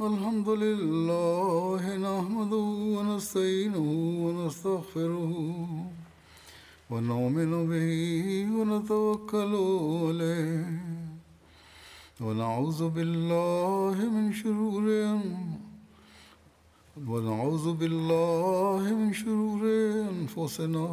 الحمد 0.01 0.49
لله 0.63 1.83
نحمده 2.07 2.67
ونستعينه 2.95 3.87
ونستغفره 4.23 5.33
ونؤمن 6.91 7.51
به 7.71 7.91
ونتوكل 8.55 9.53
عليه. 10.03 10.65
ونعوذ 12.25 12.81
بالله 12.95 13.95
من 14.15 14.25
شرور 14.41 14.85
ونعوذ 17.07 17.65
بالله 17.79 18.83
من 18.99 19.13
شرور 19.13 19.63
أنفسنا 20.11 20.89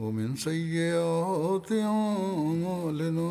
ومن 0.00 0.28
سيئات 0.36 1.72
أعمالنا. 1.72 3.30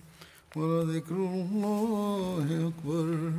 ولذكر 0.55 1.15
الله 1.15 2.67
أكبر 2.67 3.31